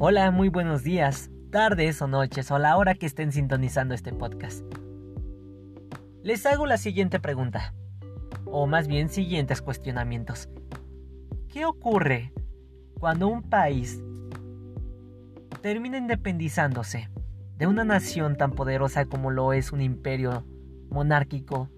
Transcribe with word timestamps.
Hola, 0.00 0.30
muy 0.30 0.48
buenos 0.48 0.84
días, 0.84 1.28
tardes 1.50 2.00
o 2.00 2.06
noches 2.06 2.52
o 2.52 2.58
la 2.60 2.76
hora 2.76 2.94
que 2.94 3.04
estén 3.04 3.32
sintonizando 3.32 3.94
este 3.94 4.12
podcast. 4.12 4.62
Les 6.22 6.46
hago 6.46 6.66
la 6.66 6.76
siguiente 6.76 7.18
pregunta, 7.18 7.74
o 8.44 8.68
más 8.68 8.86
bien 8.86 9.08
siguientes 9.08 9.60
cuestionamientos. 9.60 10.48
¿Qué 11.48 11.64
ocurre 11.64 12.32
cuando 13.00 13.26
un 13.26 13.42
país 13.42 14.00
termina 15.62 15.98
independizándose 15.98 17.10
de 17.56 17.66
una 17.66 17.82
nación 17.82 18.36
tan 18.36 18.52
poderosa 18.52 19.06
como 19.06 19.32
lo 19.32 19.52
es 19.52 19.72
un 19.72 19.80
imperio 19.80 20.44
monárquico? 20.90 21.70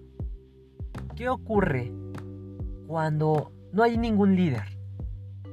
¿Qué 1.15 1.27
ocurre 1.27 1.91
cuando 2.85 3.51
no 3.73 3.81
hay 3.81 3.97
ningún 3.97 4.35
líder 4.35 4.77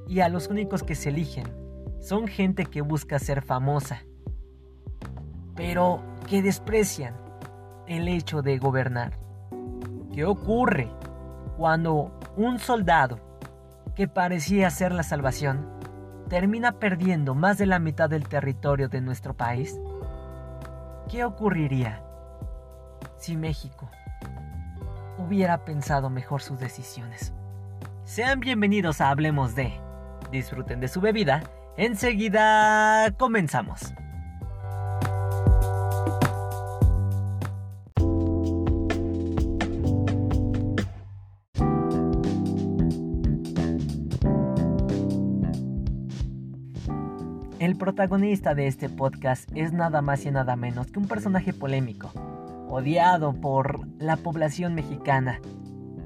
y 0.07 0.21
a 0.21 0.29
los 0.29 0.49
únicos 0.49 0.83
que 0.83 0.95
se 0.95 1.09
eligen 1.09 1.58
son 2.09 2.27
gente 2.27 2.65
que 2.65 2.81
busca 2.81 3.19
ser 3.19 3.43
famosa, 3.43 4.03
pero 5.55 6.03
que 6.27 6.41
desprecian 6.41 7.15
el 7.87 8.09
hecho 8.09 8.41
de 8.41 8.59
gobernar. 8.59 9.19
¿Qué 10.15 10.25
ocurre 10.25 10.91
cuando 11.59 12.19
un 12.35 12.61
soldado 12.61 13.21
que 13.95 14.09
parecía 14.09 14.71
ser 14.71 14.93
la 14.93 15.03
salvación 15.03 15.69
termina 16.31 16.79
perdiendo 16.79 17.35
más 17.35 17.59
de 17.59 17.67
la 17.67 17.79
mitad 17.79 18.09
del 18.09 18.27
territorio 18.27 18.89
de 18.89 19.03
nuestro 19.03 19.35
país? 19.35 19.79
¿Qué 21.11 21.25
ocurriría 21.25 22.03
si 23.19 23.37
México 23.37 23.91
hubiera 25.19 25.63
pensado 25.63 26.09
mejor 26.09 26.41
sus 26.41 26.59
decisiones? 26.59 27.35
Sean 28.05 28.41
bienvenidos 28.41 29.03
a 29.03 29.11
Hablemos 29.11 29.55
de. 29.55 29.79
Disfruten 30.31 30.81
de 30.81 30.89
su 30.89 31.03
bebida 31.03 31.43
Enseguida 31.79 33.15
comenzamos. 33.17 33.95
El 47.61 47.77
protagonista 47.79 48.57
de 48.57 48.67
este 48.67 48.89
podcast 48.89 49.49
es 49.55 49.73
nada 49.73 50.03
más 50.03 50.27
y 50.27 50.33
nada 50.33 50.57
menos 50.57 50.89
que 50.89 50.99
un 50.99 51.07
personaje 51.07 51.53
polémico, 51.53 52.11
odiado 52.69 53.35
por 53.35 53.87
la 53.99 54.17
población 54.17 54.75
mexicana, 54.75 55.41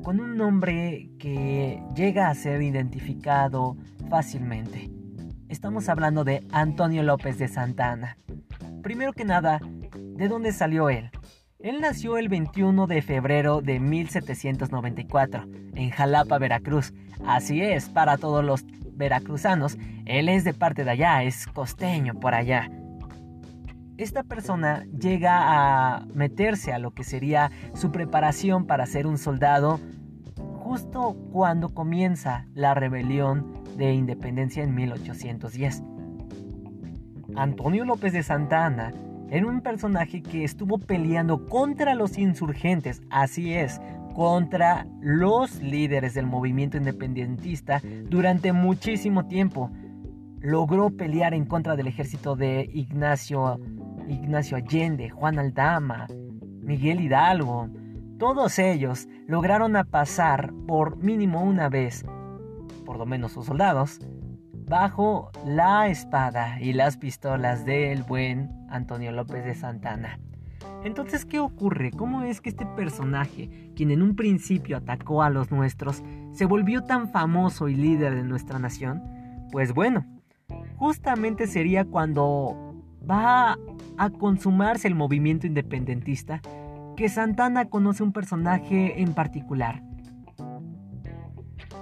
con 0.02 0.20
un 0.20 0.36
nombre 0.36 1.08
que 1.18 1.82
llega 1.94 2.28
a 2.28 2.34
ser 2.34 2.60
identificado 2.60 3.78
fácilmente. 4.10 5.01
Estamos 5.52 5.90
hablando 5.90 6.24
de 6.24 6.46
Antonio 6.50 7.02
López 7.02 7.36
de 7.36 7.46
Santa 7.46 7.92
Ana. 7.92 8.16
Primero 8.82 9.12
que 9.12 9.26
nada, 9.26 9.60
¿de 9.98 10.26
dónde 10.26 10.50
salió 10.50 10.88
él? 10.88 11.10
Él 11.58 11.82
nació 11.82 12.16
el 12.16 12.30
21 12.30 12.86
de 12.86 13.02
febrero 13.02 13.60
de 13.60 13.78
1794 13.78 15.44
en 15.74 15.90
Jalapa, 15.90 16.38
Veracruz. 16.38 16.94
Así 17.26 17.60
es, 17.60 17.90
para 17.90 18.16
todos 18.16 18.42
los 18.42 18.64
veracruzanos, 18.94 19.76
él 20.06 20.30
es 20.30 20.44
de 20.44 20.54
parte 20.54 20.84
de 20.84 20.92
allá, 20.92 21.22
es 21.22 21.46
costeño 21.48 22.14
por 22.14 22.34
allá. 22.34 22.70
Esta 23.98 24.22
persona 24.22 24.86
llega 24.98 25.36
a 25.36 26.06
meterse 26.14 26.72
a 26.72 26.78
lo 26.78 26.92
que 26.92 27.04
sería 27.04 27.50
su 27.74 27.92
preparación 27.92 28.64
para 28.64 28.86
ser 28.86 29.06
un 29.06 29.18
soldado 29.18 29.80
justo 30.60 31.14
cuando 31.30 31.68
comienza 31.68 32.46
la 32.54 32.72
rebelión 32.72 33.61
de 33.76 33.92
independencia 33.92 34.62
en 34.62 34.74
1810. 34.74 35.82
Antonio 37.34 37.84
López 37.84 38.12
de 38.12 38.22
Santa 38.22 38.66
Ana 38.66 38.92
era 39.30 39.46
un 39.46 39.62
personaje 39.62 40.22
que 40.22 40.44
estuvo 40.44 40.78
peleando 40.78 41.46
contra 41.46 41.94
los 41.94 42.18
insurgentes, 42.18 43.00
así 43.08 43.54
es, 43.54 43.80
contra 44.14 44.86
los 45.00 45.62
líderes 45.62 46.12
del 46.12 46.26
movimiento 46.26 46.76
independentista 46.76 47.80
durante 48.10 48.52
muchísimo 48.52 49.26
tiempo. 49.26 49.70
Logró 50.40 50.90
pelear 50.90 51.32
en 51.32 51.46
contra 51.46 51.76
del 51.76 51.86
ejército 51.86 52.36
de 52.36 52.68
Ignacio, 52.74 53.58
Ignacio 54.06 54.58
Allende, 54.58 55.08
Juan 55.08 55.38
Aldama, 55.38 56.08
Miguel 56.60 57.00
Hidalgo. 57.00 57.70
Todos 58.18 58.58
ellos 58.58 59.08
lograron 59.26 59.72
pasar 59.90 60.52
por 60.66 60.98
mínimo 60.98 61.42
una 61.42 61.70
vez 61.70 62.04
por 62.84 62.98
lo 62.98 63.06
menos 63.06 63.32
sus 63.32 63.46
soldados, 63.46 64.00
bajo 64.52 65.30
la 65.44 65.88
espada 65.88 66.60
y 66.60 66.72
las 66.72 66.96
pistolas 66.96 67.64
del 67.64 68.02
buen 68.02 68.50
Antonio 68.70 69.12
López 69.12 69.44
de 69.44 69.54
Santana. 69.54 70.18
Entonces, 70.84 71.24
¿qué 71.24 71.38
ocurre? 71.38 71.90
¿Cómo 71.92 72.22
es 72.22 72.40
que 72.40 72.48
este 72.48 72.66
personaje, 72.66 73.70
quien 73.76 73.90
en 73.90 74.02
un 74.02 74.16
principio 74.16 74.76
atacó 74.76 75.22
a 75.22 75.30
los 75.30 75.50
nuestros, 75.50 76.02
se 76.32 76.44
volvió 76.44 76.82
tan 76.82 77.08
famoso 77.08 77.68
y 77.68 77.76
líder 77.76 78.14
de 78.14 78.24
nuestra 78.24 78.58
nación? 78.58 79.02
Pues 79.52 79.72
bueno, 79.74 80.04
justamente 80.76 81.46
sería 81.46 81.84
cuando 81.84 82.74
va 83.08 83.58
a 83.96 84.10
consumarse 84.10 84.88
el 84.88 84.94
movimiento 84.94 85.46
independentista 85.46 86.40
que 86.96 87.08
Santana 87.08 87.66
conoce 87.66 88.02
un 88.02 88.12
personaje 88.12 89.00
en 89.00 89.14
particular, 89.14 89.82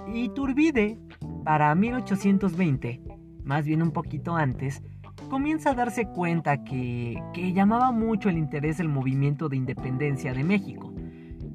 Iturbide, 0.07 0.97
para 1.43 1.73
1820, 1.75 3.01
más 3.43 3.65
bien 3.65 3.81
un 3.81 3.91
poquito 3.91 4.35
antes, 4.35 4.83
comienza 5.29 5.71
a 5.71 5.75
darse 5.75 6.05
cuenta 6.07 6.63
que, 6.63 7.21
que 7.33 7.53
llamaba 7.53 7.91
mucho 7.91 8.29
el 8.29 8.37
interés 8.37 8.79
el 8.79 8.89
movimiento 8.89 9.49
de 9.49 9.57
independencia 9.57 10.33
de 10.33 10.43
México. 10.43 10.93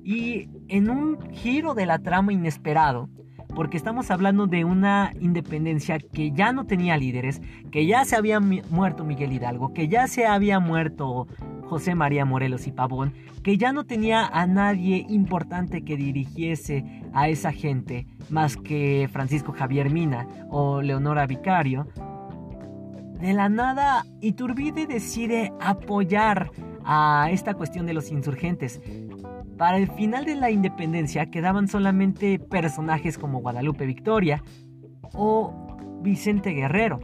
Y 0.02 0.48
en 0.68 0.88
un 0.88 1.18
giro 1.32 1.74
de 1.74 1.86
la 1.86 1.98
trama 1.98 2.32
inesperado, 2.32 3.08
porque 3.54 3.76
estamos 3.76 4.10
hablando 4.10 4.46
de 4.46 4.64
una 4.64 5.12
independencia 5.18 5.98
que 5.98 6.30
ya 6.30 6.52
no 6.52 6.66
tenía 6.66 6.96
líderes, 6.96 7.40
que 7.70 7.86
ya 7.86 8.04
se 8.04 8.14
había 8.14 8.38
muerto 8.38 9.04
Miguel 9.04 9.32
Hidalgo, 9.32 9.72
que 9.72 9.88
ya 9.88 10.06
se 10.08 10.26
había 10.26 10.60
muerto 10.60 11.26
José 11.68 11.94
María 11.94 12.24
Morelos 12.24 12.66
y 12.66 12.72
Pavón, 12.72 13.12
que 13.42 13.58
ya 13.58 13.72
no 13.72 13.84
tenía 13.84 14.26
a 14.26 14.46
nadie 14.46 15.06
importante 15.08 15.82
que 15.84 15.96
dirigiese 15.96 16.84
a 17.12 17.28
esa 17.28 17.52
gente, 17.52 18.06
más 18.30 18.56
que 18.56 19.08
Francisco 19.12 19.52
Javier 19.52 19.90
Mina 19.90 20.26
o 20.50 20.82
Leonora 20.82 21.26
Vicario, 21.26 21.88
de 23.20 23.32
la 23.32 23.48
nada 23.48 24.04
Iturbide 24.20 24.86
decide 24.86 25.52
apoyar 25.60 26.50
a 26.84 27.28
esta 27.30 27.54
cuestión 27.54 27.86
de 27.86 27.94
los 27.94 28.10
insurgentes. 28.10 28.80
Para 29.56 29.78
el 29.78 29.90
final 29.90 30.26
de 30.26 30.34
la 30.34 30.50
independencia 30.50 31.30
quedaban 31.30 31.66
solamente 31.66 32.38
personajes 32.38 33.16
como 33.16 33.40
Guadalupe 33.40 33.86
Victoria 33.86 34.42
o 35.14 36.02
Vicente 36.02 36.50
Guerrero, 36.50 37.00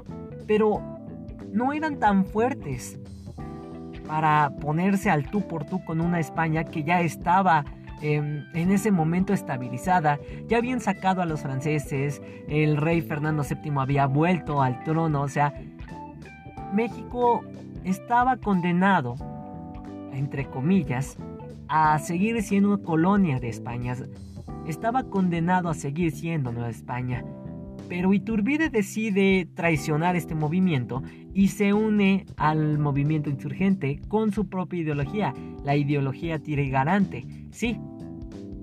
pero 0.47 0.81
no 1.51 1.73
eran 1.73 1.99
tan 1.99 2.27
fuertes 2.27 3.01
para 4.07 4.51
ponerse 4.61 5.11
al 5.11 5.31
tú 5.31 5.47
por 5.47 5.65
tú 5.65 5.85
con 5.85 6.01
una 6.01 6.21
España 6.21 6.65
que 6.65 6.83
ya 6.83 7.01
estaba 7.01 7.65
em, 8.01 8.45
en 8.55 8.71
ese 8.71 8.91
momento 8.91 9.33
estabilizada. 9.33 10.19
Ya 10.49 10.59
habían 10.59 10.81
sacado 10.81 11.23
a 11.23 11.27
los 11.27 11.41
franceses, 11.41 12.23
el 12.49 12.77
rey 12.77 13.01
Fernando 13.01 13.43
VII 13.43 13.73
había 13.79 14.07
vuelto 14.07 14.63
al 14.63 14.83
trono, 14.85 15.23
o 15.23 15.29
sea, 15.29 15.55
México 16.73 17.45
estaba 17.85 18.37
condenado, 18.37 19.17
entre 20.13 20.47
comillas, 20.47 21.17
a 21.69 21.99
seguir 21.99 22.43
siendo 22.43 22.83
colonia 22.83 23.41
de 23.41 23.49
España. 23.49 23.97
Estaba 24.67 25.05
condenado 25.05 25.69
a 25.69 25.75
seguir 25.75 26.13
siendo 26.13 26.53
Nueva 26.53 26.71
España. 26.71 27.25
Pero 27.93 28.15
Iturbide 28.15 28.71
decide 28.71 29.47
traicionar 29.55 30.17
este 30.17 30.35
movimiento 30.35 31.03
y 31.35 31.49
se 31.49 31.75
une 31.75 32.25
al 32.39 32.79
movimiento 32.79 33.29
insurgente 33.29 34.01
con 34.09 34.33
su 34.33 34.49
propia 34.49 34.81
ideología, 34.81 35.35
la 35.63 35.77
ideología 35.77 36.39
tirigarante. 36.39 37.27
Sí, 37.51 37.79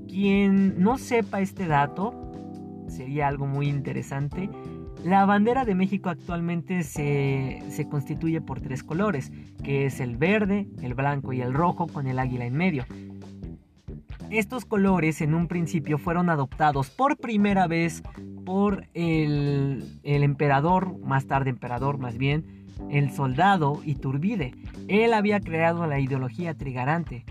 quien 0.08 0.82
no 0.82 0.98
sepa 0.98 1.42
este 1.42 1.68
dato, 1.68 2.12
sería 2.88 3.28
algo 3.28 3.46
muy 3.46 3.70
interesante. 3.70 4.50
La 5.06 5.28
bandera 5.28 5.64
de 5.64 5.76
México 5.76 6.10
actualmente 6.10 6.82
se, 6.82 7.60
se, 7.70 7.88
constituye 7.88 8.42
por 8.42 8.62
tres 8.62 8.84
colores, 8.84 9.32
que 9.64 9.86
es 9.86 10.00
el 10.00 10.18
verde, 10.18 10.68
el 10.82 10.96
blanco 10.96 11.34
y 11.34 11.42
el 11.42 11.54
rojo 11.54 11.86
con 11.86 12.08
el 12.08 12.18
águila 12.18 12.48
en 12.48 12.56
medio. 12.56 12.84
Estos 14.32 14.64
colores 14.64 15.22
en 15.22 15.34
un 15.34 15.48
principio 15.48 15.98
fueron 15.98 16.30
adoptados 16.30 16.92
por 16.92 17.18
primera 17.18 17.66
vez 17.66 18.04
por 18.46 18.88
el, 18.94 20.00
emperador, 20.04 21.00
más 21.00 21.26
tarde 21.26 21.50
emperador 21.50 21.98
más 21.98 22.20
bien, 22.20 22.68
el 22.92 23.12
soldado 23.12 23.82
Iturbide. 23.84 24.54
Él 24.88 25.14
había 25.14 25.40
creado 25.40 25.88
la 25.88 26.00
ideología 26.00 26.54
trigarante. 26.54 27.26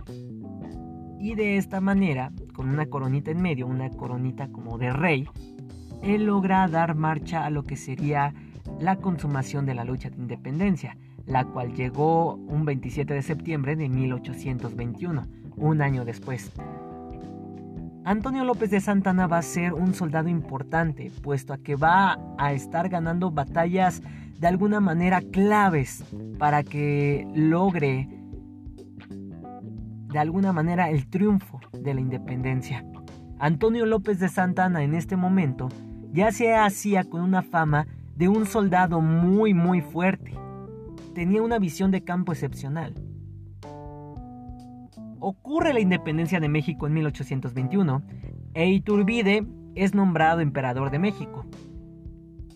Y 1.20 1.36
de 1.36 1.56
esta 1.56 1.80
manera, 1.80 2.32
con 2.52 2.68
una 2.68 2.86
coronita 2.86 3.30
en 3.30 3.42
medio, 3.42 3.68
una 3.68 3.90
coronita 3.90 4.48
como 4.48 4.76
de 4.76 4.92
rey, 4.92 5.28
él 6.02 6.24
logra 6.24 6.66
dar 6.66 6.96
marcha 6.96 7.44
a 7.44 7.50
lo 7.50 7.62
que 7.62 7.76
sería 7.76 8.34
la 8.80 8.96
consumación 8.96 9.66
de 9.66 9.74
la 9.74 9.84
lucha 9.84 10.10
de 10.10 10.16
independencia, 10.16 10.96
la 11.26 11.44
cual 11.44 11.74
llegó 11.74 12.34
un 12.34 12.64
27 12.64 13.14
de 13.14 13.22
septiembre 13.22 13.76
de 13.76 13.88
1821, 13.88 15.26
un 15.56 15.82
año 15.82 16.04
después. 16.04 16.52
Antonio 18.04 18.44
López 18.44 18.70
de 18.70 18.80
Santana 18.80 19.26
va 19.26 19.38
a 19.38 19.42
ser 19.42 19.74
un 19.74 19.94
soldado 19.94 20.28
importante, 20.28 21.12
puesto 21.22 21.52
a 21.52 21.58
que 21.58 21.76
va 21.76 22.18
a 22.38 22.52
estar 22.52 22.88
ganando 22.88 23.30
batallas 23.30 24.02
de 24.38 24.46
alguna 24.46 24.80
manera 24.80 25.20
claves 25.20 26.04
para 26.38 26.62
que 26.62 27.26
logre 27.34 28.08
de 30.12 30.18
alguna 30.18 30.52
manera 30.52 30.88
el 30.90 31.06
triunfo 31.08 31.60
de 31.72 31.94
la 31.94 32.00
independencia. 32.00 32.84
Antonio 33.38 33.84
López 33.84 34.18
de 34.20 34.28
Santana 34.28 34.82
en 34.82 34.94
este 34.94 35.16
momento 35.16 35.68
ya 36.12 36.32
se 36.32 36.54
hacía 36.54 37.04
con 37.04 37.20
una 37.20 37.42
fama 37.42 37.86
de 38.16 38.28
un 38.28 38.46
soldado 38.46 39.00
muy 39.00 39.54
muy 39.54 39.80
fuerte. 39.80 40.34
Tenía 41.14 41.42
una 41.42 41.58
visión 41.58 41.90
de 41.90 42.02
campo 42.02 42.32
excepcional. 42.32 42.94
Ocurre 45.20 45.72
la 45.72 45.80
independencia 45.80 46.40
de 46.40 46.48
México 46.48 46.86
en 46.86 46.94
1821 46.94 48.02
e 48.54 48.68
Iturbide 48.70 49.46
es 49.74 49.94
nombrado 49.94 50.40
emperador 50.40 50.90
de 50.90 50.98
México. 50.98 51.46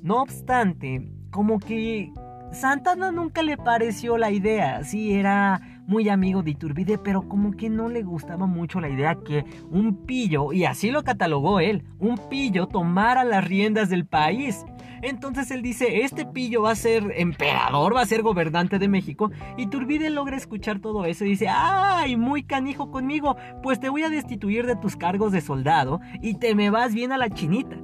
No 0.02 0.22
obstante, 0.22 1.12
como 1.30 1.58
que 1.58 2.12
Santana 2.52 3.10
nunca 3.12 3.42
le 3.42 3.56
pareció 3.56 4.18
la 4.18 4.30
idea, 4.30 4.84
sí 4.84 5.14
era 5.14 5.60
muy 5.86 6.08
amigo 6.08 6.42
de 6.42 6.50
Iturbide, 6.50 6.98
pero 6.98 7.28
como 7.28 7.52
que 7.52 7.70
no 7.70 7.88
le 7.88 8.02
gustaba 8.02 8.46
mucho 8.46 8.80
la 8.80 8.88
idea 8.88 9.16
que 9.24 9.44
un 9.70 10.04
pillo, 10.04 10.52
y 10.52 10.64
así 10.64 10.90
lo 10.90 11.02
catalogó 11.02 11.60
él, 11.60 11.84
un 11.98 12.18
pillo 12.28 12.66
tomara 12.66 13.24
las 13.24 13.44
riendas 13.44 13.88
del 13.88 14.06
país. 14.06 14.64
Entonces 15.02 15.50
él 15.50 15.62
dice, 15.62 16.02
este 16.02 16.24
pillo 16.24 16.62
va 16.62 16.70
a 16.70 16.76
ser 16.76 17.12
emperador, 17.16 17.94
va 17.94 18.02
a 18.02 18.06
ser 18.06 18.22
gobernante 18.22 18.78
de 18.78 18.88
México. 18.88 19.32
Y 19.56 19.66
Turbide 19.66 20.10
logra 20.10 20.36
escuchar 20.36 20.78
todo 20.78 21.04
eso 21.04 21.24
y 21.24 21.30
dice, 21.30 21.48
ay, 21.48 22.16
muy 22.16 22.44
canijo 22.44 22.90
conmigo, 22.90 23.36
pues 23.62 23.80
te 23.80 23.88
voy 23.88 24.04
a 24.04 24.10
destituir 24.10 24.64
de 24.64 24.76
tus 24.76 24.96
cargos 24.96 25.32
de 25.32 25.40
soldado 25.40 26.00
y 26.22 26.34
te 26.34 26.54
me 26.54 26.70
vas 26.70 26.94
bien 26.94 27.10
a 27.10 27.18
la 27.18 27.28
chinita. 27.30 27.76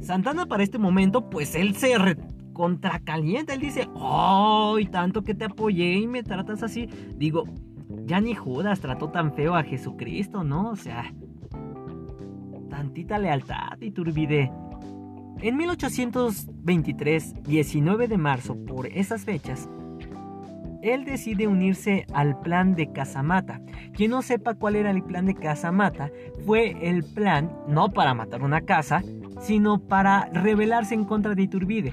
Santana 0.00 0.46
para 0.46 0.62
este 0.62 0.78
momento, 0.78 1.28
pues 1.28 1.56
él 1.56 1.74
se 1.74 1.96
contracalienta, 2.52 3.52
él 3.52 3.60
dice, 3.60 3.88
ay, 4.00 4.86
tanto 4.86 5.22
que 5.22 5.34
te 5.34 5.44
apoyé 5.44 5.94
y 5.94 6.06
me 6.06 6.22
tratas 6.22 6.62
así. 6.62 6.88
Digo, 7.16 7.44
ya 8.04 8.20
ni 8.20 8.34
Judas 8.34 8.80
trató 8.80 9.10
tan 9.10 9.34
feo 9.34 9.56
a 9.56 9.64
Jesucristo, 9.64 10.44
¿no? 10.44 10.70
O 10.70 10.76
sea, 10.76 11.12
tantita 12.70 13.18
lealtad 13.18 13.80
y 13.80 13.90
Turbide. 13.90 14.52
En 15.42 15.58
1823, 15.58 17.42
19 17.42 18.08
de 18.08 18.16
marzo, 18.16 18.56
por 18.64 18.86
esas 18.86 19.26
fechas, 19.26 19.68
él 20.82 21.04
decide 21.04 21.46
unirse 21.46 22.06
al 22.14 22.40
plan 22.40 22.74
de 22.74 22.90
Casamata. 22.90 23.60
Quien 23.92 24.12
no 24.12 24.22
sepa 24.22 24.54
cuál 24.54 24.76
era 24.76 24.90
el 24.90 25.02
plan 25.02 25.26
de 25.26 25.34
Casamata, 25.34 26.10
fue 26.46 26.88
el 26.88 27.04
plan 27.04 27.52
no 27.68 27.90
para 27.90 28.14
matar 28.14 28.42
una 28.42 28.62
casa, 28.62 29.02
sino 29.40 29.78
para 29.78 30.30
rebelarse 30.32 30.94
en 30.94 31.04
contra 31.04 31.34
de 31.34 31.42
Iturbide. 31.42 31.92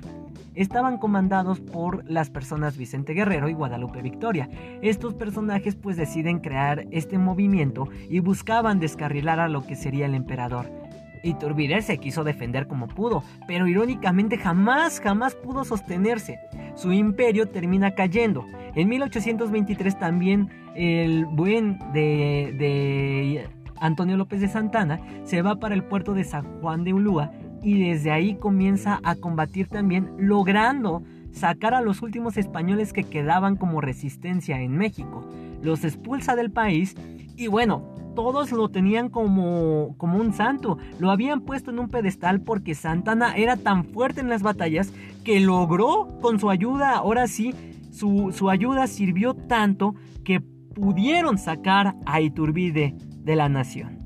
Estaban 0.56 0.98
comandados 0.98 1.60
por 1.60 2.10
las 2.10 2.30
personas 2.30 2.78
Vicente 2.78 3.14
Guerrero 3.14 3.50
y 3.50 3.54
Guadalupe 3.54 4.02
Victoria. 4.02 4.48
Estos 4.82 5.16
personajes 5.16 5.76
pues 5.76 5.98
deciden 5.98 6.40
crear 6.40 6.86
este 6.92 7.18
movimiento 7.18 7.90
y 8.10 8.20
buscaban 8.20 8.80
descarrilar 8.80 9.40
a 9.40 9.50
lo 9.50 9.66
que 9.66 9.76
sería 9.76 10.06
el 10.06 10.16
emperador. 10.16 10.83
Iturbide 11.24 11.82
se 11.82 11.98
quiso 11.98 12.24
defender 12.24 12.68
como 12.68 12.88
pudo, 12.88 13.24
pero 13.48 13.68
irónicamente 13.68 14.38
jamás, 14.38 15.00
jamás 15.00 15.36
pudo 15.36 15.64
sostenerse. 15.64 16.40
Su 16.76 16.92
imperio 16.92 17.48
termina 17.48 17.92
cayendo. 17.96 18.46
En 18.76 18.90
1823 18.90 19.98
también 19.98 20.50
el 20.76 21.26
buen 21.26 21.80
de, 21.94 23.48
Antonio 23.80 24.18
López 24.18 24.42
de 24.42 24.48
Santana 24.48 25.00
se 25.24 25.42
va 25.42 25.60
para 25.60 25.76
el 25.76 25.84
puerto 25.84 26.14
de 26.14 26.24
San 26.24 26.60
Juan 26.60 26.84
de 26.84 26.94
Ulúa 26.94 27.32
y 27.62 27.82
desde 27.82 28.12
ahí 28.12 28.36
comienza 28.36 29.00
a 29.04 29.16
combatir 29.16 29.68
también, 29.68 30.12
logrando 30.18 31.04
sacar 31.32 31.74
a 31.74 31.82
los 31.82 32.02
últimos 32.02 32.38
españoles 32.38 32.94
que 32.94 33.04
quedaban 33.04 33.56
como 33.56 33.82
resistencia 33.82 34.62
en 34.62 34.78
México. 34.78 35.26
Los 35.62 35.84
expulsa 35.84 36.36
del 36.36 36.52
país 36.52 36.96
y 37.36 37.48
bueno, 37.48 37.93
todos 38.16 38.52
lo 38.52 38.70
tenían 38.70 39.10
como, 39.10 39.96
como 39.98 40.18
un 40.18 40.34
santo. 40.34 40.78
Lo 41.00 41.12
habían 41.12 41.42
puesto 41.42 41.72
en 41.72 41.80
un 41.80 41.90
pedestal 41.90 42.42
porque 42.42 42.76
Santana 42.76 43.36
era 43.36 43.58
tan 43.58 43.86
fuerte 43.86 44.22
en 44.22 44.30
las 44.30 44.44
batallas 44.44 44.94
que 45.24 45.40
logró 45.40 46.20
con 46.22 46.40
su 46.40 46.50
ayuda, 46.50 46.98
ahora 46.98 47.28
sí, 47.28 47.54
su, 47.92 48.32
su 48.36 48.50
ayuda 48.50 48.88
sirvió 48.88 49.34
tanto 49.34 49.96
que 50.24 50.42
pudieron 50.42 51.38
sacar 51.38 51.96
a 52.06 52.22
Iturbide 52.22 52.96
de 53.00 53.36
la 53.36 53.50
nación. 53.50 54.00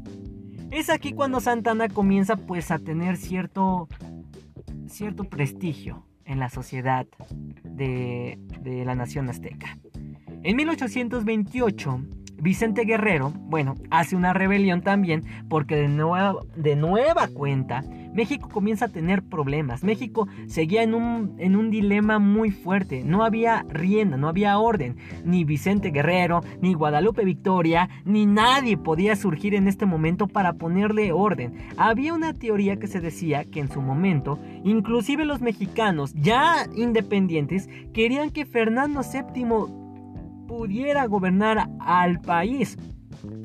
Es 0.71 0.89
aquí 0.89 1.13
cuando 1.13 1.39
Santana 1.39 1.88
comienza 1.88 2.36
pues 2.36 2.71
a 2.71 2.80
tener 2.80 3.15
cierto, 3.18 3.88
cierto 4.88 5.24
prestigio 5.24 6.06
en 6.25 6.39
la 6.39 6.50
sociedad 6.50 7.07
de, 7.63 8.38
de 8.62 8.83
la 8.83 8.94
nación 8.94 9.30
azteca. 9.30 9.77
En 10.47 10.55
1828 10.55 11.99
Vicente 12.39 12.85
Guerrero, 12.85 13.33
bueno, 13.35 13.75
hace 13.89 14.15
una 14.15 14.31
rebelión 14.31 14.81
también 14.81 15.25
porque 15.49 15.75
de 15.75 15.89
nueva, 15.89 16.38
de 16.55 16.77
nueva 16.77 17.27
cuenta 17.27 17.83
México 18.13 18.47
comienza 18.47 18.85
a 18.85 18.88
tener 18.88 19.23
problemas. 19.23 19.83
México 19.83 20.25
seguía 20.47 20.83
en 20.83 20.94
un, 20.94 21.35
en 21.38 21.57
un 21.57 21.69
dilema 21.69 22.17
muy 22.17 22.51
fuerte. 22.51 23.03
No 23.03 23.25
había 23.25 23.65
rienda, 23.67 24.15
no 24.15 24.29
había 24.29 24.57
orden. 24.57 24.95
Ni 25.25 25.44
Vicente 25.44 25.91
Guerrero, 25.91 26.39
ni 26.61 26.73
Guadalupe 26.73 27.25
Victoria, 27.25 27.89
ni 28.05 28.25
nadie 28.25 28.77
podía 28.77 29.17
surgir 29.17 29.53
en 29.53 29.67
este 29.67 29.85
momento 29.85 30.27
para 30.27 30.53
ponerle 30.53 31.11
orden. 31.11 31.57
Había 31.75 32.13
una 32.13 32.33
teoría 32.33 32.77
que 32.77 32.88
se 32.88 33.01
decía 33.01 33.43
que 33.43 33.59
en 33.59 33.69
su 33.69 33.81
momento, 33.81 34.39
inclusive 34.63 35.25
los 35.25 35.41
mexicanos 35.41 36.13
ya 36.13 36.67
independientes, 36.73 37.67
querían 37.93 38.29
que 38.29 38.45
Fernando 38.45 39.01
VII 39.01 39.87
pudiera 40.47 41.05
gobernar 41.05 41.69
al 41.79 42.19
país. 42.21 42.77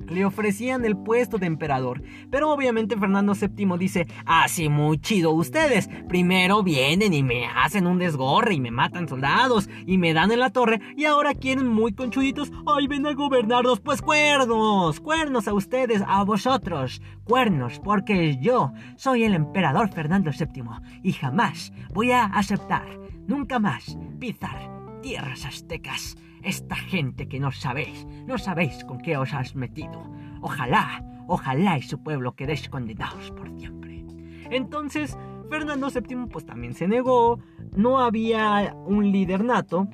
Le 0.09 0.25
ofrecían 0.27 0.85
el 0.85 0.97
puesto 0.97 1.39
de 1.39 1.47
emperador, 1.47 2.03
pero 2.31 2.51
obviamente 2.51 2.99
Fernando 2.99 3.33
VII 3.33 3.79
dice, 3.79 4.07
así 4.27 4.69
muy 4.69 4.99
chido 4.99 5.33
ustedes, 5.33 5.89
primero 6.09 6.63
vienen 6.63 7.15
y 7.15 7.23
me 7.23 7.47
hacen 7.47 7.87
un 7.87 7.99
desgorre 7.99 8.55
y 8.55 8.61
me 8.61 8.71
matan 8.71 9.09
soldados 9.09 9.71
y 9.87 9.97
me 9.97 10.13
dan 10.13 10.31
en 10.31 10.41
la 10.41 10.51
torre 10.51 10.81
y 10.95 11.07
ahora 11.07 11.35
quieren 11.35 11.69
muy 11.69 11.95
conchuditos, 11.95 12.53
ay 12.67 12.87
ven 12.87 13.07
a 13.07 13.15
gobernarnos, 13.15 13.81
pues 13.81 14.03
cuernos, 14.03 15.01
cuernos 15.01 15.49
a 15.49 15.55
ustedes, 15.55 16.03
a 16.07 16.23
vosotros, 16.25 17.01
cuernos, 17.25 17.81
porque 17.81 18.37
yo 18.39 18.73
soy 18.97 19.25
el 19.25 19.35
emperador 19.35 19.89
Fernando 19.89 20.31
VII 20.31 20.65
y 21.03 21.13
jamás 21.13 21.73
voy 21.95 22.11
a 22.11 22.25
aceptar, 22.27 22.87
nunca 23.27 23.59
más, 23.59 23.97
pisar 24.19 24.71
tierras 25.01 25.47
aztecas. 25.47 26.17
Esta 26.43 26.75
gente 26.75 27.29
que 27.29 27.39
no 27.39 27.53
sabéis, 27.53 28.07
no 28.27 28.37
sabéis 28.37 28.85
con 28.85 28.99
qué 28.99 29.17
os 29.17 29.33
has 29.33 29.55
metido. 29.55 30.03
Ojalá, 30.41 31.05
ojalá 31.29 31.79
y 31.79 31.83
su 31.83 32.03
pueblo 32.03 32.35
quedéis 32.35 32.69
condenados 32.69 33.31
por 33.31 33.49
siempre. 33.59 34.05
Entonces, 34.51 35.17
Fernando 35.49 35.89
VII 35.89 36.27
pues 36.27 36.45
también 36.45 36.75
se 36.75 36.89
negó, 36.89 37.39
no 37.77 38.01
había 38.01 38.75
un 38.87 39.13
líder 39.13 39.45
nato, 39.45 39.89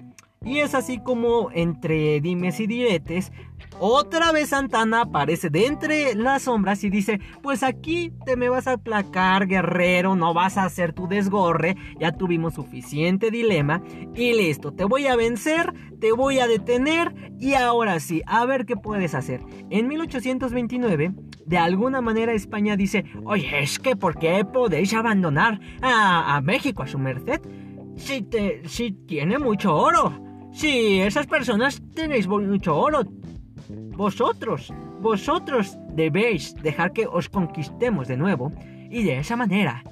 y 0.45 0.59
es 0.61 0.75
así 0.75 0.99
como 0.99 1.51
entre 1.53 2.21
dimes 2.21 2.61
y 2.61 2.67
diretes, 2.67 3.33
otra 3.81 4.33
vez 4.33 4.51
Santana 4.51 5.03
aparece 5.03 5.51
de 5.51 5.67
entre 5.67 6.15
las 6.15 6.43
sombras 6.43 6.83
y 6.85 6.91
dice, 6.91 7.21
pues 7.43 7.63
aquí 7.63 8.13
te 8.27 8.37
me 8.37 8.49
vas 8.49 8.67
a 8.67 8.73
aplacar, 8.73 9.47
guerrero, 9.47 10.17
no 10.17 10.35
vas 10.35 10.57
a 10.57 10.65
hacer 10.65 10.93
tu 10.93 11.07
desgorre, 11.09 11.77
ya 11.99 12.13
tuvimos 12.13 12.55
suficiente 12.55 13.31
dilema 13.31 13.83
y 14.15 14.35
listo, 14.35 14.73
te 14.73 14.85
voy 14.85 15.07
a 15.07 15.17
vencer, 15.17 15.73
te 16.01 16.13
voy 16.13 16.39
a 16.41 16.47
detener 16.47 17.15
y 17.39 17.55
ahora 17.55 18.01
sí, 18.01 18.23
a 18.27 18.45
ver 18.47 18.67
qué 18.67 18.77
puedes 18.77 19.15
hacer. 19.15 19.41
En 19.71 19.89
1829, 19.89 21.13
de 21.47 21.59
alguna 21.59 22.01
manera 22.01 22.33
España 22.33 22.77
dice, 22.77 23.05
oye, 23.25 23.61
es 23.61 23.79
que 23.79 23.97
¿por 23.97 24.19
qué 24.19 24.45
podéis 24.45 24.93
abandonar 24.95 25.61
a, 25.81 26.41
México 26.43 26.83
a 26.83 26.87
su 26.87 26.99
merced? 26.99 27.41
Si, 27.97 28.23
te, 28.23 28.63
si 28.69 28.93
tiene 28.93 29.39
mucho 29.39 29.75
oro. 29.75 30.25
Si 30.53 31.01
esas 31.01 31.27
personas 31.27 31.83
tenéis 31.95 32.27
mucho 32.27 32.77
oro, 32.77 33.03
vosotros, 33.69 34.73
vosotros 35.01 35.77
debéis 35.95 36.55
dejar 36.63 36.93
que 36.93 37.07
os 37.07 37.29
conquistemos 37.29 38.09
de 38.09 38.17
nuevo 38.17 38.53
y 38.91 39.03
de 39.03 39.19
esa 39.19 39.37
manera, 39.37 39.85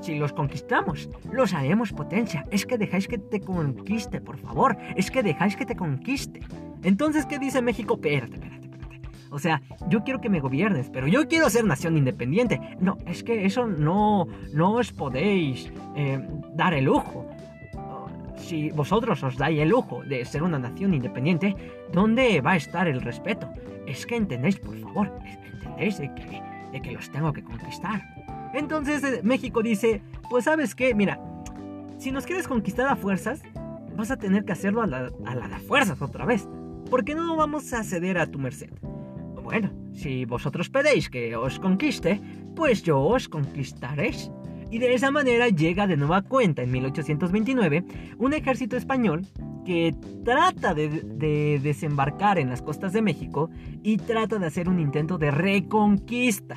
si 0.00 0.18
los 0.18 0.32
conquistamos, 0.32 1.08
los 1.32 1.54
haremos 1.54 1.92
potencia. 1.92 2.44
Es 2.50 2.66
que 2.66 2.78
dejáis 2.78 3.08
que 3.08 3.18
te 3.18 3.40
conquiste, 3.40 4.20
por 4.20 4.38
favor. 4.38 4.76
Es 4.96 5.10
que 5.10 5.22
dejáis 5.22 5.56
que 5.56 5.66
te 5.66 5.76
conquiste. 5.76 6.40
Entonces, 6.82 7.26
¿qué 7.26 7.38
dice 7.38 7.62
México? 7.62 7.94
Espérate, 7.94 8.34
espérate, 8.34 8.66
espérate. 8.66 9.08
O 9.30 9.38
sea, 9.38 9.60
yo 9.88 10.02
quiero 10.04 10.20
que 10.20 10.30
me 10.30 10.40
gobiernes, 10.40 10.90
pero 10.90 11.06
yo 11.06 11.26
quiero 11.28 11.50
ser 11.50 11.64
nación 11.64 11.96
independiente. 11.96 12.60
No, 12.80 12.96
es 13.06 13.22
que 13.22 13.44
eso 13.44 13.66
no, 13.66 14.26
no 14.52 14.74
os 14.74 14.92
podéis 14.92 15.72
eh, 15.96 16.20
dar 16.54 16.74
el 16.74 16.84
lujo. 16.84 17.28
Si 18.48 18.70
vosotros 18.70 19.22
os 19.22 19.36
dais 19.36 19.60
el 19.60 19.68
lujo 19.68 20.02
de 20.04 20.24
ser 20.24 20.42
una 20.42 20.58
nación 20.58 20.94
independiente, 20.94 21.54
¿dónde 21.92 22.40
va 22.40 22.52
a 22.52 22.56
estar 22.56 22.88
el 22.88 23.02
respeto? 23.02 23.46
Es 23.86 24.06
que 24.06 24.16
entendéis, 24.16 24.58
por 24.58 24.74
favor, 24.78 25.12
entendéis 25.52 25.98
de 25.98 26.14
que, 26.14 26.42
de 26.72 26.80
que 26.80 26.92
los 26.92 27.10
tengo 27.10 27.30
que 27.34 27.44
conquistar. 27.44 28.00
Entonces 28.54 29.04
eh, 29.04 29.20
México 29.22 29.62
dice, 29.62 30.00
pues 30.30 30.46
sabes 30.46 30.74
qué, 30.74 30.94
mira, 30.94 31.20
si 31.98 32.10
nos 32.10 32.24
quieres 32.24 32.48
conquistar 32.48 32.88
a 32.88 32.96
fuerzas, 32.96 33.42
vas 33.94 34.10
a 34.10 34.16
tener 34.16 34.46
que 34.46 34.52
hacerlo 34.52 34.80
a 34.80 34.86
la, 34.86 35.10
a 35.26 35.34
la 35.34 35.46
de 35.46 35.58
fuerzas 35.58 36.00
otra 36.00 36.24
vez. 36.24 36.48
Porque 36.88 37.14
no 37.14 37.36
vamos 37.36 37.70
a 37.74 37.84
ceder 37.84 38.16
a 38.16 38.28
tu 38.28 38.38
merced. 38.38 38.72
Bueno, 39.42 39.70
si 39.92 40.24
vosotros 40.24 40.70
pedéis 40.70 41.10
que 41.10 41.36
os 41.36 41.60
conquiste, 41.60 42.18
pues 42.56 42.82
yo 42.82 42.98
os 42.98 43.28
conquistaré. 43.28 44.12
Y 44.70 44.78
de 44.78 44.94
esa 44.94 45.10
manera 45.10 45.48
llega 45.48 45.86
de 45.86 45.96
nueva 45.96 46.22
cuenta 46.22 46.62
en 46.62 46.70
1829 46.70 47.84
un 48.18 48.34
ejército 48.34 48.76
español 48.76 49.26
que 49.64 49.94
trata 50.24 50.74
de, 50.74 50.88
de, 50.88 51.60
desembarcar 51.62 52.38
en 52.38 52.48
las 52.50 52.62
costas 52.62 52.92
de 52.92 53.02
México 53.02 53.50
y 53.82 53.96
trata 53.96 54.38
de 54.38 54.46
hacer 54.46 54.68
un 54.68 54.78
intento 54.78 55.18
de 55.18 55.30
reconquista. 55.30 56.56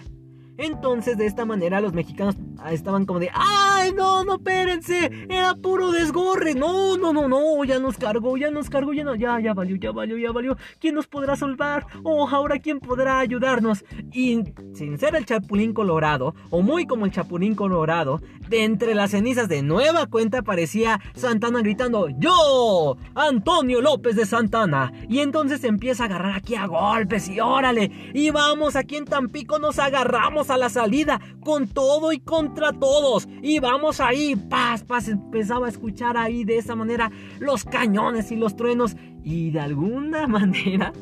Entonces 0.62 1.18
de 1.18 1.26
esta 1.26 1.44
manera 1.44 1.82
los 1.82 1.94
mexicanos 1.94 2.36
estaban 2.70 3.06
como 3.06 3.20
de, 3.20 3.32
¡ay, 3.34 3.94
no, 3.94 4.24
no, 4.24 4.36
espérense! 4.36 5.10
Era 5.28 5.56
puro 5.56 5.92
desgorre. 5.92 6.54
No, 6.54 6.98
no, 6.98 7.14
no, 7.14 7.28
no, 7.28 7.64
ya 7.64 7.80
nos 7.80 7.98
cargó, 7.98 8.38
ya 8.38 8.52
nos 8.52 8.70
cargó, 8.70 8.94
ya 8.94 9.04
no, 9.04 9.16
ya, 9.16 9.40
ya 9.40 9.56
valió, 9.56 9.76
ya 9.78 9.92
valió, 9.92 10.18
ya 10.20 10.32
valió. 10.32 10.58
¿Quién 10.80 10.94
nos 10.94 11.08
podrá 11.08 11.36
salvar? 11.36 11.88
Oh, 12.04 12.28
ahora 12.30 12.60
quién 12.60 12.80
podrá 12.80 13.20
ayudarnos. 13.20 13.84
Y 14.14 14.44
sin 14.76 15.00
ser 15.00 15.16
el 15.16 15.26
Chapulín 15.26 15.74
Colorado, 15.74 16.36
o 16.52 16.62
muy 16.62 16.86
como 16.86 17.06
el 17.06 17.12
Chapulín 17.12 17.56
Colorado, 17.56 18.22
de 18.48 18.64
entre 18.64 18.94
las 18.94 19.12
cenizas 19.12 19.48
de 19.48 19.64
nueva 19.64 20.06
cuenta 20.08 20.40
aparecía 20.40 21.00
Santana 21.16 21.62
gritando, 21.62 22.10
¡Yo! 22.10 22.98
Antonio 23.16 23.82
López 23.82 24.16
de 24.16 24.28
Santana. 24.28 24.94
Y 25.10 25.20
entonces 25.20 25.64
empieza 25.64 26.04
a 26.04 26.06
agarrar 26.06 26.36
aquí 26.36 26.54
a 26.54 26.68
golpes 26.68 27.28
y 27.30 27.40
órale. 27.40 28.12
Y 28.14 28.30
vamos, 28.30 28.76
aquí 28.76 28.98
en 28.98 29.06
Tampico 29.06 29.58
nos 29.58 29.80
agarramos 29.80 30.51
a 30.52 30.58
la 30.58 30.70
salida 30.70 31.20
con 31.44 31.68
todo 31.68 32.12
y 32.12 32.20
contra 32.20 32.74
todos. 32.74 33.28
Y 33.42 33.60
vamos 33.60 34.00
ahí, 34.00 34.36
paz, 34.36 34.84
paz. 34.84 35.08
Empezaba 35.08 35.68
a 35.68 35.70
escuchar 35.70 36.18
ahí 36.18 36.44
de 36.44 36.58
esa 36.58 36.76
manera 36.76 37.12
los 37.40 37.64
cañones 37.64 38.32
y 38.32 38.36
los 38.36 38.56
truenos. 38.56 38.96
Y 39.24 39.52
de 39.52 39.60
alguna 39.60 40.28
manera, 40.28 40.94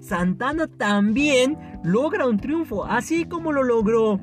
Santana 0.00 0.66
también 0.66 1.58
logra 1.82 2.26
un 2.26 2.38
triunfo, 2.38 2.84
así 2.84 3.24
como 3.24 3.52
lo 3.52 3.62
logró 3.62 4.20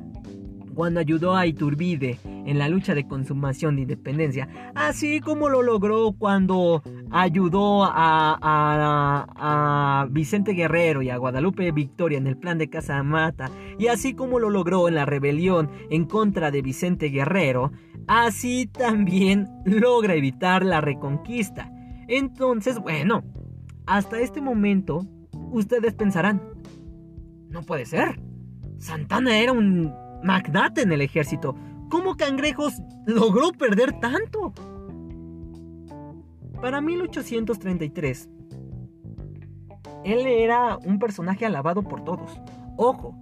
cuando 0.76 1.00
ayudó 1.00 1.36
a 1.36 1.48
Iturbide 1.48 2.20
en 2.26 2.60
la 2.60 2.68
lucha 2.70 2.94
de 2.94 3.08
consumación 3.08 3.78
de 3.78 3.84
independencia, 3.84 4.48
así 4.76 5.22
como 5.22 5.50
lo 5.50 5.64
logró 5.64 6.12
cuando 6.12 6.84
ayudó 7.18 7.86
a, 7.86 8.38
a, 8.42 10.08
Vicente 10.10 10.52
Guerrero 10.52 11.02
y 11.02 11.10
a 11.10 11.16
Guadalupe 11.16 11.72
Victoria 11.72 12.18
en 12.18 12.28
el 12.28 12.36
plan 12.36 12.58
de 12.58 12.70
Casamata, 12.70 13.50
y 13.80 13.88
así 13.88 14.14
como 14.14 14.38
lo 14.38 14.50
logró 14.50 14.90
en 14.90 14.96
la 14.96 15.06
rebelión 15.06 15.72
en 15.90 16.04
contra 16.06 16.52
de 16.52 16.62
Vicente 16.62 17.08
Guerrero, 17.08 17.72
así 18.08 18.66
también 18.68 19.48
logra 19.64 20.16
evitar 20.16 20.66
la 20.66 20.82
reconquista. 20.82 21.72
Entonces, 22.10 22.80
bueno, 22.80 23.24
hasta 23.88 24.20
este 24.20 24.42
momento, 24.42 25.06
ustedes 25.52 25.94
pensarán, 25.94 26.42
no 27.48 27.62
puede 27.64 27.86
ser. 27.86 28.20
Santana 28.78 29.38
era 29.38 29.54
un 29.54 29.94
magnate 30.22 30.82
en 30.82 30.92
el 30.92 31.00
ejército. 31.00 31.56
¿Cómo 31.90 32.18
Cangrejos 32.18 32.74
logró 33.06 33.54
perder 33.54 33.94
tanto? 34.02 34.54
Para 36.66 36.82
1833, 36.82 38.28
él 40.04 40.26
era 40.26 40.80
un 40.84 40.98
personaje 40.98 41.46
alabado 41.46 41.84
por 41.84 42.04
todos. 42.04 42.42
Ojo, 42.76 43.16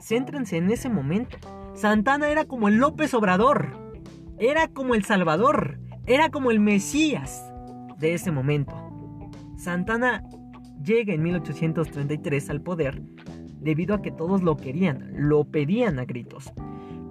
céntrense 0.00 0.56
en 0.56 0.70
ese 0.70 0.88
momento. 0.88 1.36
Santana 1.74 2.30
era 2.30 2.46
como 2.46 2.68
el 2.68 2.76
López 2.76 3.12
Obrador, 3.12 4.00
era 4.38 4.68
como 4.68 4.94
el 4.94 5.04
Salvador, 5.04 5.78
era 6.06 6.30
como 6.30 6.50
el 6.50 6.58
Mesías 6.58 7.44
de 7.98 8.14
ese 8.14 8.32
momento. 8.32 8.72
Santana 9.58 10.24
llega 10.82 11.12
en 11.12 11.22
1833 11.22 12.48
al 12.48 12.62
poder 12.62 13.02
debido 13.60 13.94
a 13.94 14.00
que 14.00 14.10
todos 14.10 14.42
lo 14.42 14.56
querían, 14.56 15.10
lo 15.12 15.44
pedían 15.44 15.98
a 15.98 16.06
gritos. 16.06 16.50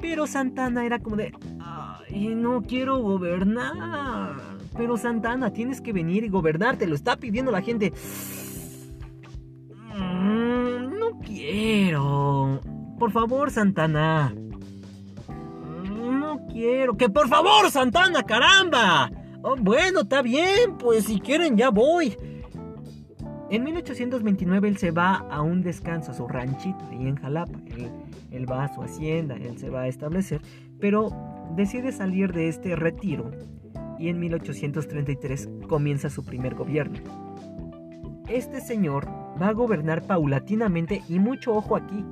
Pero 0.02 0.26
Santana 0.26 0.84
era 0.84 0.98
como 0.98 1.16
de, 1.16 1.32
ay, 1.60 2.34
no 2.34 2.64
quiero 2.64 2.98
gobernar. 3.04 4.56
Pero 4.78 4.98
Santana, 4.98 5.52
tienes 5.52 5.82
que 5.82 5.94
venir 5.94 6.24
y 6.24 6.30
gobernar, 6.30 6.78
te 6.78 6.88
lo 6.88 6.96
está 6.96 7.18
pidiendo 7.18 7.52
la 7.52 7.62
gente. 7.62 7.94
Mm, 9.96 11.00
no 11.00 11.20
quiero. 11.20 12.60
Por 13.00 13.12
favor, 13.12 13.52
Santana. 13.52 14.36
No 15.28 16.46
quiero. 16.52 16.98
Que 16.98 17.10
por 17.10 17.28
favor, 17.28 17.72
Santana, 17.72 18.24
caramba. 18.24 19.12
Oh, 19.42 19.56
bueno, 19.58 20.02
está 20.02 20.22
bien, 20.22 20.78
pues 20.78 21.06
si 21.06 21.20
quieren 21.20 21.56
ya 21.56 21.70
voy. 21.70 22.18
En 23.52 23.64
1829 23.64 24.68
él 24.68 24.78
se 24.78 24.90
va 24.90 25.18
a 25.30 25.42
un 25.42 25.62
descanso 25.62 26.12
a 26.12 26.14
su 26.16 26.28
ranchito 26.28 26.84
ahí 26.90 27.08
en 27.08 27.16
Jalapa. 27.16 27.60
Él, 28.32 28.52
va 28.52 28.64
a 28.64 28.74
su 28.74 28.82
hacienda, 28.82 29.36
él 29.36 29.58
se 29.58 29.70
va 29.70 29.82
a 29.82 29.88
establecer, 29.88 30.42
pero 30.80 31.10
decide 31.56 31.92
salir 31.92 32.34
de 32.34 32.50
este 32.50 32.76
retiro 32.76 33.32
y 34.00 34.10
en 34.10 34.20
1833 34.20 35.50
comienza 35.68 36.10
su 36.10 36.24
primer 36.24 36.56
gobierno. 36.56 37.00
Este 38.28 38.60
señor 38.62 39.08
va 39.42 39.50
a 39.50 39.54
gobernar 39.54 40.02
paulatinamente 40.02 41.04
y 41.08 41.20
mucho 41.20 41.54
ojo 41.54 41.76
aquí. 41.76 42.04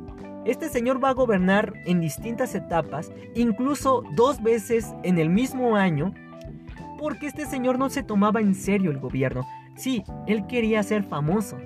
Este 0.46 0.70
señor 0.70 1.04
va 1.04 1.10
a 1.10 1.13
gobernar 1.13 1.74
en 1.86 2.02
distintas 2.02 2.54
etapas, 2.54 3.12
incluso 3.34 4.04
dos 4.16 4.44
veces 4.44 4.94
en 5.04 5.18
el 5.18 5.30
mismo 5.30 5.75
año, 5.75 6.13
porque 7.00 7.28
este 7.28 7.46
señor 7.46 7.80
no 7.80 7.90
se 7.90 8.04
tomaba 8.04 8.42
en 8.42 8.54
serio 8.54 8.92
el 8.92 9.00
gobierno. 9.00 9.42
Sí, 9.75 10.04
él 10.28 10.46
quería 10.48 10.84
ser 10.84 11.04
famoso, 11.04 11.58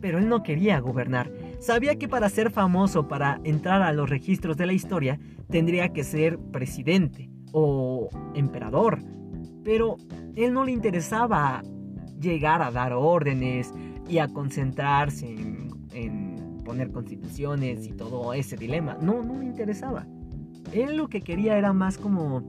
pero 0.00 0.18
él 0.18 0.28
no 0.28 0.42
quería 0.42 0.80
gobernar. 0.80 1.30
Sabía 1.60 1.96
que 1.96 2.08
para 2.08 2.28
ser 2.28 2.50
famoso, 2.50 3.06
para 3.06 3.40
entrar 3.44 3.82
a 3.82 3.92
los 3.92 4.10
registros 4.10 4.56
de 4.56 4.66
la 4.66 4.72
historia, 4.72 5.20
tendría 5.48 5.90
que 5.90 6.02
ser 6.02 6.38
presidente 6.38 7.30
o 7.52 8.08
emperador. 8.34 8.98
Pero 9.64 9.96
él 10.34 10.52
no 10.52 10.64
le 10.64 10.72
interesaba 10.72 11.62
llegar 12.20 12.62
a 12.62 12.70
dar 12.70 12.92
órdenes 12.92 13.72
y 14.08 14.18
a 14.18 14.28
concentrarse 14.28 15.26
en, 15.28 16.62
poner 16.64 16.92
constituciones 16.92 17.86
y 17.86 17.92
todo 17.92 18.32
ese 18.34 18.56
dilema. 18.56 18.96
No, 19.00 19.22
no 19.22 19.38
le 19.38 19.46
interesaba. 19.46 20.06
Él 20.72 20.96
lo 20.96 21.08
que 21.08 21.22
quería 21.22 21.58
era 21.58 21.72
más 21.72 21.98
como, 21.98 22.48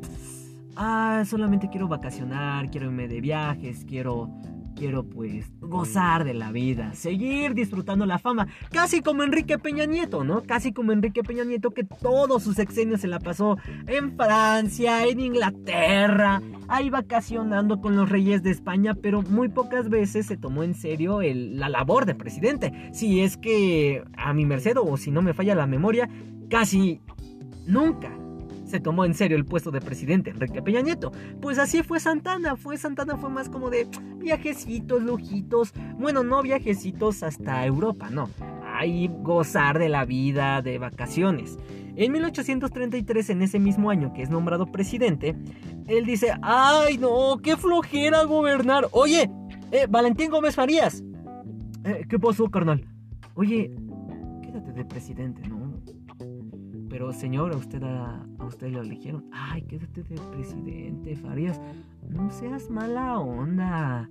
ah, 0.76 1.24
solamente 1.26 1.70
quiero 1.70 1.88
vacacionar, 1.88 2.70
quiero 2.70 2.88
irme 2.88 3.08
de 3.08 3.22
viajes, 3.22 3.86
quiero 3.86 4.30
quiero 4.76 5.04
pues 5.04 5.52
gozar 5.60 6.24
de 6.24 6.34
la 6.34 6.52
vida, 6.52 6.94
seguir 6.94 7.54
disfrutando 7.54 8.06
la 8.06 8.20
fama, 8.20 8.48
casi 8.72 9.02
como 9.02 9.24
Enrique 9.24 9.58
Peña 9.58 9.86
Nieto, 9.86 10.24
¿no? 10.24 10.44
Casi 10.44 10.74
como 10.74 10.92
Enrique 10.92 11.24
Peña 11.24 11.44
Nieto 11.44 11.72
que 11.72 11.84
todos 11.84 12.44
sus 12.44 12.56
sexenios 12.56 13.02
se 13.02 13.08
la 13.08 13.20
pasó 13.20 13.58
en 13.88 14.16
Francia, 14.16 15.06
en 15.06 15.20
Inglaterra, 15.20 16.42
ahí 16.68 16.90
vacacionando 16.90 17.82
con 17.82 17.96
los 17.96 18.10
reyes 18.10 18.44
de 18.44 18.52
España, 18.52 18.96
pero 18.96 19.22
muy 19.22 19.50
pocas 19.50 19.90
veces 19.90 20.26
se 20.26 20.38
tomó 20.38 20.64
en 20.64 20.74
serio 20.74 21.20
la 21.22 21.70
labor 21.70 22.06
de 22.06 22.16
presidente. 22.16 22.90
Si 22.94 23.22
es 23.22 23.38
que 23.38 24.04
a 24.18 24.34
mi 24.34 24.46
merced 24.46 24.78
o 24.78 24.98
si 24.98 25.12
no 25.12 25.22
me 25.22 25.34
falla 25.34 25.56
la 25.56 25.68
memoria, 25.68 26.10
casi 26.50 27.02
nunca 27.66 28.12
se 28.74 28.80
tomó 28.80 29.06
en 29.06 29.14
serio 29.14 29.38
el 29.38 29.46
puesto 29.46 29.70
de 29.70 29.82
presidente 29.82 30.32
Enrique 30.32 30.64
Peña 30.64 30.82
Nieto. 30.82 31.12
Pues 31.40 31.60
así 31.60 31.84
fue 31.84 32.00
Santana, 32.00 32.56
fue 32.56 32.76
Santana 32.76 33.18
fue 33.18 33.30
más 33.30 33.48
como 33.48 33.70
de 33.70 33.88
viajecitos, 34.18 35.04
lujitos, 35.04 35.74
bueno, 36.00 36.24
no 36.24 36.42
viajecitos 36.42 37.22
hasta 37.22 37.64
Europa, 37.68 38.10
no. 38.10 38.32
Ahí 38.66 39.12
gozar 39.22 39.78
de 39.78 39.90
la 39.90 40.06
vida, 40.06 40.64
de 40.64 40.80
vacaciones. 40.80 41.60
En 41.96 42.12
1833, 42.14 43.30
en 43.30 43.44
ese 43.44 43.60
mismo 43.60 43.92
año 43.92 44.12
que 44.12 44.24
es 44.24 44.32
nombrado 44.32 44.66
presidente, 44.66 45.36
él 45.86 46.08
dice, 46.08 46.34
ay 46.42 46.98
no, 46.98 47.38
qué 47.44 47.56
flojera 47.58 48.24
gobernar. 48.24 48.88
Oye, 48.92 49.30
eh, 49.72 49.86
Valentín 49.88 50.32
Gómez 50.32 50.56
Farías. 50.56 51.04
Eh, 51.84 52.08
¿Qué 52.10 52.18
pasó, 52.18 52.50
carnal? 52.50 52.84
Oye, 53.36 53.72
quédate 54.42 54.72
de 54.72 54.84
presidente, 54.84 55.48
¿no? 55.48 55.63
Pero 57.04 57.12
señor, 57.12 57.52
a 57.52 57.58
usted, 57.58 57.84
a, 57.84 58.26
usted 58.46 58.70
lo 58.70 58.80
eligieron. 58.80 59.26
Ay, 59.34 59.64
quédate 59.64 60.04
de 60.04 60.16
presidente, 60.32 61.18
Farías. 61.18 61.60
No 62.08 62.32
seas 62.32 62.70
mala 62.70 63.20
onda. 63.20 64.08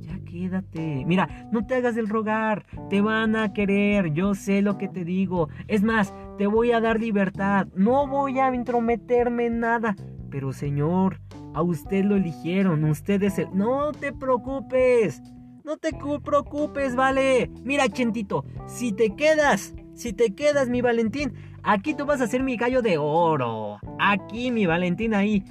Ya 0.00 0.18
quédate. 0.24 1.04
Mira, 1.06 1.48
no 1.52 1.64
te 1.64 1.76
hagas 1.76 1.94
del 1.94 2.08
rogar. 2.08 2.66
Te 2.90 3.00
van 3.00 3.36
a 3.36 3.52
querer. 3.52 4.12
Yo 4.14 4.34
sé 4.34 4.62
lo 4.62 4.78
que 4.78 4.88
te 4.88 5.04
digo. 5.04 5.48
Es 5.68 5.84
más, 5.84 6.12
te 6.36 6.48
voy 6.48 6.72
a 6.72 6.80
dar 6.80 6.98
libertad. 6.98 7.68
No 7.76 8.08
voy 8.08 8.40
a 8.40 8.52
intrometerme 8.52 9.46
en 9.46 9.60
nada. 9.60 9.94
Pero 10.28 10.52
señor, 10.52 11.20
a 11.54 11.62
usted 11.62 12.04
lo 12.04 12.16
eligieron. 12.16 12.82
Usted 12.82 13.22
es 13.22 13.38
el... 13.38 13.46
No 13.54 13.92
te 13.92 14.12
preocupes. 14.12 15.22
No 15.62 15.76
te 15.76 15.90
preocupes, 16.24 16.96
vale. 16.96 17.52
Mira, 17.62 17.88
Chentito, 17.88 18.44
si 18.66 18.90
te 18.90 19.14
quedas, 19.14 19.72
si 19.94 20.12
te 20.12 20.34
quedas, 20.34 20.68
mi 20.68 20.82
Valentín, 20.82 21.32
aquí 21.64 21.94
tú 21.94 22.06
vas 22.06 22.20
a 22.20 22.26
ser 22.26 22.42
mi 22.42 22.56
gallo 22.56 22.82
de 22.82 22.98
oro. 22.98 23.78
Aquí, 23.98 24.50
mi 24.50 24.66
Valentín, 24.66 25.14
ahí. 25.14 25.44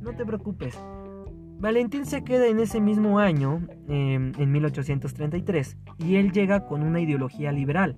No 0.00 0.14
te 0.14 0.24
preocupes. 0.24 0.78
Valentín 1.58 2.04
se 2.04 2.22
queda 2.24 2.46
en 2.46 2.60
ese 2.60 2.80
mismo 2.80 3.18
año, 3.18 3.66
em, 3.88 4.32
en 4.38 4.52
1833, 4.52 5.78
y 5.98 6.16
él 6.16 6.30
llega 6.30 6.66
con 6.66 6.82
una 6.82 7.00
ideología 7.00 7.52
liberal. 7.52 7.96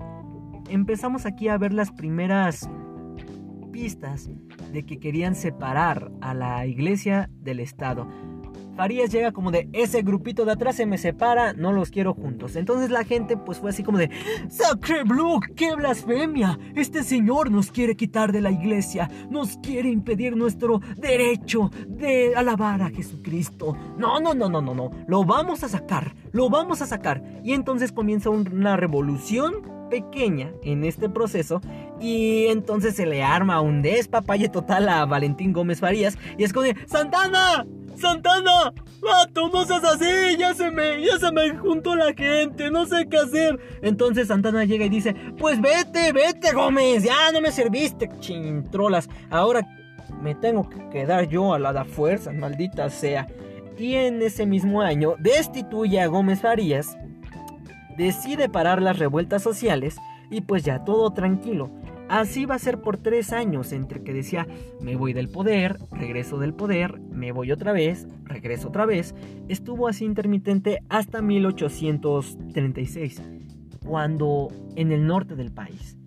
Empezamos 0.69 1.27
aquí 1.27 1.49
a 1.49 1.59
ver 1.59 1.73
las 1.73 1.91
primeras 1.91 2.71
pistas 3.73 4.31
de 4.73 4.85
que 4.85 4.99
querían 4.99 5.35
separar 5.35 6.11
a 6.21 6.33
la 6.33 6.67
iglesia 6.67 7.29
del 7.41 7.61
Estado. 7.61 8.09
Farías 8.77 9.11
llega 9.11 9.33
como 9.33 9.51
de 9.51 9.69
ese 9.73 10.03
grupito 10.03 10.45
de 10.45 10.53
atrás 10.53 10.77
se 10.77 10.87
me 10.87 10.99
separa, 10.99 11.55
no 11.55 11.73
los 11.73 11.91
quiero 11.91 12.15
juntos. 12.15 12.57
Entonces 12.57 12.91
la 12.91 13.05
gente 13.05 13.37
pues 13.37 13.59
fue 13.59 13.71
así 13.71 13.83
como 13.83 13.99
de 13.99 14.11
Sacre 14.49 15.05
Blue, 15.05 15.41
qué 15.55 15.75
blasfemia. 15.75 16.59
Este 16.75 17.03
señor 17.03 17.51
nos 17.51 17.71
quiere 17.73 17.97
quitar 17.97 18.33
de 18.33 18.41
la 18.41 18.51
iglesia, 18.51 19.11
nos 19.31 19.57
quiere 19.59 19.89
impedir 19.89 20.37
nuestro 20.37 20.81
derecho 20.97 21.71
de 21.89 22.35
alabar 22.37 22.83
a 22.83 22.91
Jesucristo. 22.91 23.77
No, 23.97 24.21
no, 24.21 24.35
no, 24.35 24.49
no, 24.49 24.61
no, 24.61 24.75
no. 24.75 24.91
Lo 25.07 25.25
vamos 25.25 25.65
a 25.65 25.69
sacar, 25.69 26.15
lo 26.33 26.51
vamos 26.51 26.83
a 26.83 26.87
sacar. 26.87 27.23
Y 27.43 27.55
entonces 27.55 27.93
comienza 27.93 28.31
una 28.31 28.77
revolución 28.77 29.76
pequeña 29.89 30.53
en 30.63 30.85
este 30.85 31.09
proceso 31.09 31.61
y 32.01 32.47
entonces 32.47 32.95
se 32.97 33.07
le 33.07 33.23
arma 33.23 33.61
un 33.61 33.83
despapalle 33.83 34.49
total 34.49 34.89
a 34.89 35.05
Valentín 35.07 35.53
Gómez 35.53 35.81
Farías 35.81 36.19
y 36.37 36.45
es 36.45 36.53
como 36.53 36.67
Santana, 36.87 37.67
¡Santana! 37.97 38.75
¡Vato, 39.01 39.49
no 39.49 39.65
seas 39.65 39.85
así! 39.85 40.37
¡Ya 40.39 40.53
se 40.55 40.71
me, 40.71 41.03
ya 41.03 41.19
se 41.19 41.33
me 41.33 41.57
juntó 41.57 41.97
la 41.97 42.13
gente! 42.13 42.71
¡No 42.71 42.85
sé 42.85 43.07
qué 43.09 43.17
hacer! 43.17 43.59
Entonces 43.81 44.29
Santana 44.29 44.65
llega 44.65 44.85
y 44.85 44.91
dice: 44.91 45.15
Pues 45.39 45.61
vete, 45.61 46.13
vete, 46.13 46.53
Gómez, 46.53 47.05
ya 47.05 47.33
no 47.33 47.41
me 47.41 47.51
serviste, 47.51 48.11
chintrolas. 48.21 49.09
Ahora 49.31 49.67
me 50.21 50.35
tengo 50.35 50.69
que 50.69 50.89
quedar 50.91 51.29
yo 51.29 51.55
a 51.55 51.59
la 51.59 51.73
da 51.73 51.85
fuerza, 51.85 52.33
maldita 52.33 52.91
sea. 52.91 53.29
Y 53.79 53.95
en 53.95 54.21
ese 54.23 54.47
mismo 54.47 54.83
año 54.83 55.15
destituye 55.19 56.01
a 56.01 56.07
Gómez 56.07 56.41
Farías, 56.41 56.99
decide 57.97 58.49
parar 58.49 58.83
las 58.83 58.99
revueltas 58.99 59.43
sociales 59.43 59.97
y 60.31 60.43
pues 60.43 60.65
ya 60.65 60.85
todo 60.85 61.13
tranquilo. 61.13 61.71
Así 62.09 62.47
va 62.47 62.55
a 62.55 62.61
ser 62.61 62.81
por 62.81 62.99
tres 62.99 63.33
años, 63.33 63.73
entre 63.73 64.05
que 64.05 64.13
decía, 64.13 64.47
me 64.81 64.95
voy 64.95 65.13
del 65.13 65.29
poder, 65.29 65.79
regreso 65.91 66.39
del 66.39 66.55
poder, 66.55 67.01
me 67.01 67.33
voy 67.33 67.51
otra 67.51 67.73
vez, 67.73 68.07
regreso 68.25 68.69
otra 68.69 68.87
vez. 68.87 69.13
Estuvo 69.49 69.89
así 69.89 70.05
intermitente 70.05 70.85
hasta 70.89 71.21
1836, 71.21 73.23
cuando 73.85 74.53
en 74.77 74.93
el 74.93 75.05
norte 75.05 75.35
del 75.35 75.51
país, 75.51 75.99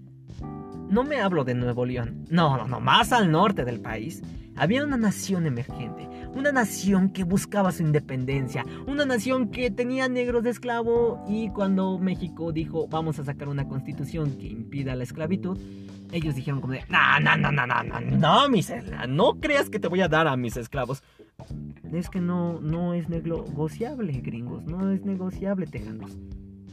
no 0.89 1.03
me 1.03 1.19
hablo 1.19 1.43
de 1.43 1.53
Nuevo 1.53 1.86
León, 1.86 2.25
no, 2.29 2.58
no, 2.58 2.67
no, 2.67 2.79
más 2.79 3.12
al 3.12 3.29
norte 3.29 3.65
del 3.65 3.81
país, 3.81 4.24
había 4.55 4.84
una 4.84 4.98
nación 4.98 5.46
emergente, 5.46 6.08
una 6.34 6.52
nación 6.52 7.10
que 7.10 7.24
buscaba 7.24 7.72
su 7.72 7.84
independencia, 7.84 8.66
una 8.88 9.06
nación 9.06 9.50
que 9.50 9.72
tenía 9.72 10.08
negros 10.08 10.44
de 10.44 10.52
esclavo 10.52 11.24
y 11.28 11.50
cuando 11.50 11.98
México 11.98 12.52
dijo 12.52 12.88
vamos 12.88 13.20
a 13.20 13.26
sacar 13.26 13.48
una 13.50 13.68
constitución 13.68 14.38
que 14.38 14.48
impida 14.48 14.96
la 14.96 15.04
esclavitud, 15.04 15.58
ellos 16.12 16.36
dijeron 16.36 16.62
como 16.62 16.74
de, 16.74 16.84
no, 16.90 17.20
no, 17.20 17.38
no, 17.38 17.52
no, 17.52 17.68
no, 17.68 17.84
no, 17.84 18.00
no, 18.48 19.08
no 19.08 19.40
creas 19.40 19.70
que 19.70 19.80
te 19.80 19.88
voy 19.88 20.02
a 20.02 20.08
dar 20.08 20.28
a 20.28 20.36
mis 20.38 20.58
esclavos. 20.58 21.04
Es 21.92 22.10
que 22.10 22.20
no, 22.20 22.60
no 22.60 22.94
es 22.94 23.10
negociable, 23.10 24.13
gringos, 24.22 24.65
no 24.65 24.92
es 24.92 25.06
negociable, 25.06 25.68
tejanos. 25.68 26.18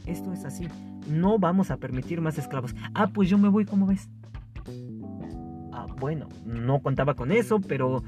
Esto 0.05 0.33
es 0.33 0.45
así, 0.45 0.67
no 1.09 1.37
vamos 1.39 1.71
a 1.71 1.77
permitir 1.77 2.21
más 2.21 2.37
esclavos. 2.37 2.75
Ah, 2.93 3.07
pues 3.07 3.29
yo 3.29 3.37
me 3.37 3.49
voy, 3.49 3.65
¿cómo 3.65 3.87
ves? 3.87 4.09
Ah, 5.73 5.87
bueno, 5.99 6.27
no 6.45 6.79
contaba 6.81 7.13
con 7.13 7.31
eso, 7.31 7.59
pero 7.59 8.03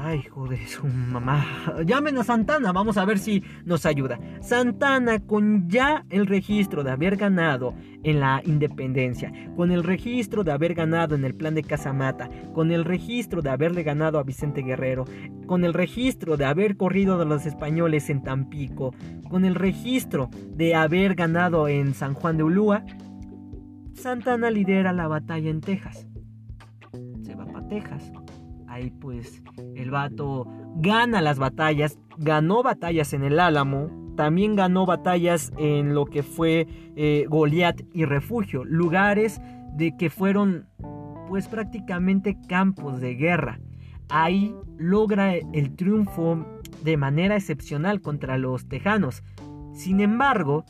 Ay, 0.00 0.22
joder, 0.22 0.64
su 0.68 0.86
mamá. 0.86 1.44
Llamen 1.84 2.18
a 2.18 2.24
Santana, 2.24 2.70
vamos 2.70 2.96
a 2.96 3.04
ver 3.04 3.18
si 3.18 3.42
nos 3.64 3.84
ayuda. 3.84 4.20
Santana, 4.40 5.18
con 5.18 5.68
ya 5.68 6.06
el 6.08 6.26
registro 6.26 6.84
de 6.84 6.92
haber 6.92 7.16
ganado 7.16 7.74
en 8.04 8.20
la 8.20 8.40
independencia, 8.44 9.32
con 9.56 9.72
el 9.72 9.82
registro 9.82 10.44
de 10.44 10.52
haber 10.52 10.74
ganado 10.74 11.16
en 11.16 11.24
el 11.24 11.34
plan 11.34 11.56
de 11.56 11.64
Casamata, 11.64 12.30
con 12.54 12.70
el 12.70 12.84
registro 12.84 13.42
de 13.42 13.50
haberle 13.50 13.82
ganado 13.82 14.20
a 14.20 14.22
Vicente 14.22 14.62
Guerrero, 14.62 15.04
con 15.48 15.64
el 15.64 15.74
registro 15.74 16.36
de 16.36 16.44
haber 16.44 16.76
corrido 16.76 17.18
de 17.18 17.24
los 17.24 17.44
españoles 17.44 18.08
en 18.08 18.22
Tampico, 18.22 18.94
con 19.28 19.44
el 19.44 19.56
registro 19.56 20.30
de 20.54 20.76
haber 20.76 21.16
ganado 21.16 21.66
en 21.66 21.94
San 21.94 22.14
Juan 22.14 22.36
de 22.36 22.44
Ulúa, 22.44 22.84
Santana 23.94 24.48
lidera 24.52 24.92
la 24.92 25.08
batalla 25.08 25.50
en 25.50 25.60
Texas. 25.60 26.06
Se 27.24 27.34
va 27.34 27.46
para 27.46 27.66
Texas 27.66 28.12
Ahí 28.78 28.90
pues 28.90 29.42
el 29.74 29.90
vato 29.90 30.46
gana 30.76 31.20
las 31.20 31.40
batallas, 31.40 31.98
ganó 32.16 32.62
batallas 32.62 33.12
en 33.12 33.24
el 33.24 33.40
Álamo, 33.40 33.90
también 34.16 34.54
ganó 34.54 34.86
batallas 34.86 35.50
en 35.58 35.94
lo 35.94 36.06
que 36.06 36.22
fue 36.22 36.68
eh, 36.94 37.26
Goliat 37.28 37.80
y 37.92 38.04
Refugio, 38.04 38.64
lugares 38.64 39.40
de 39.74 39.96
que 39.96 40.10
fueron 40.10 40.68
pues 41.28 41.48
prácticamente 41.48 42.38
campos 42.48 43.00
de 43.00 43.16
guerra. 43.16 43.58
Ahí 44.10 44.54
logra 44.76 45.34
el 45.34 45.74
triunfo 45.74 46.46
de 46.84 46.96
manera 46.96 47.34
excepcional 47.34 48.00
contra 48.00 48.38
los 48.38 48.68
tejanos. 48.68 49.24
Sin 49.72 50.00
embargo, 50.00 50.64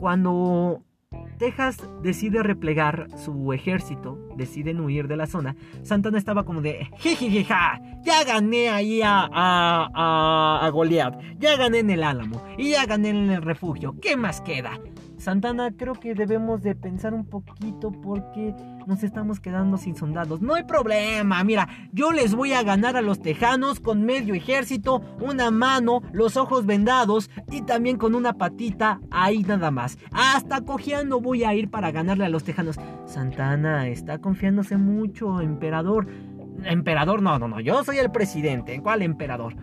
cuando 0.00 0.84
Texas 1.42 1.76
decide 2.02 2.44
replegar 2.44 3.08
su 3.16 3.52
ejército, 3.52 4.16
deciden 4.36 4.78
huir 4.78 5.08
de 5.08 5.16
la 5.16 5.26
zona. 5.26 5.56
Santana 5.82 6.16
estaba 6.16 6.44
como 6.44 6.62
de, 6.62 6.88
jijijija, 6.98 7.80
ya 8.04 8.22
gané 8.22 8.70
ahí 8.70 9.02
a, 9.02 9.28
a, 9.32 10.60
a, 10.64 10.70
Goliath, 10.70 11.20
ya 11.40 11.56
gané 11.56 11.80
en 11.80 11.90
el 11.90 12.04
Álamo 12.04 12.40
y 12.56 12.70
ya 12.70 12.86
gané 12.86 13.08
en 13.08 13.28
el 13.28 13.42
refugio, 13.42 13.96
¿qué 14.00 14.16
más 14.16 14.40
queda? 14.40 14.78
Santana, 15.22 15.70
creo 15.70 15.94
que 15.94 16.16
debemos 16.16 16.64
de 16.64 16.74
pensar 16.74 17.14
un 17.14 17.24
poquito 17.24 17.92
porque 17.92 18.56
nos 18.88 19.04
estamos 19.04 19.38
quedando 19.38 19.76
sin 19.76 19.94
soldados. 19.94 20.42
No 20.42 20.54
hay 20.54 20.64
problema, 20.64 21.44
mira, 21.44 21.68
yo 21.92 22.10
les 22.10 22.34
voy 22.34 22.54
a 22.54 22.64
ganar 22.64 22.96
a 22.96 23.02
los 23.02 23.22
tejanos 23.22 23.78
con 23.78 24.02
medio 24.02 24.34
ejército, 24.34 25.00
una 25.20 25.52
mano, 25.52 26.02
los 26.12 26.36
ojos 26.36 26.66
vendados 26.66 27.30
y 27.52 27.62
también 27.62 27.98
con 27.98 28.16
una 28.16 28.32
patita 28.32 29.00
ahí 29.12 29.44
nada 29.44 29.70
más. 29.70 29.96
Hasta 30.10 30.62
cojeando 30.62 31.20
voy 31.20 31.44
a 31.44 31.54
ir 31.54 31.70
para 31.70 31.92
ganarle 31.92 32.24
a 32.24 32.28
los 32.28 32.42
tejanos. 32.42 32.80
Santana 33.06 33.86
está 33.86 34.18
confiándose 34.18 34.76
mucho, 34.76 35.40
emperador. 35.40 36.08
Emperador, 36.64 37.22
no, 37.22 37.38
no, 37.38 37.46
no, 37.46 37.60
yo 37.60 37.84
soy 37.84 37.98
el 37.98 38.10
presidente. 38.10 38.80
¿Cuál 38.82 39.02
emperador? 39.02 39.54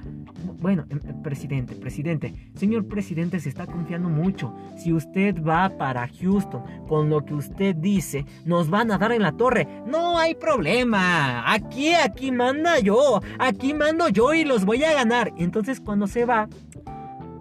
Bueno, 0.59 0.85
em, 0.89 0.99
em, 1.07 1.21
presidente, 1.21 1.75
presidente, 1.75 2.33
señor 2.53 2.85
presidente 2.85 3.39
se 3.39 3.47
está 3.47 3.65
confiando 3.65 4.09
mucho. 4.09 4.53
Si 4.75 4.91
usted 4.91 5.41
va 5.41 5.69
para 5.69 6.07
Houston 6.07 6.63
con 6.87 7.09
lo 7.09 7.23
que 7.23 7.33
usted 7.33 7.75
dice, 7.75 8.25
nos 8.45 8.69
van 8.69 8.91
a 8.91 8.97
dar 8.97 9.13
en 9.13 9.21
la 9.21 9.31
torre. 9.31 9.67
No 9.87 10.17
hay 10.17 10.35
problema. 10.35 11.49
Aquí, 11.51 11.93
aquí 11.93 12.31
manda 12.31 12.79
yo. 12.79 13.21
Aquí 13.39 13.73
mando 13.73 14.09
yo 14.09 14.33
y 14.33 14.43
los 14.43 14.65
voy 14.65 14.83
a 14.83 14.93
ganar. 14.93 15.33
Entonces 15.37 15.79
cuando 15.79 16.07
se 16.07 16.25
va 16.25 16.49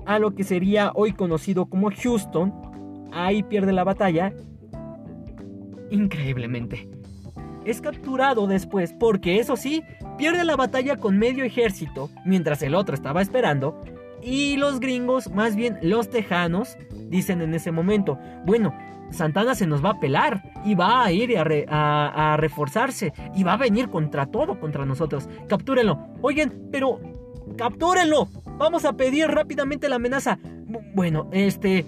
a 0.07 0.18
lo 0.20 0.35
que 0.35 0.44
sería 0.44 0.92
hoy 0.94 1.12
conocido 1.12 1.66
como 1.66 1.90
Houston, 1.90 2.54
ahí 3.12 3.42
pierde 3.42 3.72
la 3.72 3.83
batalla. 3.83 4.33
Increíblemente 5.90 6.98
es 7.70 7.81
capturado 7.81 8.46
después 8.46 8.94
porque 8.98 9.38
eso 9.38 9.57
sí, 9.57 9.83
pierde 10.16 10.44
la 10.44 10.57
batalla 10.57 10.96
con 10.96 11.18
medio 11.18 11.44
ejército 11.44 12.11
mientras 12.24 12.62
el 12.62 12.74
otro 12.74 12.94
estaba 12.94 13.22
esperando 13.22 13.83
y 14.22 14.57
los 14.57 14.81
gringos, 14.81 15.31
más 15.31 15.54
bien 15.54 15.78
los 15.83 16.11
tejanos, 16.11 16.76
dicen 17.09 17.40
en 17.40 17.54
ese 17.54 17.70
momento, 17.70 18.18
bueno, 18.44 18.74
Santana 19.11 19.54
se 19.54 19.66
nos 19.66 19.85
va 19.85 19.90
a 19.90 20.00
pelar 20.00 20.42
y 20.64 20.74
va 20.74 21.04
a 21.04 21.12
ir 21.12 21.37
a, 21.38 22.37
reforzarse 22.37 23.12
y 23.35 23.42
va 23.42 23.54
a 23.54 23.57
venir 23.57 23.88
contra 23.88 24.26
todo, 24.26 24.61
contra 24.61 24.85
nosotros. 24.85 25.28
Captúrenlo. 25.48 25.98
Oigan, 26.20 26.52
pero 26.70 27.00
captúrenlo. 27.57 28.28
Vamos 28.59 28.85
a 28.85 28.92
pedir 28.94 29.28
rápidamente 29.28 29.88
la 29.88 29.96
amenaza. 29.96 30.38
Bueno, 30.94 31.28
este... 31.33 31.87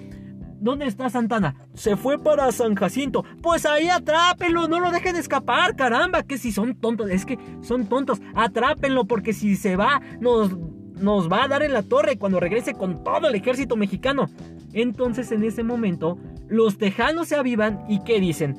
¿Dónde 0.61 0.87
está 0.87 1.09
Santana? 1.09 1.55
Se 1.73 1.97
fue 1.97 2.23
para 2.23 2.53
San 2.53 2.75
Jacinto. 2.75 3.25
Pues 3.43 3.65
ahí 3.65 3.89
atrápenlo, 3.89 4.69
no 4.69 4.79
lo 4.79 4.91
dejen 4.91 5.17
escapar, 5.17 5.75
caramba, 5.75 6.23
que 6.23 6.37
si 6.37 6.53
son 6.53 6.75
tontos, 6.75 7.11
es 7.11 7.25
que 7.25 7.39
son 7.63 7.87
tontos, 7.87 8.21
atrápenlo 8.35 9.07
porque 9.07 9.33
si 9.33 9.57
se 9.57 9.77
va 9.77 10.01
nos 10.21 10.57
nos 11.01 11.33
va 11.33 11.45
a 11.45 11.49
dar 11.49 11.63
en 11.63 11.73
la 11.73 11.83
torre 11.83 12.19
cuando 12.19 12.41
regrese 12.41 12.75
con 12.75 13.03
todo 13.03 13.29
el 13.29 13.35
ejército 13.35 13.75
mexicano. 13.75 14.29
Entonces 14.75 15.33
en 15.33 15.43
ese 15.43 15.65
momento 15.65 16.19
los 16.47 16.77
tejanos 16.77 17.29
se 17.29 17.37
avivan 17.37 17.85
y 17.89 18.05
¿qué 18.05 18.21
dicen? 18.21 18.55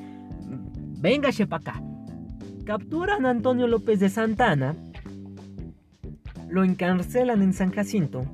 Venga, 0.98 1.30
acá. 1.50 1.82
Capturan 2.64 3.26
a 3.26 3.30
Antonio 3.30 3.66
López 3.66 4.00
de 4.00 4.08
Santana, 4.08 4.74
lo 6.48 6.64
encarcelan 6.64 7.42
en 7.42 7.52
San 7.52 7.70
Jacinto 7.70 8.24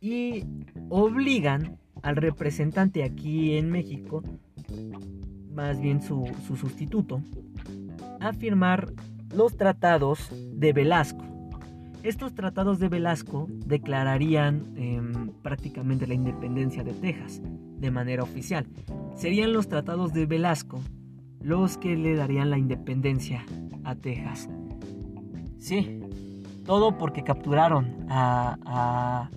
y 0.00 0.44
obligan 0.88 1.78
al 2.02 2.16
representante 2.16 3.04
aquí 3.04 3.56
en 3.56 3.70
México, 3.70 4.22
más 5.52 5.80
bien 5.80 6.02
su, 6.02 6.26
sustituto, 6.46 7.22
a 8.20 8.32
firmar 8.32 8.92
los 9.34 9.56
tratados 9.56 10.30
de 10.52 10.72
Velasco. 10.72 11.24
Estos 12.02 12.34
tratados 12.34 12.78
de 12.78 12.88
Velasco 12.88 13.46
declararían 13.66 14.72
em, 14.76 15.30
prácticamente 15.42 16.06
la 16.06 16.14
independencia 16.14 16.84
de 16.84 16.92
Texas 16.92 17.42
de 17.42 17.90
manera 17.90 18.22
oficial. 18.22 18.66
Serían 19.16 19.52
los 19.52 19.68
tratados 19.68 20.12
de 20.12 20.26
Velasco 20.26 20.80
los 21.40 21.78
que 21.78 21.96
le 21.96 22.14
darían 22.14 22.50
la 22.50 22.58
independencia 22.58 23.44
a 23.84 23.94
Texas. 23.94 24.48
Sí, 25.58 26.00
todo 26.64 26.98
porque 26.98 27.24
capturaron 27.24 28.06
a, 28.08 28.58
a, 28.64 29.30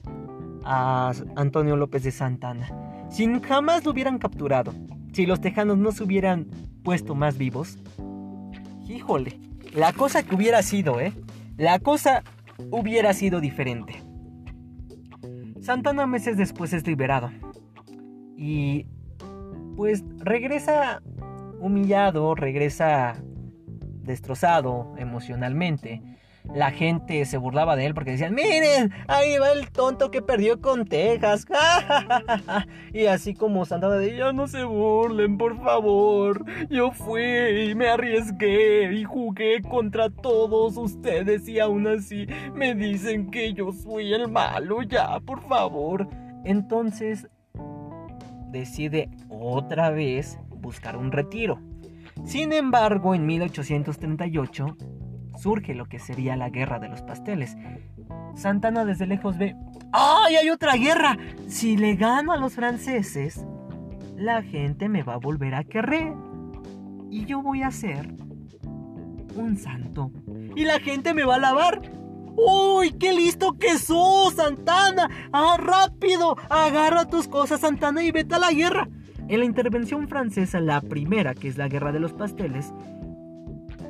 Antonio 0.63 1.75
López 1.75 2.03
de 2.03 2.11
Santana. 2.11 2.67
Si 3.09 3.27
jamás 3.41 3.83
lo 3.83 3.91
hubieran 3.91 4.19
capturado, 4.19 4.73
si 5.13 5.25
los 5.25 5.41
tejanos 5.41 5.77
no 5.77 5.91
se 5.91 6.03
hubieran 6.03 6.47
puesto 6.83 7.15
más 7.15 7.37
vivos, 7.37 7.77
híjole, 8.87 9.39
la 9.73 9.93
cosa 9.93 10.23
que 10.23 10.35
hubiera 10.35 10.61
sido, 10.63 10.99
¿eh? 10.99 11.13
La 11.57 11.79
cosa 11.79 12.23
hubiera 12.71 13.13
sido 13.13 13.39
diferente. 13.39 14.01
Santana 15.61 16.07
meses 16.07 16.37
después 16.37 16.73
es 16.73 16.85
liberado. 16.87 17.31
Y 18.35 18.87
pues 19.75 20.03
regresa 20.17 21.01
humillado, 21.59 22.33
regresa 22.35 23.15
destrozado 24.03 24.93
emocionalmente. 24.97 26.01
La 26.53 26.71
gente 26.71 27.23
se 27.25 27.37
burlaba 27.37 27.75
de 27.75 27.85
él 27.85 27.93
porque 27.93 28.11
decían, 28.11 28.33
miren, 28.33 28.91
ahí 29.07 29.37
va 29.37 29.51
el 29.51 29.71
tonto 29.71 30.11
que 30.11 30.21
perdió 30.21 30.59
con 30.59 30.85
Texas. 30.85 31.45
y 32.93 33.05
así 33.05 33.33
como 33.33 33.65
Santana 33.65 33.95
de, 33.95 34.15
ya 34.17 34.33
no 34.33 34.47
se 34.47 34.63
burlen, 34.63 35.37
por 35.37 35.61
favor. 35.61 36.43
Yo 36.69 36.91
fui 36.91 37.23
y 37.23 37.75
me 37.75 37.89
arriesgué 37.89 38.91
y 38.93 39.03
jugué 39.03 39.61
contra 39.61 40.09
todos 40.09 40.77
ustedes 40.77 41.47
y 41.47 41.59
aún 41.59 41.87
así 41.87 42.27
me 42.53 42.75
dicen 42.75 43.31
que 43.31 43.53
yo 43.53 43.71
soy 43.71 44.13
el 44.13 44.27
malo, 44.27 44.81
ya, 44.81 45.19
por 45.19 45.41
favor. 45.47 46.07
Entonces 46.43 47.27
decide 48.51 49.09
otra 49.29 49.91
vez 49.91 50.37
buscar 50.49 50.97
un 50.97 51.11
retiro. 51.11 51.59
Sin 52.25 52.51
embargo, 52.53 53.15
en 53.15 53.25
1838 53.25 54.77
surge 55.41 55.73
lo 55.73 55.87
que 55.87 55.99
sería 55.99 56.35
la 56.35 56.49
guerra 56.49 56.79
de 56.79 56.89
los 56.89 57.01
pasteles. 57.01 57.57
Santana 58.35 58.85
desde 58.85 59.07
lejos 59.07 59.37
ve, 59.37 59.55
¡ay, 59.91 60.35
hay 60.35 60.49
otra 60.49 60.75
guerra! 60.75 61.17
Si 61.47 61.77
le 61.77 61.95
gano 61.95 62.31
a 62.31 62.37
los 62.37 62.53
franceses, 62.53 63.45
la 64.15 64.43
gente 64.43 64.87
me 64.87 65.03
va 65.03 65.15
a 65.15 65.17
volver 65.17 65.55
a 65.55 65.63
querer. 65.63 66.13
Y 67.09 67.25
yo 67.25 67.41
voy 67.41 67.63
a 67.63 67.71
ser 67.71 68.13
un 69.35 69.57
santo. 69.57 70.11
Y 70.55 70.63
la 70.63 70.79
gente 70.79 71.13
me 71.13 71.23
va 71.23 71.33
a 71.33 71.37
alabar. 71.37 71.81
¡Uy, 72.35 72.91
qué 72.93 73.11
listo 73.11 73.53
que 73.53 73.77
sos, 73.77 74.35
Santana! 74.35 75.09
¡Ah, 75.33 75.57
rápido! 75.59 76.37
Agarra 76.49 77.05
tus 77.05 77.27
cosas, 77.27 77.61
Santana, 77.61 78.03
y 78.03 78.11
vete 78.11 78.35
a 78.35 78.39
la 78.39 78.51
guerra. 78.51 78.87
En 79.27 79.39
la 79.39 79.45
intervención 79.45 80.07
francesa, 80.07 80.59
la 80.59 80.81
primera, 80.81 81.33
que 81.33 81.47
es 81.47 81.57
la 81.57 81.67
Guerra 81.67 81.91
de 81.91 81.99
los 81.99 82.13
Pasteles, 82.13 82.73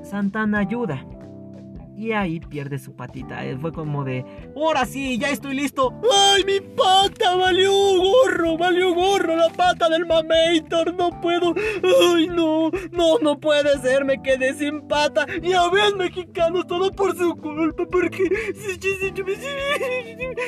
Santana 0.04 0.60
ayuda. 0.60 1.06
Y 2.02 2.14
ahí 2.14 2.40
pierde 2.40 2.80
su 2.80 2.96
patita. 2.96 3.46
Eh, 3.46 3.56
fue 3.62 3.72
como 3.72 4.04
de, 4.04 4.26
ahora 4.56 4.88
sí, 4.88 5.20
ya 5.20 5.30
estoy 5.30 5.54
listo. 5.54 5.94
¡Ay, 6.12 6.44
mi 6.46 6.60
pata! 6.60 7.36
¡Valió 7.36 7.72
gorro! 7.72 8.58
¡Valió 8.58 8.96
gorro 8.96 9.36
la 9.36 9.50
pata 9.50 9.88
del 9.88 10.08
mamator! 10.08 10.96
¡No 10.96 11.22
puedo! 11.22 11.54
¡Ay, 11.54 12.26
no! 12.26 12.72
No, 12.92 13.20
no 13.22 13.40
puede 13.40 13.78
ser, 13.84 14.04
me 14.04 14.20
quedé 14.20 14.56
sin 14.56 14.82
pata. 14.88 15.28
Ya 15.44 15.70
ven, 15.70 16.00
mexicanos, 16.00 16.66
todo 16.66 16.92
por 16.92 17.16
su 17.16 17.36
culpa, 17.36 17.86
porque... 17.86 18.24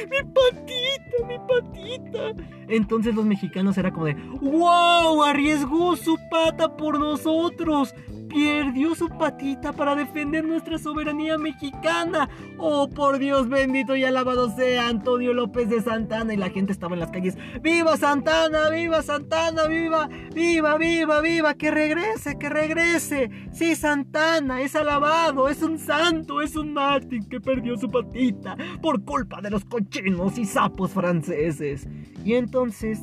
¡Mi 0.10 0.24
patita, 0.34 1.28
mi 1.28 1.38
patita! 1.38 2.34
Entonces 2.68 3.14
los 3.14 3.26
mexicanos 3.26 3.78
era 3.78 3.94
como 3.94 4.08
de, 4.08 4.16
¡Wow! 4.42 5.22
Arriesgó 5.24 5.96
su 5.98 6.18
pata 6.32 6.76
por 6.76 6.98
nosotros 6.98 7.94
perdió 8.34 8.96
su 8.96 9.10
patita 9.10 9.74
para 9.74 9.96
defender 9.96 10.46
nuestra 10.46 10.78
soberanía 10.78 11.38
mexicana. 11.38 12.30
Oh, 12.58 12.90
por 12.90 13.20
Dios 13.20 13.48
bendito 13.48 13.96
y 13.96 14.04
alabado 14.04 14.50
sea 14.56 14.88
Antonio 14.88 15.34
López 15.34 15.70
de 15.70 15.82
Santana. 15.82 16.34
Y 16.34 16.38
la 16.38 16.50
gente 16.50 16.72
estaba 16.72 16.96
en 16.96 17.02
las 17.02 17.12
calles. 17.12 17.38
¡Viva 17.62 17.96
Santana! 17.98 18.70
¡Viva 18.70 19.02
Santana! 19.04 19.66
¡Viva! 19.68 20.10
¡Viva! 20.34 20.78
¡Viva! 20.78 21.22
¡Viva! 21.22 21.54
¡Que 21.54 21.72
regrese! 21.72 22.38
¡Que 22.38 22.50
regrese! 22.50 23.30
Sí, 23.52 23.76
Santana 23.76 24.62
es 24.62 24.76
alabado, 24.76 25.48
es 25.48 25.62
un 25.62 25.78
santo, 25.78 26.42
es 26.42 26.56
un 26.56 26.74
mártir 26.74 27.28
que 27.30 27.40
perdió 27.40 27.78
su 27.78 27.90
patita 27.90 28.58
por 28.82 29.04
culpa 29.04 29.42
de 29.42 29.52
los 29.52 29.66
cochinos 29.66 30.38
y 30.38 30.46
sapos 30.46 30.92
franceses. 30.92 31.88
Y 32.26 32.34
entonces, 32.34 33.00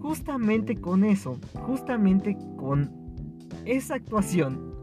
justamente 0.00 0.76
con 0.76 1.04
eso, 1.04 1.38
justamente 1.54 2.36
con 2.56 2.99
esa 3.70 3.94
actuación, 3.94 4.74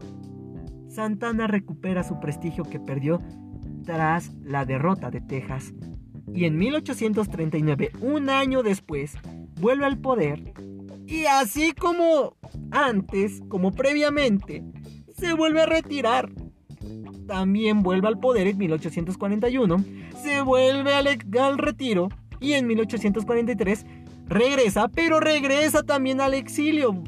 Santana 0.88 1.46
recupera 1.46 2.02
su 2.02 2.18
prestigio 2.20 2.64
que 2.64 2.80
perdió 2.80 3.20
tras 3.84 4.32
la 4.42 4.64
derrota 4.64 5.10
de 5.10 5.20
Texas 5.20 5.74
y 6.34 6.44
en 6.44 6.56
1839, 6.58 7.92
un 8.00 8.30
año 8.30 8.62
después, 8.62 9.14
vuelve 9.60 9.84
al 9.86 9.98
poder 9.98 10.54
y 11.06 11.26
así 11.26 11.72
como 11.72 12.36
antes, 12.70 13.42
como 13.48 13.72
previamente, 13.72 14.64
se 15.16 15.32
vuelve 15.34 15.62
a 15.62 15.66
retirar. 15.66 16.30
También 17.26 17.82
vuelve 17.82 18.08
al 18.08 18.18
poder 18.18 18.46
en 18.46 18.56
1841, 18.56 19.84
se 20.22 20.40
vuelve 20.40 20.94
al, 20.94 21.08
al 21.38 21.58
retiro 21.58 22.08
y 22.40 22.52
en 22.54 22.66
1843 22.66 23.84
regresa, 24.26 24.88
pero 24.88 25.20
regresa 25.20 25.82
también 25.82 26.20
al 26.20 26.32
exilio 26.32 27.02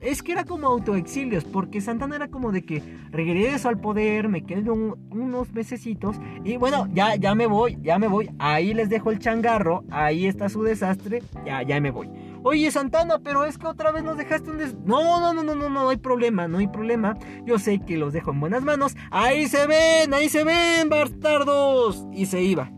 es 0.00 0.22
que 0.22 0.32
era 0.32 0.44
como 0.44 0.66
autoexilios, 0.66 1.44
porque 1.44 1.80
Santana 1.80 2.16
era 2.16 2.28
como 2.28 2.52
de 2.52 2.62
que 2.62 2.82
regreso 3.10 3.68
al 3.68 3.78
poder, 3.78 4.28
me 4.28 4.44
quedo 4.44 4.74
unos 5.10 5.52
mesecitos 5.52 6.16
y 6.44 6.56
bueno, 6.56 6.88
ya, 6.92 7.16
ya 7.16 7.34
me 7.34 7.46
voy, 7.46 7.78
ya 7.82 7.98
me 7.98 8.08
voy, 8.08 8.30
ahí 8.38 8.74
les 8.74 8.88
dejo 8.88 9.10
el 9.10 9.18
changarro, 9.18 9.84
ahí 9.90 10.26
está 10.26 10.48
su 10.48 10.62
desastre, 10.62 11.22
ya, 11.44 11.62
ya 11.62 11.80
me 11.80 11.90
voy. 11.90 12.08
Oye 12.42 12.70
Santana, 12.70 13.18
pero 13.18 13.44
es 13.44 13.58
que 13.58 13.66
otra 13.66 13.92
vez 13.92 14.02
nos 14.02 14.16
dejaste 14.16 14.50
un 14.50 14.56
des... 14.56 14.74
No, 14.86 15.20
no, 15.20 15.34
no, 15.34 15.42
no, 15.42 15.54
no, 15.54 15.68
no, 15.68 15.68
no 15.68 15.88
hay 15.90 15.98
problema, 15.98 16.48
no 16.48 16.56
hay 16.56 16.68
problema. 16.68 17.18
Yo 17.44 17.58
sé 17.58 17.80
que 17.80 17.98
los 17.98 18.14
dejo 18.14 18.30
en 18.30 18.40
buenas 18.40 18.62
manos. 18.62 18.96
Ahí 19.10 19.46
se 19.46 19.66
ven, 19.66 20.14
ahí 20.14 20.30
se 20.30 20.42
ven, 20.42 20.88
bastardos. 20.88 22.06
Y 22.14 22.24
se 22.24 22.42
iba. 22.42 22.72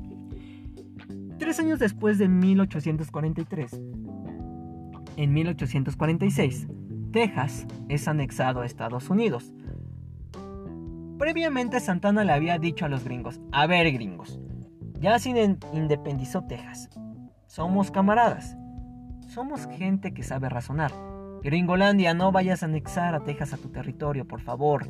Tres 1.39 1.61
años 1.61 1.79
después 1.79 2.19
de 2.19 2.29
1843, 2.29 3.81
en 5.17 5.33
1846, 5.33 6.67
Texas 7.12 7.66
es 7.88 8.09
anexado 8.09 8.62
a 8.62 8.66
Estados 8.66 9.11
Unidos. 9.11 9.53
Previamente 11.18 11.79
Santana 11.79 12.25
le 12.25 12.33
había 12.33 12.59
dicho 12.59 12.87
a 12.87 12.88
los 12.88 13.05
gringos, 13.05 13.40
a 13.53 13.66
ver 13.66 13.92
gringos, 13.92 14.40
ya 14.98 15.18
se 15.18 15.59
independizó 15.72 16.42
Texas. 16.44 16.88
Somos 17.46 17.90
camaradas. 17.90 18.57
Somos 19.29 19.66
gente 19.66 20.14
que 20.14 20.22
sabe 20.22 20.48
razonar. 20.48 20.90
Gringolandia, 21.42 22.14
no 22.14 22.33
vayas 22.33 22.62
a 22.62 22.66
anexar 22.66 23.14
a 23.14 23.20
Texas 23.20 23.53
a 23.53 23.57
tu 23.59 23.68
territorio, 23.68 24.27
por 24.27 24.40
favor. 24.40 24.88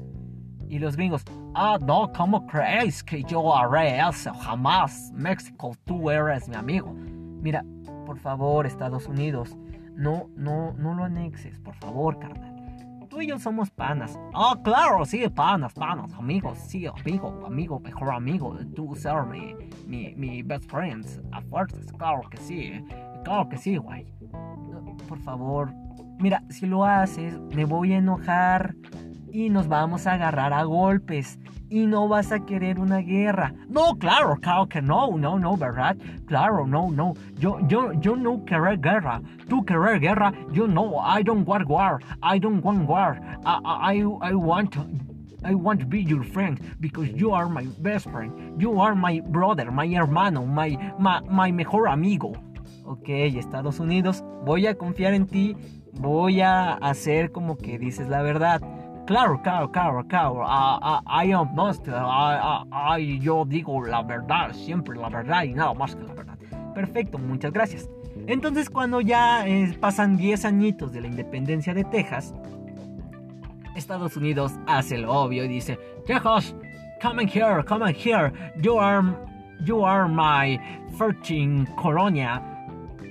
Y 0.69 0.79
los 0.79 0.97
gringos, 0.97 1.25
ah, 1.55 1.79
no, 1.85 2.13
¿cómo 2.13 2.47
crees 2.47 3.03
que 3.03 3.25
yo 3.25 3.57
haré 3.57 3.99
eso? 3.99 4.33
Jamás. 4.35 5.11
México, 5.13 5.75
tú 5.85 6.11
eres 6.11 6.49
mi 6.49 6.55
amigo. 6.55 6.93
Mira, 6.93 7.65
por 8.07 8.19
favor, 8.19 8.67
Estados 8.67 9.07
Unidos, 9.07 9.57
no, 9.95 10.29
no, 10.37 10.73
no 10.75 10.95
lo 10.95 11.05
anexes, 11.05 11.59
por 11.61 11.75
favor, 11.77 12.19
carnal. 12.19 12.51
Tú 13.09 13.21
y 13.21 13.27
yo 13.27 13.39
somos 13.39 13.71
panas. 13.71 14.19
Ah, 14.33 14.59
claro, 14.65 15.05
sí, 15.05 15.29
panas, 15.29 15.75
panas, 15.75 16.15
amigos, 16.15 16.59
sí, 16.59 16.87
amigo, 16.87 17.45
amigo, 17.47 17.79
mejor 17.79 18.11
amigo. 18.15 18.57
Tú 18.75 18.95
ser 18.97 19.25
mi, 19.25 19.55
mi, 19.87 20.15
mi 20.15 20.43
best 20.43 20.71
friends. 20.71 21.21
A 21.31 21.43
fuerzas, 21.43 21.93
claro 21.93 22.23
que 22.31 22.39
sí, 22.39 22.83
claro 23.23 23.49
que 23.51 23.59
sí, 23.59 23.77
güey. 23.77 24.07
Por 25.09 25.19
favor, 25.19 25.75
mira, 26.19 26.43
si 26.49 26.65
lo 26.67 26.87
haces, 26.87 27.39
me 27.55 27.67
voy 27.67 27.93
a 27.93 27.99
enojar. 27.99 28.75
y 29.31 29.49
nos 29.51 29.67
vamos 29.69 30.07
a 30.07 30.13
agarrar 30.13 30.53
a 30.53 30.63
golpes 30.65 31.39
y 31.73 31.87
no 31.87 32.07
vas 32.07 32.31
a 32.33 32.45
querer 32.45 32.79
una 32.79 32.99
guerra. 32.99 33.55
No, 33.71 33.97
claro, 33.99 34.37
claro 34.37 34.69
que 34.69 34.83
no, 34.83 35.17
no, 35.17 35.39
no, 35.39 35.57
¿verdad? 35.57 35.97
Claro, 36.27 36.67
no, 36.67 36.91
no. 36.91 37.15
Yo, 37.39 37.67
yo, 37.67 37.95
yo 37.95 38.15
no 38.15 38.45
querer 38.45 38.79
guerra. 38.79 39.23
Tú 39.49 39.65
querer 39.65 39.99
guerra, 39.99 40.35
yo 40.53 40.69
no. 40.69 41.01
I 41.03 41.23
don't 41.23 41.49
want 41.49 41.67
war. 41.67 41.99
I 42.23 42.39
don't 42.39 42.63
want 42.63 42.87
war. 42.87 43.19
I, 43.47 43.95
I, 43.95 44.03
I 44.21 44.35
want 44.35 44.77
I 45.45 45.55
want 45.55 45.81
to 45.81 45.87
be 45.87 46.03
your 46.03 46.23
friend 46.23 46.61
because 46.79 47.09
you 47.09 47.33
are 47.33 47.49
my 47.49 47.67
best 47.81 48.09
friend. 48.11 48.61
You 48.61 48.79
are 48.81 48.95
my 48.95 49.21
brother, 49.21 49.73
my 49.73 49.87
hermano, 49.87 50.45
my, 50.45 50.77
my, 50.99 51.21
my 51.29 51.51
mejor 51.51 51.89
amigo. 51.89 52.33
Ok, 52.85 53.09
Estados 53.09 53.81
Unidos, 53.81 54.23
voy 54.45 54.67
a 54.67 54.75
confiar 54.75 55.15
en 55.15 55.27
ti. 55.27 55.57
Voy 55.95 56.43
a 56.43 56.75
hacer 56.75 57.33
como 57.33 57.57
que 57.57 57.79
dices 57.79 58.09
la 58.09 58.23
verdad. 58.23 58.61
Claro, 59.07 59.43
claro, 59.43 59.71
claro, 59.71 60.05
claro. 60.07 60.45
I, 60.45 61.33
am 61.33 61.55
master. 61.55 61.95
I, 61.95 63.19
yo 63.21 63.45
digo 63.45 63.85
la 63.85 64.03
verdad, 64.03 64.53
siempre 64.53 64.97
la 64.97 65.09
verdad 65.09 65.43
y 65.43 65.55
nada 65.55 65.75
más 65.75 65.97
que 65.97 66.05
la 66.05 66.15
verdad. 66.15 66.39
Perfecto, 66.75 67.19
muchas 67.19 67.53
gracias. 67.53 67.89
Entonces 68.29 68.71
cuando 68.71 69.01
ya 69.01 69.47
eh, 69.47 69.77
pasan 69.81 70.17
10 70.17 70.45
añitos 70.45 70.93
de 70.93 71.01
la 71.01 71.09
independencia 71.09 71.75
de 71.75 71.83
Texas, 71.85 72.33
Estados 73.75 74.17
Unidos 74.17 74.53
hace 74.67 74.99
lo 74.99 75.13
obvio 75.13 75.45
y 75.45 75.49
dice, 75.49 75.79
Texas, 76.07 76.55
come 77.03 77.23
in 77.23 77.29
here, 77.29 77.65
come 77.65 77.89
in 77.89 77.97
here. 77.97 78.33
You 78.63 78.79
are, 78.79 79.03
you 79.65 79.85
are 79.85 80.09
my 80.09 80.61
13 80.97 81.67
colonia. 81.77 82.41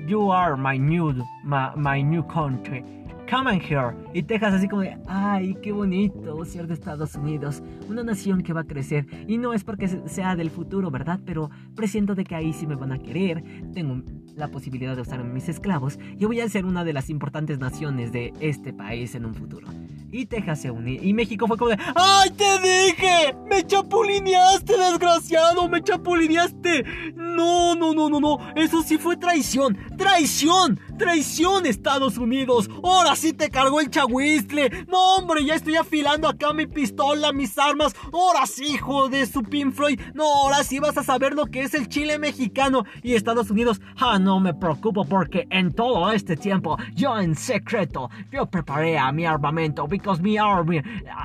You 0.07 0.31
are 0.31 0.55
my 0.55 0.77
new, 0.77 1.13
my, 1.43 1.71
my 1.75 2.01
new 2.01 2.23
country 2.23 2.83
come 3.31 3.49
and 3.49 3.61
here. 3.61 3.95
Y 4.13 4.23
Texas 4.23 4.53
así 4.53 4.67
como 4.67 4.81
de, 4.81 4.97
ay, 5.07 5.55
qué 5.63 5.71
bonito 5.71 6.43
ser 6.43 6.67
de 6.67 6.73
Estados 6.73 7.15
Unidos, 7.15 7.63
una 7.87 8.03
nación 8.03 8.41
que 8.41 8.51
va 8.51 8.61
a 8.61 8.65
crecer. 8.65 9.07
Y 9.25 9.37
no 9.37 9.53
es 9.53 9.63
porque 9.63 9.87
sea 9.87 10.35
del 10.35 10.49
futuro, 10.49 10.91
¿verdad? 10.91 11.19
Pero 11.25 11.49
presiento 11.73 12.13
de 12.13 12.25
que 12.25 12.35
ahí 12.35 12.51
sí 12.51 12.67
me 12.67 12.75
van 12.75 12.91
a 12.91 12.99
querer. 12.99 13.41
Tengo 13.73 14.03
la 14.35 14.49
posibilidad 14.49 14.95
de 14.95 15.03
usar 15.03 15.23
mis 15.23 15.47
esclavos 15.47 15.97
y 16.19 16.25
voy 16.25 16.41
a 16.41 16.49
ser 16.49 16.65
una 16.65 16.83
de 16.83 16.93
las 16.93 17.09
importantes 17.09 17.57
naciones 17.59 18.11
de 18.11 18.33
este 18.41 18.73
país 18.73 19.15
en 19.15 19.25
un 19.25 19.33
futuro. 19.33 19.67
Y 20.11 20.25
Texas 20.25 20.61
se 20.61 20.71
unió 20.71 21.01
y 21.01 21.13
México 21.13 21.47
fue 21.47 21.57
como 21.57 21.71
de, 21.71 21.77
¡ay, 21.95 22.31
te 22.31 22.59
dije! 22.59 23.33
¡Me 23.49 23.65
chapulineaste, 23.65 24.77
desgraciado! 24.77 25.69
¡Me 25.69 25.81
chapulineaste! 25.81 26.83
No, 27.15 27.75
no, 27.75 27.93
no, 27.93 28.09
no, 28.09 28.19
no. 28.19 28.37
Eso 28.55 28.83
sí 28.83 28.97
fue 28.97 29.15
traición. 29.15 29.77
¡Traición! 29.97 30.79
¡Traición, 31.01 31.65
Estados 31.65 32.19
Unidos! 32.19 32.69
¡Ahora 32.83 33.15
sí 33.15 33.33
te 33.33 33.49
cargó 33.49 33.81
el 33.81 33.89
chagüistle! 33.89 34.85
¡No, 34.87 35.15
hombre! 35.15 35.43
Ya 35.43 35.55
estoy 35.55 35.75
afilando 35.75 36.27
acá 36.27 36.53
mi 36.53 36.67
pistola, 36.67 37.33
mis 37.33 37.57
armas. 37.57 37.95
¡Ahora 38.13 38.45
sí, 38.45 38.73
hijo 38.73 39.09
de 39.09 39.25
su 39.25 39.41
Pink 39.41 39.73
Floyd! 39.73 39.99
¡No, 40.13 40.25
ahora 40.25 40.63
sí 40.63 40.77
vas 40.77 40.95
a 40.99 41.03
saber 41.03 41.33
lo 41.33 41.47
que 41.47 41.61
es 41.63 41.73
el 41.73 41.87
chile 41.87 42.19
mexicano! 42.19 42.85
Y 43.01 43.15
Estados 43.15 43.49
Unidos, 43.49 43.81
¡ah, 43.97 44.19
no 44.19 44.39
me 44.39 44.53
preocupo 44.53 45.03
porque 45.03 45.47
en 45.49 45.73
todo 45.73 46.11
este 46.11 46.37
tiempo, 46.37 46.77
yo 46.93 47.17
en 47.17 47.33
secreto, 47.33 48.11
yo 48.31 48.45
preparé 48.45 48.99
a 48.99 49.11
mi 49.11 49.25
armamento 49.25 49.87
because 49.87 50.21
mi 50.21 50.37
army 50.37 50.83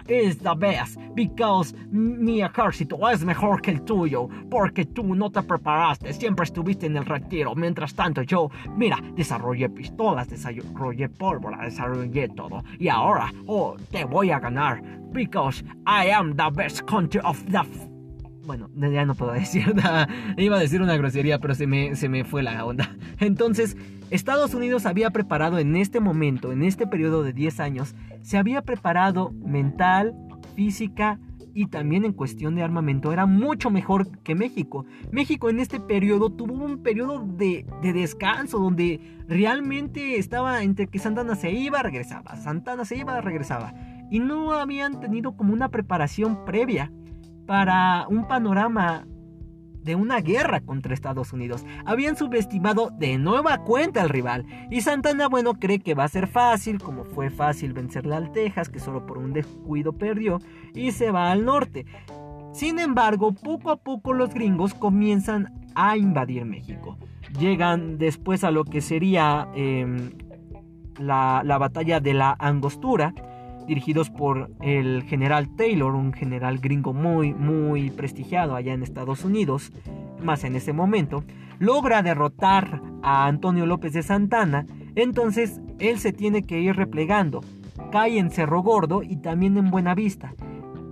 is 0.09 0.39
the 0.39 0.55
best, 0.57 0.97
because 1.15 1.75
mi 1.91 2.41
ejército 2.41 2.97
es 3.11 3.23
mejor 3.27 3.61
que 3.61 3.73
el 3.73 3.83
tuyo, 3.83 4.27
porque 4.51 4.87
tú 4.87 5.15
no 5.15 5.31
te 5.31 5.43
preparaste, 5.43 6.15
siempre 6.15 6.45
estuviste 6.45 6.87
en 6.87 6.97
el 6.97 7.05
retiro, 7.05 7.55
mientras 7.55 7.95
tanto 7.95 8.23
yo, 8.23 8.51
mira, 8.75 8.99
desarrollé 9.15 9.66
pistolas, 9.69 10.29
desarrollé 10.29 11.09
pólvora, 11.09 11.65
desarrollé 11.65 12.29
todo. 12.29 12.63
Y 12.79 12.89
ahora, 12.89 13.33
oh, 13.47 13.77
te 13.91 14.05
voy 14.05 14.31
a 14.31 14.41
ganar. 14.41 14.83
Because 15.13 15.65
I 15.87 16.11
am 16.11 16.37
the 16.37 16.51
best 16.53 16.83
country 16.83 17.21
of 17.25 17.43
the... 17.47 17.61
Bueno, 18.45 18.71
ya 18.77 19.05
no 19.05 19.15
puedo 19.15 19.33
decir 19.35 19.75
nada. 19.75 20.09
Iba 20.37 20.57
a 20.57 20.61
decir 20.61 20.81
una 20.81 20.97
grosería, 20.97 21.39
pero 21.39 21.55
se 21.55 21.67
me, 21.67 21.97
se 21.97 22.09
me 22.09 22.25
fue 22.25 22.43
la 22.43 22.65
onda. 22.65 22.95
Entonces, 23.19 23.77
Estados 24.11 24.55
Unidos 24.55 24.87
había 24.87 25.11
preparado 25.11 25.59
en 25.59 25.75
este 25.77 26.01
momento, 26.01 26.53
en 26.53 26.63
este 26.63 26.87
periodo 26.87 27.23
de 27.23 27.33
10 27.33 27.61
años, 27.61 27.95
se 28.23 28.39
había 28.39 28.63
preparado 28.63 29.33
mental, 29.45 30.15
física 30.55 31.19
y 31.57 31.69
también 31.69 32.05
en 32.05 32.13
cuestión 32.13 32.55
de 32.55 32.63
armamento 32.63 33.15
era 33.15 33.25
mucho 33.25 33.71
mejor 33.71 34.19
que 34.19 34.35
México. 34.35 34.85
México 35.11 35.49
en 35.49 35.59
este 35.59 35.81
periodo 35.81 36.29
tuvo 36.29 36.53
un 36.53 36.83
periodo 36.83 37.27
de, 37.27 37.65
descanso 37.81 38.59
donde 38.59 39.01
realmente 39.27 40.19
estaba 40.19 40.63
entre 40.63 40.87
que 40.87 40.99
Santana 40.99 41.35
se 41.35 41.51
iba, 41.53 41.83
regresaba, 41.83 42.37
Santana 42.37 42.85
se 42.85 42.99
iba, 42.99 43.23
regresaba. 43.23 43.73
Y 44.11 44.21
no 44.21 44.53
habían 44.53 45.01
tenido 45.01 45.35
como 45.35 45.55
una 45.55 45.71
preparación 45.71 46.45
previa 46.45 46.93
para 47.47 48.07
un 48.09 48.29
panorama 48.29 49.07
de 49.87 49.95
una 49.95 50.21
guerra 50.21 50.61
contra 50.61 50.93
Estados 50.93 51.33
Unidos. 51.33 51.65
Habían 51.87 52.17
subestimado 52.17 52.91
de 52.91 53.17
nueva 53.17 53.59
cuenta 53.59 54.03
al 54.03 54.11
rival. 54.11 54.45
Y 54.71 54.83
Santana, 54.83 55.29
bueno, 55.29 55.55
cree 55.55 55.79
que 55.79 55.95
va 55.95 56.05
a 56.05 56.09
ser 56.09 56.27
fácil, 56.27 56.79
como 56.79 57.05
fue 57.05 57.31
fácil 57.31 57.73
vencerle 57.73 58.17
al 58.17 58.33
Texas, 58.33 58.69
que 58.69 58.81
solo 58.81 59.07
por 59.07 59.17
un 59.17 59.33
descuido 59.33 59.93
perdió, 59.93 60.41
y 60.75 60.91
se 60.91 61.11
va 61.11 61.31
al 61.31 61.45
norte. 61.45 61.87
Sin 62.53 62.79
embargo, 62.81 63.33
poco 63.33 63.71
a 63.71 63.77
poco 63.77 64.13
los 64.13 64.35
gringos 64.35 64.75
comienzan 64.75 65.55
a 65.77 65.97
invadir 65.97 66.45
México. 66.45 66.99
Llegan 67.39 67.97
después 67.97 68.43
a 68.45 68.51
lo 68.51 68.65
que 68.65 68.81
sería 68.81 69.49
em, 69.55 70.11
la, 70.99 71.43
la 71.45 71.59
batalla 71.59 72.01
de 72.01 72.15
la 72.15 72.35
Angostura 72.39 73.15
dirigidos 73.67 74.11
por 74.11 74.51
el 74.63 75.03
general 75.05 75.49
Taylor, 75.57 75.95
un 75.95 76.13
general 76.13 76.59
gringo 76.59 76.93
muy, 76.93 77.35
muy 77.35 77.91
prestigiado 77.91 78.55
allá 78.55 78.73
en 78.73 78.83
Estados 78.83 79.25
Unidos, 79.25 79.73
más 80.23 80.45
en 80.45 80.57
ese 80.57 80.73
momento, 80.73 81.25
logra 81.59 82.03
derrotar 82.03 82.81
a 83.03 83.27
Antonio 83.27 83.67
López 83.67 83.93
de 83.93 84.03
Santana, 84.03 84.67
entonces 84.95 85.61
él 85.79 85.99
se 85.99 86.13
tiene 86.13 86.45
que 86.45 86.61
ir 86.61 86.77
replegando, 86.77 87.43
cae 87.91 88.19
en 88.19 88.31
Cerro 88.31 88.63
Gordo 88.63 89.03
y 89.03 89.17
también 89.17 89.57
en 89.57 89.71
Buenavista. 89.71 90.33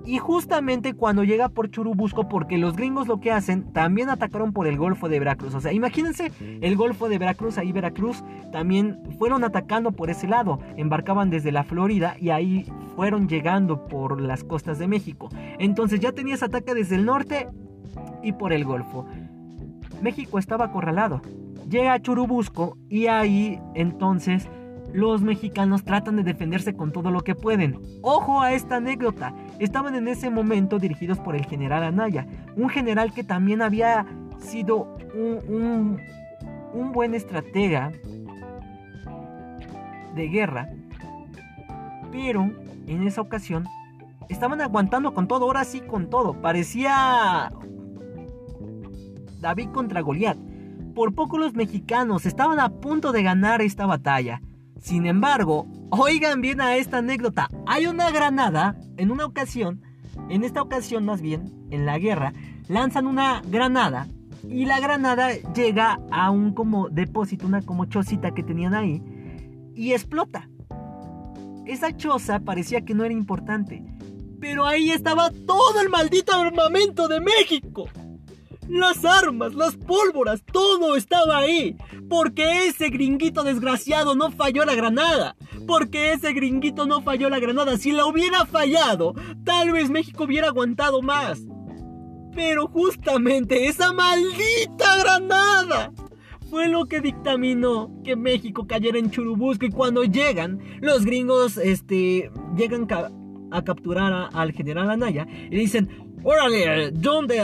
Y 0.07 0.19
justamente 0.19 0.95
cuando 0.95 1.25
llega 1.25 1.49
por 1.49 1.71
Churubusco, 1.71 2.29
porque 2.29 2.59
los 2.59 2.77
gringos 2.77 3.09
lo 3.09 3.21
que 3.21 3.33
hacen, 3.33 3.73
también 3.73 4.11
atacaron 4.11 4.53
por 4.53 4.67
el 4.67 4.77
Golfo 4.77 5.09
de 5.09 5.19
Veracruz. 5.19 5.55
O 5.55 5.61
sea, 5.61 5.73
imagínense 5.73 6.31
el 6.61 6.77
Golfo 6.77 7.09
de 7.09 7.19
Veracruz, 7.19 7.57
ahí 7.57 7.73
Veracruz, 7.73 8.23
también 8.53 8.99
fueron 9.19 9.45
atacando 9.45 9.93
por 9.93 10.11
ese 10.11 10.29
lado. 10.29 10.59
Embarcaban 10.77 11.31
desde 11.31 11.53
la 11.53 11.65
Florida 11.65 12.17
y 12.21 12.31
ahí 12.31 12.67
fueron 12.97 13.29
llegando 13.29 13.87
por 13.87 14.21
las 14.21 14.45
costas 14.45 14.79
de 14.79 14.89
México. 14.89 15.31
Entonces 15.59 16.01
ya 16.01 16.13
tenías 16.13 16.43
ataque 16.43 16.75
desde 16.75 16.97
el 16.97 17.07
norte 17.07 17.49
y 18.23 18.33
por 18.33 18.53
el 18.53 18.65
Golfo. 18.65 19.07
México 20.03 20.39
estaba 20.39 20.67
acorralado. 20.67 21.23
Llega 21.69 21.95
a 21.95 22.01
Churubusco 22.01 22.77
y 22.91 23.07
ahí 23.07 23.59
entonces 23.75 24.51
los 24.95 25.23
mexicanos 25.23 25.85
tratan 25.85 26.17
de 26.17 26.23
defenderse 26.23 26.75
con 26.75 26.93
todo 26.93 27.11
lo 27.11 27.23
que 27.23 27.35
pueden. 27.35 27.81
Ojo 28.03 28.41
a 28.41 28.53
esta 28.53 28.77
anécdota. 28.77 29.35
Estaban 29.59 29.95
en 29.95 30.09
ese 30.09 30.31
momento 30.31 30.79
dirigidos 30.79 31.19
por 31.19 31.37
el 31.37 31.47
general 31.47 31.85
Anaya, 31.85 32.27
un 32.57 32.69
general 32.69 33.13
que 33.13 33.25
también 33.25 33.63
había 33.63 34.07
sido 34.39 34.97
un, 35.15 36.01
buen 36.93 37.15
estratega 37.15 37.93
de 40.15 40.29
guerra, 40.29 40.69
pero 42.11 42.51
en 42.87 43.07
esa 43.07 43.21
ocasión 43.21 43.67
estaban 44.29 44.61
aguantando 44.61 45.15
con 45.15 45.29
todo, 45.29 45.45
ahora 45.45 45.65
sí 45.65 45.81
con 45.81 46.11
todo. 46.11 46.41
Parecía 46.41 47.53
David 49.41 49.69
contra 49.71 50.01
Goliat. 50.01 50.39
Por 50.95 51.15
poco 51.15 51.39
los 51.39 51.55
mexicanos 51.55 52.27
estaban 52.27 52.61
a 52.61 52.69
punto 52.69 53.13
de 53.13 53.23
ganar 53.23 53.63
esta 53.63 53.87
batalla. 53.87 54.41
Sin 54.81 55.07
embargo, 55.07 55.67
oigan 55.99 56.41
bien 56.41 56.61
a 56.61 56.77
esta 56.77 56.99
anécdota. 56.99 57.49
Hay 57.67 57.87
una 57.87 58.11
granada, 58.11 58.77
en 58.97 59.11
una 59.11 59.25
ocasión, 59.25 59.83
en 60.29 60.45
esta 60.45 60.63
ocasión 60.63 61.05
más 61.05 61.21
bien, 61.21 61.53
en 61.71 61.87
la 61.87 61.99
guerra, 61.99 62.33
lanzan 62.69 63.07
una 63.07 63.43
granada 63.47 64.09
y 64.49 64.67
la 64.67 64.81
granada 64.81 65.33
llega 65.55 66.01
a 66.11 66.31
un 66.31 66.53
como 66.53 66.89
depósito, 66.89 67.47
una 67.47 67.63
como 67.63 67.87
chocita 67.87 68.33
que 68.33 68.43
tenían 68.43 68.75
ahí 68.75 69.03
y 69.75 69.93
explota. 69.93 70.49
Esa 71.67 71.97
choza 71.97 72.41
parecía 72.41 72.83
que 72.83 72.95
no 72.95 73.05
era 73.05 73.15
importante, 73.15 73.83
pero 74.41 74.67
ahí 74.67 74.91
estaba 74.91 75.31
todo 75.31 75.81
el 75.81 75.89
maldito 75.89 76.35
armamento 76.35 77.09
de 77.09 77.21
México. 77.21 77.89
Las 78.69 79.05
armas, 79.05 79.55
las 79.55 79.77
pólvoras, 79.77 80.43
todo 80.51 80.97
estaba 80.97 81.39
ahí. 81.39 81.77
Porque 82.09 82.67
ese 82.67 82.89
gringuito 82.89 83.43
desgraciado 83.43 84.15
no 84.15 84.31
falló 84.31 84.65
la 84.65 84.75
granada. 84.75 85.37
Porque 85.67 86.13
ese 86.13 86.33
gringuito 86.33 86.87
no 86.87 87.03
falló 87.03 87.29
la 87.29 87.39
granada. 87.39 87.77
Si 87.77 87.93
la 87.93 88.07
hubiera 88.07 88.47
fallado, 88.47 89.15
tal 89.45 89.73
vez 89.73 89.91
México 89.91 90.25
hubiera 90.25 90.49
aguantado 90.49 91.03
más. 91.03 91.43
Pero 92.35 92.67
justamente 92.67 93.69
esa 93.69 93.93
maldita 93.93 94.99
granada 94.99 95.93
fue 96.51 96.69
lo 96.69 96.87
que 96.87 97.01
dictaminó 97.01 97.91
que 98.05 98.17
México 98.17 98.67
cayera 98.67 98.99
en 98.99 99.11
Churubusco 99.11 99.67
y 99.67 99.71
cuando 99.71 100.05
llegan, 100.05 100.61
los 100.81 101.05
gringos, 101.05 101.57
este, 101.57 102.31
llegan 102.57 102.87
a 103.55 103.63
capturar 103.63 104.31
al 104.33 104.53
general 104.53 104.91
Anaya 104.91 105.27
y 105.51 105.57
dicen, 105.57 105.89
órale, 106.25 106.91
¿dónde, 106.91 107.43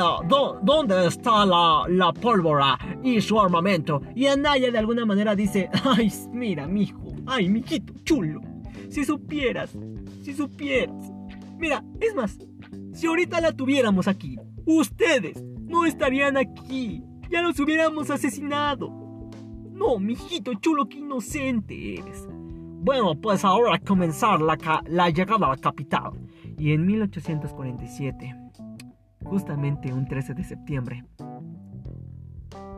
dónde 0.63 1.07
está 1.07 1.47
la, 1.47 1.85
la, 1.89 2.13
pólvora 2.13 2.79
y 3.03 3.21
su 3.21 3.41
armamento? 3.41 4.03
Y 4.15 4.27
Anaya 4.27 4.71
de 4.71 4.79
alguna 4.79 5.07
manera 5.07 5.37
dice, 5.37 5.71
ay, 5.85 6.13
mira, 6.33 6.67
mijo, 6.67 7.01
ay, 7.27 7.49
mijito 7.49 7.95
chulo, 8.05 8.41
si 8.89 9.05
supieras, 9.05 9.77
si 10.23 10.35
supieras. 10.35 11.13
Mira, 11.59 11.85
es 12.01 12.15
más, 12.15 12.39
si 12.93 13.07
ahorita 13.07 13.41
la 13.41 13.53
tuviéramos 13.53 14.09
aquí, 14.09 14.37
ustedes 14.67 15.43
no 15.61 15.85
estarían 15.85 16.37
aquí, 16.37 17.03
ya 17.31 17.43
los 17.43 17.59
hubiéramos 17.61 18.11
asesinado. 18.11 18.91
No, 19.71 19.99
mijito 19.99 20.55
chulo, 20.55 20.89
qué 20.89 20.99
inocente 20.99 21.95
eres. 21.95 22.27
Bueno, 22.83 23.15
pues 23.15 23.45
ahora 23.45 23.79
comenzar 23.79 24.41
la 24.41 25.11
llegada 25.11 25.47
a 25.47 25.51
la 25.51 25.57
capital. 25.59 26.13
Y 26.57 26.73
en 26.73 26.87
1847, 26.87 28.35
justamente 29.23 29.93
un 29.93 30.07
13 30.07 30.33
de 30.33 30.45
septiembre, 30.45 31.05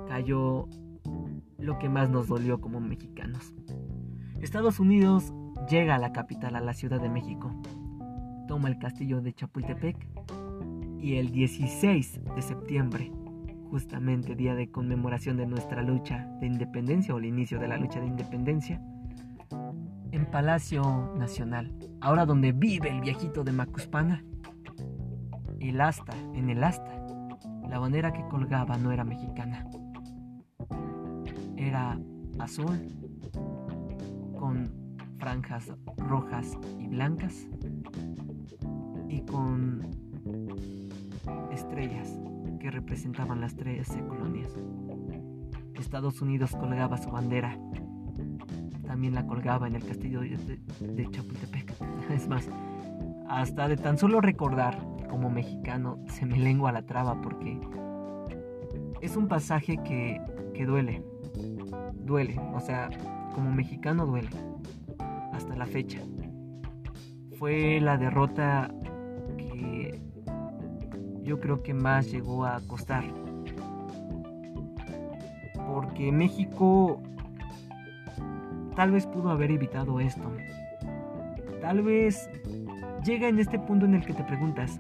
cayó 0.09 0.69
lo 1.57 1.79
que 1.79 1.88
más 1.88 2.11
nos 2.11 2.27
dolió 2.27 2.61
como 2.61 2.81
mexicanos. 2.81 3.55
Estados 4.41 4.81
Unidos 4.81 5.33
llega 5.71 5.95
a 5.95 5.99
la 5.99 6.12
capital, 6.12 6.57
a 6.57 6.61
la 6.61 6.75
Ciudad 6.75 7.01
de 7.01 7.09
México, 7.09 7.55
toma 8.49 8.69
el 8.69 8.81
castillo 8.81 9.21
de 9.21 9.33
Chapultepec 9.33 9.97
y 10.99 11.15
el 11.19 11.31
16 11.31 12.21
de 12.35 12.43
septiembre, 12.43 13.12
justamente 13.71 14.35
día 14.35 14.57
de 14.57 14.69
conmemoración 14.69 15.37
de 15.37 15.47
nuestra 15.47 15.85
lucha 15.85 16.27
de 16.41 16.49
independencia 16.49 17.15
o 17.15 17.19
el 17.19 17.27
inicio 17.27 17.61
de 17.61 17.69
la 17.69 17.77
lucha 17.77 18.01
de 18.01 18.07
independencia, 18.07 18.83
en 20.12 20.27
Palacio 20.27 21.12
Nacional, 21.16 21.75
ahora 22.01 22.27
donde 22.27 22.53
vive 22.53 22.90
el 22.90 23.01
viejito 23.01 23.42
de 23.42 23.53
Macuspana. 23.53 24.22
El 25.59 25.81
asta, 25.81 26.12
en 26.35 26.51
el 26.51 26.62
asta, 26.62 26.92
la 27.68 27.79
bandera 27.79 28.12
que 28.12 28.25
colgaba 28.29 28.77
no 28.77 28.92
era 28.92 29.05
mexicana. 29.05 29.66
Era 31.57 31.98
azul 32.38 32.88
con 34.38 34.70
franjas 35.18 35.72
rojas 35.96 36.59
y 36.79 36.88
blancas 36.88 37.46
y 39.09 39.22
con 39.22 39.88
estrellas 41.53 42.20
que 42.61 42.70
representaban 42.70 43.40
las 43.40 43.57
13 43.57 44.07
colonias. 44.07 44.53
Estados 45.75 46.20
Unidos 46.20 46.55
colgaba 46.55 46.98
su 46.98 47.11
bandera 47.11 47.59
también 48.87 49.14
la 49.14 49.27
colgaba 49.27 49.66
en 49.66 49.77
el 49.77 49.85
castillo 49.85 50.21
de, 50.21 51.09
Chapultepec. 51.11 51.73
Es 52.11 52.29
más, 52.29 52.49
hasta 53.29 53.68
de 53.68 53.77
tan 53.77 53.97
solo 53.97 54.21
recordar 54.21 54.79
como 55.09 55.31
mexicano 55.31 55.99
se 56.09 56.27
me 56.27 56.38
lengua 56.38 56.73
la 56.73 56.83
traba 56.83 57.21
porque 57.21 57.59
es 59.01 59.16
un 59.16 59.29
pasaje 59.29 59.79
que, 59.79 60.21
que 60.55 60.66
duele. 60.66 61.03
Duele, 61.95 62.38
o 62.55 62.61
sea, 62.61 62.90
como 63.35 63.53
mexicano 63.53 64.07
duele. 64.07 64.31
Hasta 65.33 65.57
la 65.57 65.66
fecha. 65.66 66.01
Fue 67.38 67.81
la 67.81 67.97
derrota 67.97 68.73
que 69.37 70.01
yo 71.23 71.40
creo 71.40 71.62
que 71.62 71.75
más 71.75 72.11
llegó 72.11 72.45
a 72.45 72.61
costar. 72.66 73.05
Porque 75.66 76.12
México 76.12 77.01
Tal 78.76 78.90
vez 78.90 79.06
pudo 79.06 79.30
haber 79.30 79.50
evitado 79.50 80.00
esto. 80.00 80.32
Tal 81.61 81.82
vez 81.82 82.28
llega 83.04 83.28
en 83.28 83.38
este 83.38 83.58
punto 83.58 83.87
en 83.87 83.94
el 83.94 84.04
que 84.04 84.14
te 84.14 84.24
preguntas, 84.24 84.78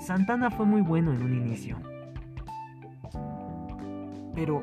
Santana 0.00 0.50
fue 0.50 0.66
muy 0.66 0.82
bueno 0.82 1.12
en 1.12 1.22
un 1.22 1.34
inicio. 1.34 1.78
Pero 4.34 4.62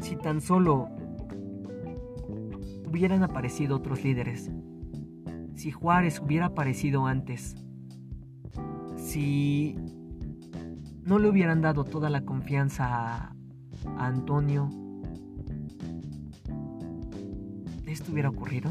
si 0.00 0.16
tan 0.16 0.40
solo 0.40 0.88
hubieran 2.88 3.22
aparecido 3.22 3.76
otros 3.76 4.02
líderes, 4.02 4.50
si 5.54 5.70
Juárez 5.70 6.20
hubiera 6.20 6.46
aparecido 6.46 7.06
antes, 7.06 7.54
si 8.96 9.76
no 11.04 11.18
le 11.18 11.28
hubieran 11.28 11.60
dado 11.60 11.84
toda 11.84 12.10
la 12.10 12.24
confianza 12.24 12.86
a, 12.88 13.36
Antonio, 13.96 14.70
esto 17.92 18.12
hubiera 18.12 18.28
ocurrido? 18.28 18.70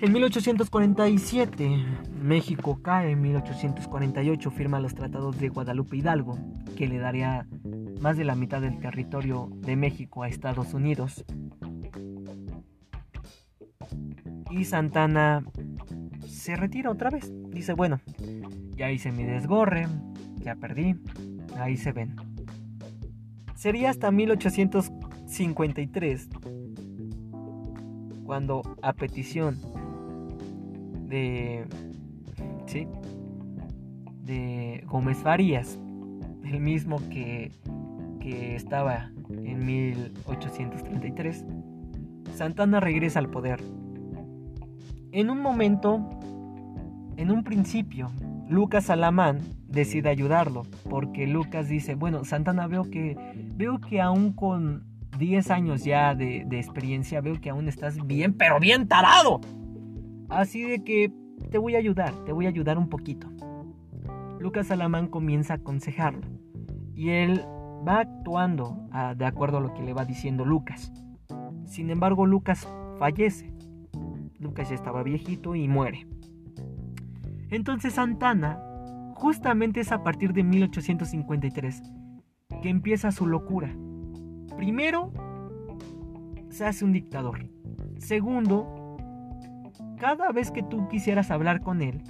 En 0.00 0.12
1847, 0.12 1.84
México 2.22 2.78
cae, 2.80 3.10
en 3.10 3.20
1848 3.20 4.50
firma 4.52 4.78
los 4.78 4.94
tratados 4.94 5.40
de 5.40 5.48
Guadalupe 5.48 5.96
Hidalgo, 5.96 6.38
que 6.76 6.86
le 6.86 6.98
daría 6.98 7.48
más 8.00 8.16
de 8.16 8.24
la 8.24 8.36
mitad 8.36 8.60
del 8.60 8.78
territorio 8.78 9.50
de 9.56 9.74
México 9.74 10.22
a 10.22 10.28
Estados 10.28 10.72
Unidos. 10.72 11.24
Y 14.52 14.66
Santana 14.66 15.42
se 16.28 16.54
retira 16.54 16.92
otra 16.92 17.10
vez. 17.10 17.32
Dice, 17.50 17.72
bueno, 17.72 17.98
ya 18.76 18.92
hice 18.92 19.10
mi 19.10 19.24
desgorre, 19.24 19.88
ya 20.36 20.54
perdí, 20.54 20.94
ahí 21.56 21.76
se 21.76 21.90
ven. 21.90 22.14
Sería 23.56 23.90
hasta 23.90 24.12
1853 24.12 26.28
cuando 28.28 28.60
a 28.82 28.92
petición 28.92 29.56
de 31.08 31.64
¿sí? 32.66 32.86
de 34.22 34.84
Gómez 34.86 35.16
Farías, 35.16 35.78
el 36.44 36.60
mismo 36.60 36.98
que, 37.08 37.52
que 38.20 38.54
estaba 38.54 39.10
en 39.30 39.64
1833, 39.64 41.46
Santana 42.34 42.80
regresa 42.80 43.18
al 43.18 43.30
poder. 43.30 43.62
En 45.10 45.30
un 45.30 45.40
momento, 45.40 46.06
en 47.16 47.30
un 47.30 47.42
principio, 47.44 48.10
Lucas 48.46 48.90
Alamán 48.90 49.38
decide 49.68 50.10
ayudarlo, 50.10 50.66
porque 50.90 51.26
Lucas 51.26 51.66
dice, 51.70 51.94
bueno, 51.94 52.26
Santana 52.26 52.66
veo 52.66 52.90
que 52.90 53.16
veo 53.56 53.80
que 53.80 54.02
aún 54.02 54.34
con 54.34 54.87
10 55.18 55.50
años 55.50 55.84
ya 55.84 56.14
de, 56.14 56.46
experiencia, 56.52 57.20
veo 57.20 57.40
que 57.40 57.50
aún 57.50 57.68
estás 57.68 58.06
bien, 58.06 58.32
pero 58.34 58.60
bien 58.60 58.88
tarado. 58.88 59.40
Así 60.28 60.62
de 60.62 60.84
que 60.84 61.12
te 61.50 61.58
voy 61.58 61.74
a 61.74 61.78
ayudar, 61.78 62.12
te 62.24 62.32
voy 62.32 62.46
a 62.46 62.50
ayudar 62.50 62.78
un 62.78 62.88
poquito. 62.88 63.28
Lucas 64.38 64.70
Alamán 64.70 65.08
comienza 65.08 65.54
a 65.54 65.56
aconsejarlo 65.56 66.26
y 66.94 67.10
él 67.10 67.44
va 67.86 68.00
actuando 68.00 68.88
de 69.16 69.26
acuerdo 69.26 69.58
a 69.58 69.60
lo 69.60 69.74
que 69.74 69.82
le 69.82 69.92
va 69.92 70.04
diciendo 70.04 70.44
Lucas. 70.44 70.92
Sin 71.66 71.90
embargo, 71.90 72.24
Lucas 72.24 72.68
fallece. 72.98 73.52
Lucas 74.38 74.68
ya 74.68 74.76
estaba 74.76 75.02
viejito 75.02 75.54
y 75.56 75.66
muere. 75.66 76.06
Entonces 77.50 77.94
Santana, 77.94 78.60
justamente 79.16 79.80
es 79.80 79.90
a 79.90 80.02
partir 80.02 80.32
de 80.32 80.44
1853, 80.44 81.82
que 82.62 82.68
empieza 82.68 83.10
su 83.10 83.26
locura. 83.26 83.74
Primero, 84.56 85.12
se 86.50 86.64
hace 86.64 86.84
un 86.84 86.92
dictador. 86.92 87.48
Segundo, 87.98 88.96
cada 89.98 90.30
vez 90.32 90.50
que 90.50 90.62
tú 90.62 90.88
quisieras 90.88 91.30
hablar 91.30 91.60
con 91.60 91.82
él, 91.82 92.02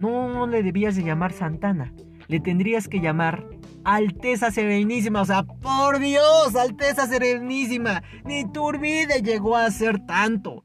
no 0.00 0.46
le 0.46 0.62
debías 0.62 0.96
de 0.96 1.02
llamar 1.02 1.32
Santana, 1.32 1.92
le 2.28 2.40
tendrías 2.40 2.88
que 2.88 3.00
llamar 3.00 3.46
Alteza 3.84 4.50
Serenísima, 4.50 5.22
o 5.22 5.24
sea, 5.24 5.44
por 5.44 6.00
Dios, 6.00 6.56
Alteza 6.56 7.06
Serenísima, 7.06 8.02
ni 8.24 8.44
Turbide 8.50 9.22
llegó 9.22 9.56
a 9.56 9.70
ser 9.70 10.04
tanto. 10.06 10.64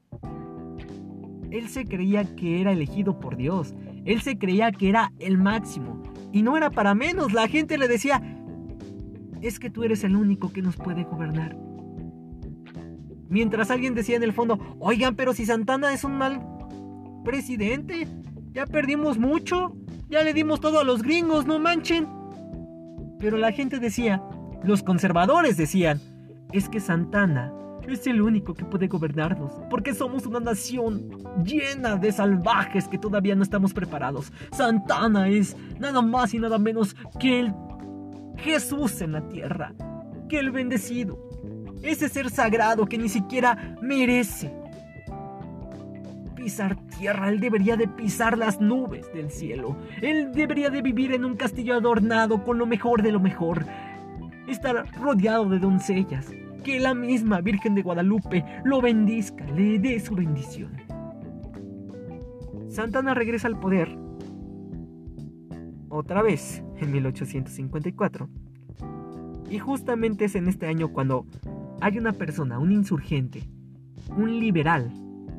Él 1.50 1.68
se 1.68 1.84
creía 1.84 2.24
que 2.34 2.60
era 2.60 2.72
elegido 2.72 3.20
por 3.20 3.36
Dios, 3.36 3.74
él 4.04 4.22
se 4.22 4.38
creía 4.38 4.72
que 4.72 4.88
era 4.88 5.12
el 5.18 5.38
máximo, 5.38 6.02
y 6.32 6.42
no 6.42 6.56
era 6.56 6.70
para 6.70 6.94
menos, 6.94 7.32
la 7.32 7.46
gente 7.46 7.78
le 7.78 7.88
decía, 7.88 8.20
es 9.42 9.58
que 9.58 9.70
tú 9.70 9.84
eres 9.84 10.04
el 10.04 10.16
único 10.16 10.52
que 10.52 10.62
nos 10.62 10.76
puede 10.76 11.04
gobernar. 11.04 11.56
Mientras 13.28 13.70
alguien 13.70 13.94
decía 13.94 14.16
en 14.16 14.22
el 14.22 14.32
fondo, 14.32 14.76
oigan, 14.78 15.16
pero 15.16 15.32
si 15.32 15.46
Santana 15.46 15.92
es 15.92 16.04
un 16.04 16.16
mal 16.18 16.40
presidente, 17.24 18.06
ya 18.52 18.66
perdimos 18.66 19.18
mucho, 19.18 19.74
ya 20.08 20.22
le 20.22 20.34
dimos 20.34 20.60
todo 20.60 20.80
a 20.80 20.84
los 20.84 21.02
gringos, 21.02 21.46
no 21.46 21.58
manchen. 21.58 22.06
Pero 23.18 23.36
la 23.36 23.52
gente 23.52 23.78
decía, 23.78 24.22
los 24.62 24.82
conservadores 24.82 25.56
decían, 25.56 26.00
es 26.52 26.68
que 26.68 26.80
Santana 26.80 27.52
es 27.88 28.06
el 28.06 28.20
único 28.22 28.54
que 28.54 28.64
puede 28.64 28.86
gobernarnos, 28.86 29.52
porque 29.70 29.94
somos 29.94 30.26
una 30.26 30.40
nación 30.40 31.08
llena 31.44 31.96
de 31.96 32.12
salvajes 32.12 32.86
que 32.86 32.98
todavía 32.98 33.34
no 33.34 33.42
estamos 33.42 33.72
preparados. 33.72 34.32
Santana 34.52 35.28
es 35.28 35.56
nada 35.80 36.02
más 36.02 36.34
y 36.34 36.38
nada 36.38 36.58
menos 36.58 36.94
que 37.18 37.40
el 37.40 37.54
Jesús 38.42 39.00
en 39.00 39.12
la 39.12 39.28
tierra, 39.28 39.72
que 40.28 40.38
el 40.38 40.50
bendecido, 40.50 41.16
ese 41.82 42.08
ser 42.08 42.28
sagrado 42.28 42.86
que 42.86 42.98
ni 42.98 43.08
siquiera 43.08 43.76
merece. 43.80 44.52
pisar 46.34 46.76
tierra, 46.98 47.28
él 47.28 47.38
debería 47.38 47.76
de 47.76 47.86
pisar 47.86 48.36
las 48.36 48.60
nubes 48.60 49.12
del 49.14 49.30
cielo. 49.30 49.76
Él 50.00 50.32
debería 50.32 50.70
de 50.70 50.82
vivir 50.82 51.12
en 51.12 51.24
un 51.24 51.36
castillo 51.36 51.74
adornado 51.74 52.42
con 52.42 52.58
lo 52.58 52.66
mejor 52.66 53.00
de 53.02 53.12
lo 53.12 53.20
mejor. 53.20 53.64
Estar 54.48 54.86
rodeado 55.00 55.48
de 55.48 55.60
doncellas. 55.60 56.26
Que 56.64 56.80
la 56.80 56.94
misma 56.94 57.40
Virgen 57.40 57.76
de 57.76 57.82
Guadalupe 57.82 58.44
lo 58.64 58.80
bendizca, 58.80 59.44
le 59.52 59.78
dé 59.78 60.00
su 60.00 60.16
bendición. 60.16 60.72
Santana 62.68 63.14
regresa 63.14 63.46
al 63.46 63.60
poder 63.60 63.96
otra 65.88 66.22
vez 66.22 66.62
en 66.82 66.92
1854. 66.92 68.28
Y 69.50 69.58
justamente 69.58 70.26
es 70.26 70.34
en 70.34 70.48
este 70.48 70.66
año 70.66 70.92
cuando 70.92 71.26
hay 71.80 71.98
una 71.98 72.12
persona, 72.12 72.58
un 72.58 72.72
insurgente, 72.72 73.48
un 74.16 74.38
liberal 74.40 74.92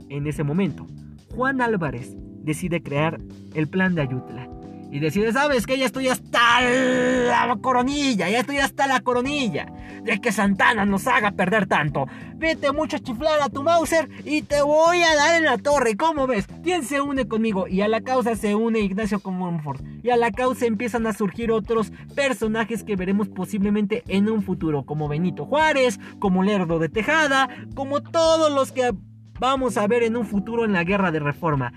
en 0.09 0.27
ese 0.27 0.43
momento, 0.43 0.87
Juan 1.35 1.61
Álvarez, 1.61 2.15
decide 2.43 2.83
crear 2.83 3.19
el 3.55 3.67
plan 3.67 3.95
de 3.95 4.01
Ayutla 4.01 4.52
y 4.93 4.99
decide, 4.99 5.33
sabes 5.33 5.65
que 5.65 5.75
ya 5.75 5.87
estoy 5.87 6.07
hasta 6.07 6.61
la 6.61 7.57
coronilla, 7.59 8.29
ya 8.29 8.41
estoy 8.41 8.59
hasta 8.59 8.85
la 8.85 8.99
coronilla 8.99 9.65
de 10.03 10.21
que 10.21 10.31
Santana 10.31 10.85
nos 10.85 11.07
haga 11.07 11.31
perder 11.31 11.65
tanto. 11.65 12.05
Vete 12.35 12.71
mucho 12.71 12.97
a 12.97 12.99
chiflar 12.99 13.41
a 13.41 13.49
tu 13.49 13.63
Mauser 13.63 14.07
y 14.23 14.43
te 14.43 14.61
voy 14.61 15.01
a 15.01 15.15
dar 15.15 15.35
en 15.35 15.45
la 15.45 15.57
torre. 15.57 15.97
¿Cómo 15.97 16.27
ves? 16.27 16.45
¿Quién 16.61 16.83
se 16.83 17.01
une 17.01 17.27
conmigo? 17.27 17.67
Y 17.67 17.81
a 17.81 17.87
la 17.87 18.01
causa 18.01 18.35
se 18.35 18.53
une 18.53 18.81
Ignacio 18.81 19.19
Comonfort. 19.19 19.83
Y 20.03 20.11
a 20.11 20.15
la 20.15 20.29
causa 20.29 20.67
empiezan 20.67 21.07
a 21.07 21.13
surgir 21.13 21.51
otros 21.51 21.91
personajes 22.13 22.83
que 22.83 22.95
veremos 22.95 23.29
posiblemente 23.29 24.03
en 24.07 24.29
un 24.29 24.43
futuro, 24.43 24.85
como 24.85 25.07
Benito 25.07 25.45
Juárez, 25.45 25.99
como 26.19 26.43
Lerdo 26.43 26.77
de 26.77 26.89
Tejada, 26.89 27.49
como 27.73 28.03
todos 28.03 28.51
los 28.51 28.71
que 28.71 28.91
vamos 29.39 29.75
a 29.77 29.87
ver 29.87 30.03
en 30.03 30.15
un 30.15 30.27
futuro 30.27 30.65
en 30.65 30.73
la 30.73 30.83
guerra 30.83 31.11
de 31.11 31.19
reforma. 31.19 31.73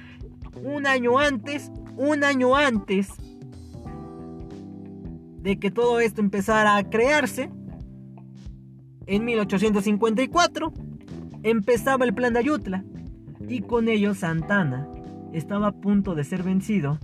Un 0.62 0.87
año 0.87 1.19
antes 1.19 1.71
un 1.97 2.24
año 2.24 2.55
antes 2.55 3.09
de 5.42 5.59
que 5.59 5.70
todo 5.70 6.01
esto 6.01 6.20
empezara 6.20 6.76
a 6.76 6.84
crearse, 6.88 7.51
en 9.07 9.24
1854, 9.24 10.72
empezaba 11.42 12.05
el 12.05 12.14
plan 12.14 12.32
de 12.32 12.40
Ayutla 12.40 12.84
y 13.49 13.61
con 13.61 13.88
ello 13.88 14.14
Santana 14.14 14.88
estaba 15.32 15.68
a 15.68 15.72
punto 15.72 16.14
de 16.14 16.24
ser 16.24 16.42
vencido 16.42 16.99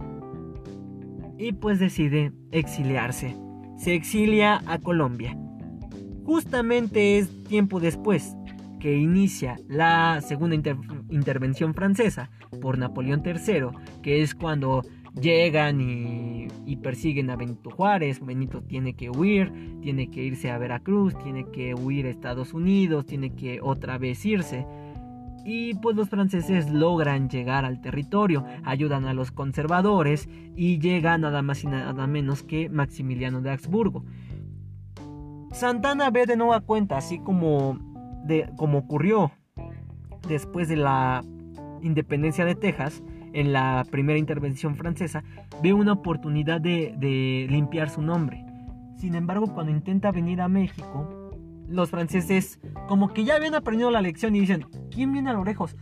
y 1.38 1.53
pues 1.53 1.78
decide 1.78 2.32
exiliarse. 2.51 3.36
Se 3.76 3.95
exilia 3.95 4.62
a 4.66 4.78
Colombia. 4.78 5.36
Justamente 6.24 7.18
es 7.18 7.45
tiempo 7.45 7.80
después 7.80 8.34
que 8.83 8.97
inicia 8.97 9.61
la 9.68 10.20
segunda 10.22 10.57
intervención 11.09 11.72
francesa 11.72 12.30
por 12.61 12.78
Napoleón 12.78 13.22
III, 13.24 13.68
que 14.03 14.22
es 14.22 14.35
cuando 14.35 14.83
llegan 15.14 15.80
y, 15.80 16.49
persiguen 16.83 17.30
a 17.30 17.37
Benito 17.37 17.70
Juárez, 17.70 18.18
Benito 18.18 18.61
tiene 18.61 18.95
que 18.95 19.09
huir, 19.09 19.53
tiene 19.83 20.11
que 20.11 20.24
irse 20.24 20.51
a 20.51 20.59
Veracruz, 20.59 21.16
tiene 21.22 21.49
que 21.53 21.76
huir 21.76 22.07
a 22.07 22.11
Estados 22.11 22.55
Unidos, 22.55 23.07
tiene 23.07 23.37
que 23.37 23.61
otra 23.62 23.99
vez 23.99 24.26
irse. 24.26 24.66
Y 25.45 25.74
pues 25.74 25.95
los 25.95 26.09
franceses 26.09 26.68
logran 26.68 27.28
llegar 27.28 27.64
al 27.64 27.80
territorio, 27.80 28.45
ayudan 28.64 29.05
a 29.05 29.14
los 29.14 29.30
conservadores 29.30 30.28
y 30.57 30.80
llega 30.80 31.16
nada 31.18 31.43
más 31.43 31.62
y 31.62 31.68
nada 31.68 32.09
menos 32.09 32.43
que 32.43 32.68
Maximiliano 32.68 33.43
de 33.43 33.51
Habsburgo. 33.53 34.05
Santana 35.53 36.11
ve 36.11 36.26
de 36.26 36.37
nueva 36.37 36.62
cuenta, 36.62 36.97
así 36.97 37.20
como 37.20 37.91
como 38.57 38.79
ocurrió 38.79 39.33
después 40.29 40.68
de 40.68 40.77
la 40.77 41.23
independencia 41.83 42.45
de 42.45 42.55
Texas, 42.55 43.03
en 43.33 43.53
la 43.53 43.85
primera 43.91 44.18
intervención 44.18 44.77
francesa, 44.77 45.25
ve 45.62 45.73
una 45.73 45.93
oportunidad 45.93 46.61
de, 46.61 47.47
limpiar 47.49 47.91
su 47.91 48.03
nombre. 48.03 48.45
Sin 48.97 49.14
embargo, 49.14 49.53
cuando 49.53 49.73
intenta 49.73 50.12
venir 50.12 50.41
a 50.41 50.49
México, 50.49 51.09
los 51.68 51.91
franceses 51.91 52.61
como 52.87 53.12
que 53.12 53.25
ya 53.25 53.37
habían 53.37 53.55
aprendido 53.55 53.91
la 53.91 54.03
lección 54.03 54.37
y 54.37 54.41
dicen, 54.41 54.66
¿quién 54.91 55.12
viene 55.12 55.31
a 55.31 55.33
los 55.33 55.43
orejos? 55.43 55.77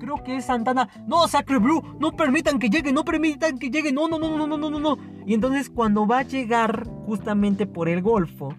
Creo 0.00 0.22
que 0.24 0.36
es 0.36 0.46
Santana. 0.46 0.88
No, 1.06 1.26
Sacre 1.28 1.58
Blue, 1.58 1.82
no 2.00 2.12
permitan 2.12 2.58
que 2.58 2.70
llegue, 2.70 2.92
no 2.92 3.04
permitan 3.04 3.58
que 3.58 3.70
llegue, 3.70 3.92
no, 3.92 4.08
no, 4.08 4.18
no, 4.18 4.36
no, 4.36 4.46
no, 4.46 4.70
no, 4.70 4.80
no. 4.80 4.96
Y 5.26 5.34
entonces 5.34 5.68
cuando 5.68 6.06
va 6.06 6.20
a 6.20 6.22
llegar 6.22 6.88
justamente 7.04 7.66
por 7.66 7.88
el 7.88 8.00
Golfo, 8.00 8.54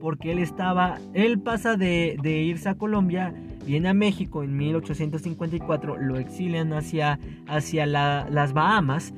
porque 0.00 0.32
él 0.32 0.38
estaba, 0.38 0.98
él 1.14 1.38
pasa 1.38 1.76
de, 1.76 2.16
irse 2.24 2.68
a 2.68 2.74
Colombia, 2.74 3.34
viene 3.66 3.88
a 3.90 3.94
México 3.94 4.42
en 4.42 4.56
1854, 4.56 5.98
lo 5.98 6.18
exilian 6.18 6.72
hacia, 6.72 7.18
hacia 7.46 7.86
las 7.86 8.52
Bahamas. 8.52 9.12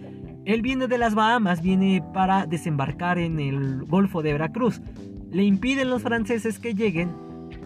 Él 0.45 0.61
viene 0.61 0.89
de 0.89 0.99
las 0.99 1.14
Bahamas, 1.14 1.62
viene 1.62 2.03
para 2.12 2.47
desembarcar 2.47 3.18
en 3.18 3.39
el 3.39 3.85
Golfo 3.85 4.22
de 4.22 4.33
Veracruz. 4.33 4.83
Le 5.30 5.45
impiden 5.45 5.89
los 5.89 6.03
franceses 6.03 6.59
que 6.59 6.74
lleguen 6.74 7.14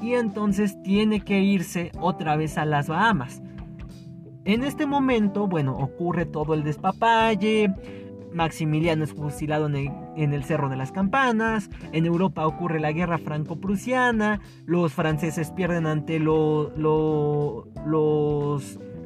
y 0.02 0.12
entonces 0.12 0.80
tiene 0.82 1.20
que 1.20 1.40
irse 1.40 1.90
otra 1.98 2.36
vez 2.36 2.58
a 2.58 2.66
las 2.66 2.88
Bahamas. 2.88 3.42
En 4.44 4.62
este 4.62 4.86
momento, 4.86 5.48
bueno, 5.48 5.76
ocurre 5.76 6.24
todo 6.24 6.54
el 6.54 6.62
despapalle, 6.62 7.74
Maximiliano 8.36 9.02
es 9.02 9.14
fusilado 9.14 9.66
en 9.66 10.32
el, 10.32 10.44
Cerro 10.44 10.68
de 10.68 10.76
las 10.76 10.92
Campanas, 10.92 11.70
en 11.92 12.06
Europa 12.06 12.46
ocurre 12.46 12.78
la 12.78 12.92
guerra 12.92 13.18
franco-prusiana, 13.18 14.40
los 14.66 14.92
franceses 14.92 15.50
pierden 15.50 15.86
ante 15.86 16.20
los, 16.20 16.72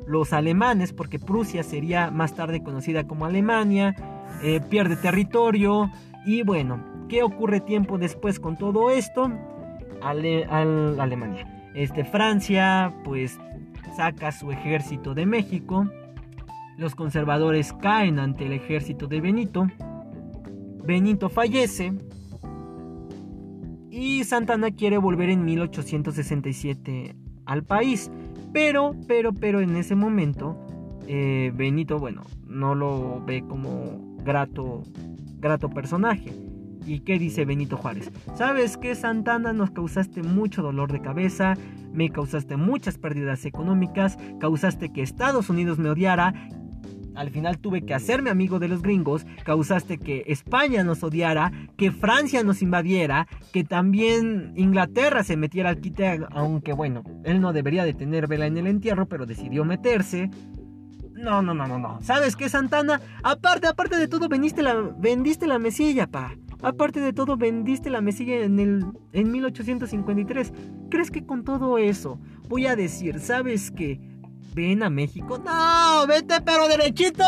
los 0.07 0.33
alemanes, 0.33 0.93
porque 0.93 1.19
Prusia 1.19 1.63
sería 1.63 2.11
más 2.11 2.35
tarde 2.35 2.63
conocida 2.63 3.07
como 3.07 3.25
Alemania, 3.25 3.95
eh, 4.43 4.61
pierde 4.69 4.97
territorio 4.97 5.91
y 6.27 6.43
bueno, 6.43 6.83
¿qué 7.09 7.23
ocurre 7.23 7.61
tiempo 7.61 7.97
después 7.99 8.41
con 8.41 8.59
todo 8.59 8.91
esto? 8.91 9.31
Alemania. 10.03 11.47
Este, 11.75 12.05
Francia 12.05 12.93
pues 13.05 13.39
saca 13.97 14.33
su 14.33 14.51
ejército 14.51 15.15
de 15.15 15.27
México 15.27 15.89
los 16.81 16.95
conservadores 16.95 17.75
caen 17.75 18.19
ante 18.19 18.47
el 18.47 18.55
ejército 18.55 19.07
de 19.07 19.21
Benito. 19.21 19.69
Benito 20.83 21.29
fallece. 21.29 21.93
Y 23.91 24.25
Santana 24.25 24.71
quiere 24.71 24.97
volver 24.97 25.29
en 25.29 25.45
1867 25.45 27.15
al 27.45 27.65
país. 27.65 28.11
Pero, 28.55 28.97
pero, 29.07 29.35
pero 29.35 29.61
en 29.61 29.77
ese 29.77 29.95
momento, 29.95 30.59
eh, 31.07 31.53
Benito, 31.55 31.99
bueno, 31.99 32.23
no 32.47 32.75
lo 32.75 33.23
ve 33.27 33.45
como 33.47 34.17
grato, 34.25 34.83
grato 35.39 35.69
personaje. 35.69 36.33
¿Y 36.87 37.01
qué 37.01 37.19
dice 37.19 37.45
Benito 37.45 37.77
Juárez? 37.77 38.11
¿Sabes 38.35 38.79
que 38.79 38.95
Santana 38.95 39.53
nos 39.53 39.71
causaste 39.71 40.23
mucho 40.23 40.63
dolor 40.63 40.91
de 40.91 41.03
cabeza? 41.03 41.59
Me 41.93 42.09
causaste 42.09 42.57
muchas 42.57 42.97
pérdidas 42.97 43.45
económicas, 43.45 44.17
causaste 44.41 44.91
que 44.91 45.03
Estados 45.03 45.51
Unidos 45.51 45.79
me 45.79 45.91
odiara 45.91 46.49
al 47.15 47.31
final 47.31 47.59
tuve 47.59 47.83
que 47.83 47.95
hacerme 47.95 48.31
amigo 48.31 48.59
de 48.59 48.69
los 48.69 48.83
gringos, 48.83 49.27
causaste 49.45 49.99
que 49.99 50.25
España 50.27 50.85
nos 50.85 51.03
odiara, 51.03 51.53
que 51.77 51.91
Francia 51.91 52.43
nos 52.43 52.63
invadiera, 52.63 53.27
que 53.53 53.65
también 53.65 54.53
Inglaterra 54.57 55.25
se 55.25 55.37
metiera 55.37 55.71
al 55.71 55.81
quite, 55.81 56.21
aunque 56.31 56.73
bueno, 56.73 57.03
él 57.25 57.41
no 57.41 57.53
debería 57.53 57.85
de 57.85 57.95
tener 57.95 58.27
vela 58.27 58.47
en 58.47 58.57
el 58.57 58.67
entierro, 58.67 59.07
pero 59.07 59.27
decidió 59.27 59.65
meterse. 59.65 60.31
No, 61.13 61.43
no, 61.43 61.53
no, 61.53 61.67
no, 61.67 61.79
no. 61.79 62.01
¿Sabes 62.03 62.35
qué, 62.35 62.49
Santana? 62.49 63.01
Aparte, 63.23 63.67
aparte 63.67 63.97
de 63.97 64.09
todo, 64.09 64.29
vendiste 64.29 64.63
la, 64.63 64.75
vendiste 64.75 65.47
la 65.47 65.59
mesilla, 65.59 66.07
pa. 66.07 66.35
Aparte 66.63 67.01
de 67.01 67.13
todo, 67.13 67.37
vendiste 67.37 67.91
la 67.91 68.01
mesilla 68.01 68.41
en, 68.43 68.59
el, 68.59 68.87
en 69.13 69.31
1853. 69.31 70.53
¿Crees 70.91 71.11
que 71.11 71.25
con 71.25 71.45
todo 71.45 71.79
eso 71.79 72.19
voy 72.49 72.67
a 72.67 72.77
decir, 72.77 73.21
¿sabes 73.21 73.71
qué? 73.71 74.01
Ven 74.55 74.83
a 74.83 74.91
México. 74.91 75.39
No, 75.39 76.07
vete 76.07 76.41
pero 76.45 76.69
derechito 76.69 77.23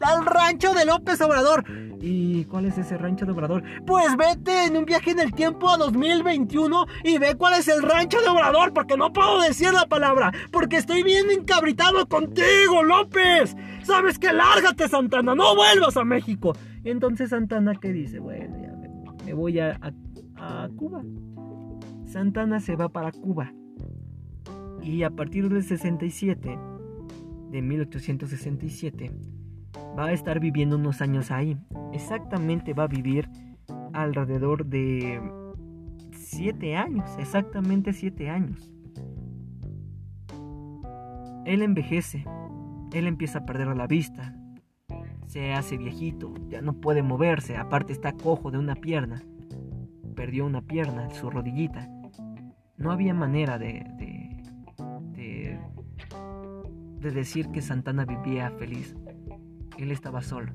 al, 0.00 0.26
rancho 0.26 0.74
de 0.74 0.84
López 0.84 1.20
Obrador. 1.20 1.64
¿Y 2.00 2.44
cuál 2.46 2.64
es 2.64 2.76
ese 2.78 2.98
rancho 2.98 3.24
de 3.24 3.32
Obrador? 3.32 3.62
Pues 3.86 4.16
vete 4.16 4.64
en 4.64 4.76
un 4.76 4.84
viaje 4.84 5.12
en 5.12 5.20
el 5.20 5.32
tiempo 5.32 5.70
a 5.70 5.76
2021 5.76 6.86
y 7.04 7.18
ve 7.18 7.36
cuál 7.36 7.54
es 7.54 7.68
el 7.68 7.82
rancho 7.82 8.20
de 8.20 8.28
Obrador, 8.28 8.72
porque 8.72 8.96
no 8.96 9.12
puedo 9.12 9.40
decir 9.40 9.72
la 9.72 9.86
palabra, 9.86 10.32
porque 10.50 10.78
estoy 10.78 11.04
bien 11.04 11.30
encabritado 11.30 12.06
contigo, 12.08 12.82
López. 12.82 13.56
¿Sabes 13.84 14.18
que 14.18 14.32
Lárgate, 14.32 14.88
Santana, 14.88 15.34
no 15.34 15.54
vuelvas 15.54 15.96
a 15.96 16.04
México. 16.04 16.54
Entonces 16.82 17.30
Santana, 17.30 17.76
¿qué 17.76 17.92
dice? 17.92 18.18
Bueno, 18.18 18.56
ya 18.60 19.24
me, 19.24 19.32
voy 19.34 19.60
a 19.60 19.78
Cuba. 20.76 21.02
Santana 22.06 22.60
se 22.60 22.74
va 22.74 22.88
para 22.88 23.12
Cuba. 23.12 23.52
Y 24.82 25.02
a 25.04 25.10
partir 25.10 25.48
del 25.48 25.62
67, 25.62 26.58
de 27.50 27.62
1867, 27.62 29.12
va 29.98 30.06
a 30.06 30.12
estar 30.12 30.40
viviendo 30.40 30.76
unos 30.76 31.00
años 31.00 31.30
ahí. 31.30 31.56
Exactamente 31.92 32.74
va 32.74 32.84
a 32.84 32.88
vivir 32.88 33.28
alrededor 33.92 34.66
de 34.66 35.20
7 36.12 36.76
años, 36.76 37.08
exactamente 37.18 37.92
7 37.92 38.28
años. 38.28 38.70
Él 41.44 41.62
envejece 41.62 42.24
él 42.92 43.06
empieza 43.06 43.38
a 43.38 43.46
perder 43.46 43.68
la 43.74 43.86
vista. 43.86 44.34
Se 45.26 45.52
hace 45.52 45.78
viejito, 45.78 46.34
ya 46.48 46.60
no 46.60 46.74
puede 46.74 47.02
moverse, 47.02 47.56
aparte 47.56 47.92
está 47.92 48.12
cojo 48.12 48.50
de 48.50 48.58
una 48.58 48.74
pierna. 48.74 49.22
Perdió 50.14 50.44
una 50.44 50.60
pierna, 50.60 51.08
su 51.10 51.30
rodillita. 51.30 51.88
No 52.76 52.92
había 52.92 53.14
manera 53.14 53.58
de, 53.58 53.86
de 57.02 57.10
decir 57.10 57.48
que 57.48 57.60
Santana 57.60 58.04
vivía 58.04 58.50
feliz. 58.52 58.94
Él 59.76 59.90
estaba 59.90 60.22
solo. 60.22 60.52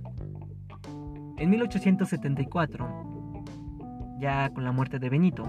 En 1.37 1.49
1874, 1.49 4.17
ya 4.19 4.49
con 4.53 4.63
la 4.63 4.71
muerte 4.71 4.97
de 4.97 5.09
Benito, 5.09 5.45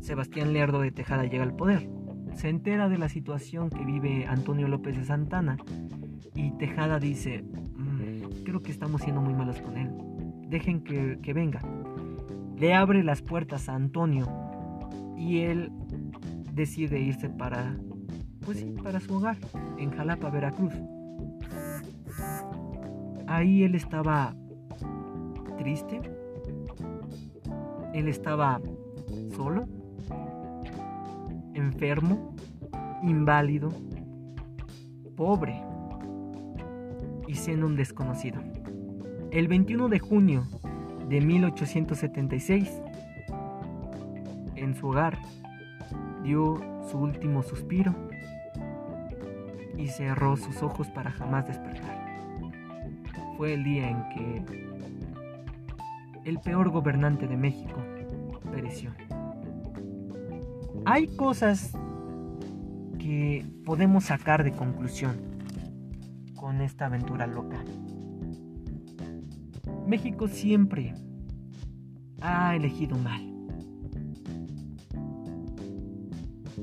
Sebastián 0.00 0.52
Lerdo 0.52 0.80
de 0.80 0.92
Tejada 0.92 1.24
llega 1.24 1.42
al 1.42 1.56
poder. 1.56 1.88
Se 2.34 2.48
entera 2.48 2.88
de 2.88 2.98
la 2.98 3.08
situación 3.08 3.70
que 3.70 3.84
vive 3.84 4.26
Antonio 4.26 4.68
López 4.68 4.96
de 4.96 5.04
Santana 5.04 5.56
y 6.34 6.52
Tejada 6.52 7.00
dice, 7.00 7.42
mm, 7.42 8.44
creo 8.44 8.62
que 8.62 8.70
estamos 8.70 9.02
siendo 9.02 9.20
muy 9.20 9.34
malos 9.34 9.60
con 9.60 9.76
él. 9.76 9.90
Dejen 10.48 10.84
que, 10.84 11.18
que 11.22 11.32
venga. 11.32 11.60
Le 12.56 12.74
abre 12.74 13.02
las 13.02 13.22
puertas 13.22 13.68
a 13.68 13.74
Antonio 13.74 14.26
y 15.16 15.40
él 15.40 15.72
decide 16.52 17.00
irse 17.00 17.28
para, 17.28 17.76
pues 18.48 18.60
sí, 18.60 18.74
para 18.82 18.98
su 18.98 19.14
hogar, 19.14 19.36
en 19.76 19.90
Jalapa, 19.90 20.30
Veracruz. 20.30 20.72
Ahí 23.26 23.62
él 23.62 23.74
estaba 23.74 24.34
triste, 25.58 26.00
él 27.92 28.08
estaba 28.08 28.58
solo, 29.36 29.66
enfermo, 31.52 32.34
inválido, 33.02 33.68
pobre 35.14 35.62
y 37.26 37.34
siendo 37.34 37.66
un 37.66 37.76
desconocido. 37.76 38.40
El 39.30 39.46
21 39.48 39.90
de 39.90 39.98
junio 39.98 40.44
de 41.06 41.20
1876, 41.20 42.80
en 44.56 44.74
su 44.74 44.88
hogar, 44.88 45.18
dio 46.22 46.58
su 46.90 46.96
último 46.96 47.42
suspiro 47.42 48.07
y 49.78 49.88
cerró 49.88 50.36
sus 50.36 50.62
ojos 50.62 50.88
para 50.88 51.10
jamás 51.10 51.46
despertar 51.46 52.08
fue 53.38 53.54
el 53.54 53.62
día 53.62 53.88
en 53.88 54.08
que 54.08 54.44
el 56.24 56.40
peor 56.40 56.70
gobernante 56.70 57.28
de 57.28 57.36
México 57.36 57.80
pereció. 58.50 58.90
Hay 60.84 61.06
cosas 61.06 61.72
que 62.98 63.46
podemos 63.64 64.06
sacar 64.06 64.42
de 64.42 64.50
conclusión 64.50 65.14
con 66.34 66.60
esta 66.60 66.86
aventura 66.86 67.28
loca. 67.28 67.62
México 69.86 70.26
siempre 70.26 70.94
ha 72.20 72.56
elegido 72.56 72.98
mal. 72.98 73.22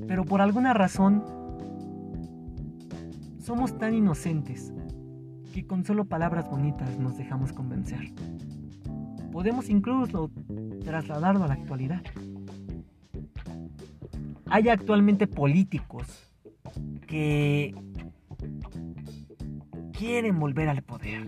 Pero 0.09 0.25
por 0.25 0.41
alguna 0.41 0.73
razón 0.73 1.23
somos 3.45 3.77
tan 3.77 3.93
inocentes 3.93 4.73
que 5.53 5.67
con 5.67 5.85
solo 5.85 6.05
palabras 6.05 6.49
bonitas 6.49 6.97
nos 6.97 7.15
dejamos 7.15 7.53
convencer. 7.53 8.11
Podemos 9.31 9.69
incluso 9.69 10.31
trasladarlo 10.83 11.43
a 11.43 11.47
la 11.47 11.53
actualidad. 11.53 12.01
Hay 14.47 14.67
actualmente 14.69 15.27
políticos 15.27 16.31
que 17.05 17.75
quieren 19.93 20.39
volver 20.39 20.67
al 20.67 20.81
poder, 20.81 21.27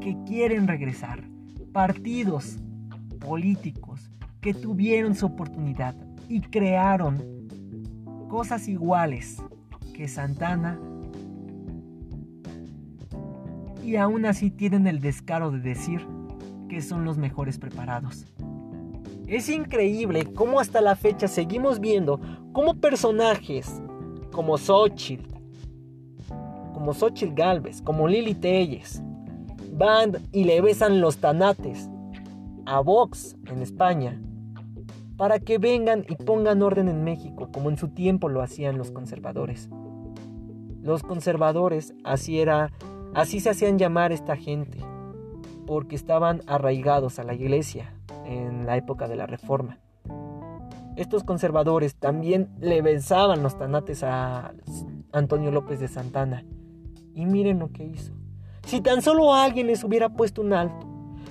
que 0.00 0.16
quieren 0.26 0.68
regresar. 0.68 1.24
Partidos 1.72 2.58
políticos 3.18 4.08
que 4.40 4.54
tuvieron 4.54 5.16
su 5.16 5.26
oportunidad 5.26 5.96
y 6.28 6.42
crearon 6.42 7.48
cosas 8.28 8.68
iguales 8.68 9.42
que 9.94 10.06
Santana 10.06 10.78
y 13.84 13.96
aún 13.96 14.24
así 14.24 14.50
tienen 14.50 14.86
el 14.86 15.00
descaro 15.00 15.50
de 15.50 15.60
decir 15.60 16.06
que 16.68 16.80
son 16.80 17.04
los 17.04 17.18
mejores 17.18 17.58
preparados. 17.58 18.24
Es 19.26 19.48
increíble 19.48 20.24
cómo 20.34 20.58
hasta 20.58 20.80
la 20.80 20.96
fecha 20.96 21.28
seguimos 21.28 21.80
viendo 21.80 22.20
cómo 22.52 22.74
personajes 22.74 23.82
como 24.32 24.56
Xochitl, 24.56 25.34
como 26.72 26.94
Xochitl 26.94 27.34
Galvez, 27.34 27.82
como 27.82 28.08
Lili 28.08 28.34
Telles, 28.34 29.02
van 29.72 30.12
y 30.32 30.44
le 30.44 30.60
besan 30.60 31.00
los 31.00 31.18
tanates 31.18 31.88
a 32.66 32.80
Vox 32.80 33.36
en 33.46 33.60
España 33.60 34.20
para 35.16 35.38
que 35.38 35.58
vengan 35.58 36.04
y 36.08 36.16
pongan 36.16 36.62
orden 36.62 36.88
en 36.88 37.04
México 37.04 37.48
como 37.52 37.70
en 37.70 37.76
su 37.76 37.88
tiempo 37.88 38.28
lo 38.28 38.42
hacían 38.42 38.78
los 38.78 38.90
conservadores. 38.90 39.68
Los 40.82 41.02
conservadores 41.02 41.94
así 42.04 42.40
era 42.40 42.72
Así 43.14 43.38
se 43.38 43.50
hacían 43.50 43.78
llamar 43.78 44.10
esta 44.10 44.36
gente, 44.36 44.78
porque 45.66 45.94
estaban 45.94 46.42
arraigados 46.46 47.18
a 47.18 47.24
la 47.24 47.34
iglesia 47.34 47.94
en 48.24 48.66
la 48.66 48.76
época 48.76 49.06
de 49.06 49.16
la 49.16 49.26
Reforma. 49.26 49.78
Estos 50.96 51.22
conservadores 51.22 51.94
también 51.94 52.50
le 52.60 52.82
besaban 52.82 53.42
los 53.42 53.56
tanates 53.56 54.02
a 54.02 54.52
Antonio 55.12 55.50
López 55.50 55.80
de 55.80 55.88
Santana. 55.88 56.44
Y 57.14 57.26
miren 57.26 57.60
lo 57.60 57.70
que 57.70 57.84
hizo. 57.84 58.12
Si 58.66 58.80
tan 58.80 59.00
solo 59.00 59.32
alguien 59.32 59.68
les 59.68 59.84
hubiera 59.84 60.08
puesto 60.08 60.42
un 60.42 60.52
alto, 60.52 60.86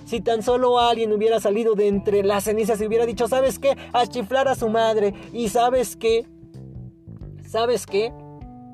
si 0.05 0.21
tan 0.21 0.41
solo 0.41 0.79
alguien 0.79 1.11
hubiera 1.11 1.39
salido 1.39 1.75
de 1.75 1.87
entre 1.87 2.23
las 2.23 2.45
cenizas 2.45 2.79
y 2.81 2.87
hubiera 2.87 3.05
dicho, 3.05 3.27
¿sabes 3.27 3.59
qué? 3.59 3.77
A 3.91 4.05
chiflar 4.05 4.47
a 4.47 4.55
su 4.55 4.69
madre. 4.69 5.13
Y 5.33 5.49
¿sabes 5.49 5.95
qué? 5.95 6.25
¿Sabes 7.45 7.85
qué? 7.85 8.13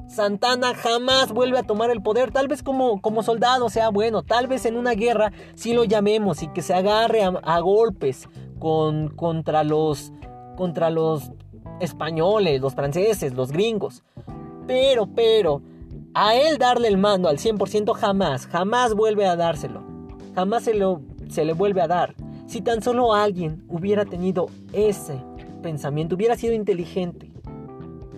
Santana 0.10 0.74
jamás 0.74 1.32
vuelve 1.32 1.60
a 1.60 1.64
tomar 1.64 1.92
el 1.92 2.02
poder, 2.02 2.32
tal 2.32 2.48
vez 2.48 2.64
como, 2.64 3.00
como 3.00 3.22
soldado 3.22 3.70
sea 3.70 3.90
bueno, 3.90 4.24
tal 4.24 4.48
vez 4.48 4.66
en 4.66 4.76
una 4.76 4.94
guerra 4.94 5.32
sí 5.54 5.74
lo 5.74 5.84
llamemos 5.84 6.42
y 6.42 6.48
que 6.48 6.64
se 6.64 6.74
agarre 6.74 7.22
a, 7.24 7.60
golpes 7.60 8.28
con, 8.58 9.10
contra, 9.10 9.64
los, 9.64 10.12
contra 10.58 10.90
los 10.90 11.32
españoles, 11.80 12.60
los 12.60 12.74
franceses, 12.74 13.34
los 13.34 13.52
gringos. 13.52 14.04
Pero, 14.66 15.08
pero, 15.14 15.62
a 16.16 16.36
él 16.36 16.58
darle 16.58 16.88
el 16.88 16.98
mando 16.98 17.30
al 17.30 17.38
100% 17.38 17.94
jamás, 17.94 18.48
jamás 18.48 18.96
vuelve 18.96 19.28
a 19.28 19.36
dárselo. 19.36 19.84
Jamás 20.34 20.64
se, 20.64 20.74
lo, 20.74 21.02
se 21.30 21.46
le 21.46 21.54
vuelve 21.54 21.82
a 21.82 21.88
dar. 21.88 22.16
Si 22.48 22.62
tan 22.62 22.82
solo 22.82 23.14
alguien 23.14 23.64
hubiera 23.70 24.06
tenido 24.06 24.48
ese 24.74 25.24
pensamiento, 25.62 26.16
hubiera 26.16 26.36
sido 26.36 26.56
inteligente, 26.56 27.32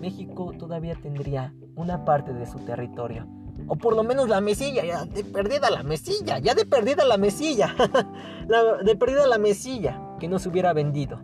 México 0.00 0.54
todavía 0.58 0.94
tendría 0.94 1.52
una 1.76 2.04
parte 2.04 2.32
de 2.32 2.46
su 2.46 2.58
territorio. 2.60 3.26
O 3.68 3.76
por 3.76 3.94
lo 3.94 4.02
menos 4.02 4.28
la 4.28 4.40
mesilla, 4.40 4.84
ya 4.84 5.04
de 5.04 5.24
perdida 5.24 5.70
la 5.70 5.82
mesilla, 5.82 6.38
ya 6.38 6.54
de 6.54 6.64
perdida 6.64 7.04
la 7.04 7.16
mesilla. 7.16 7.74
de 8.84 8.96
perdida 8.96 9.26
la 9.26 9.38
mesilla 9.38 10.00
que 10.18 10.28
no 10.28 10.38
se 10.38 10.48
hubiera 10.48 10.72
vendido. 10.72 11.20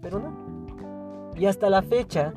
Pero 0.00 0.20
no. 0.20 1.32
Y 1.36 1.46
hasta 1.46 1.70
la 1.70 1.82
fecha, 1.82 2.32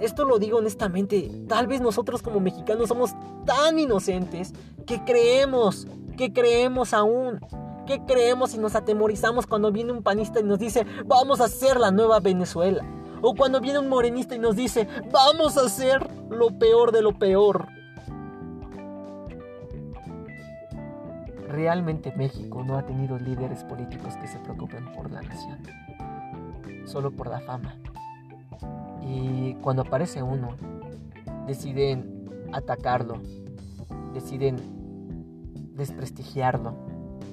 esto 0.00 0.24
lo 0.24 0.38
digo 0.38 0.58
honestamente, 0.58 1.30
tal 1.48 1.66
vez 1.66 1.80
nosotros 1.80 2.22
como 2.22 2.40
mexicanos 2.40 2.88
somos 2.88 3.14
tan 3.44 3.78
inocentes 3.78 4.52
que 4.86 5.02
creemos, 5.04 5.86
que 6.16 6.32
creemos 6.32 6.92
aún, 6.92 7.40
que 7.86 8.04
creemos 8.04 8.54
y 8.54 8.58
nos 8.58 8.74
atemorizamos 8.74 9.46
cuando 9.46 9.72
viene 9.72 9.92
un 9.92 10.02
panista 10.02 10.40
y 10.40 10.44
nos 10.44 10.58
dice, 10.58 10.86
vamos 11.04 11.40
a 11.40 11.44
hacer 11.44 11.80
la 11.80 11.90
nueva 11.90 12.20
Venezuela. 12.20 12.84
O 13.22 13.34
cuando 13.34 13.60
viene 13.60 13.78
un 13.78 13.88
morenista 13.88 14.34
y 14.34 14.38
nos 14.40 14.56
dice, 14.56 14.88
vamos 15.12 15.56
a 15.56 15.62
hacer 15.62 16.06
lo 16.28 16.58
peor 16.58 16.90
de 16.90 17.02
lo 17.02 17.12
peor. 17.18 17.68
Realmente 21.48 22.12
México 22.16 22.64
no 22.64 22.76
ha 22.76 22.84
tenido 22.84 23.18
líderes 23.18 23.62
políticos 23.62 24.16
que 24.16 24.26
se 24.26 24.38
preocupen 24.40 24.92
por 24.92 25.10
la 25.12 25.22
nación, 25.22 25.58
solo 26.84 27.12
por 27.12 27.28
la 27.28 27.40
fama. 27.40 27.76
Y 29.02 29.54
cuando 29.56 29.82
aparece 29.82 30.22
uno, 30.22 30.56
deciden 31.46 32.28
atacarlo, 32.52 33.20
deciden 34.14 34.56
desprestigiarlo, 35.74 36.74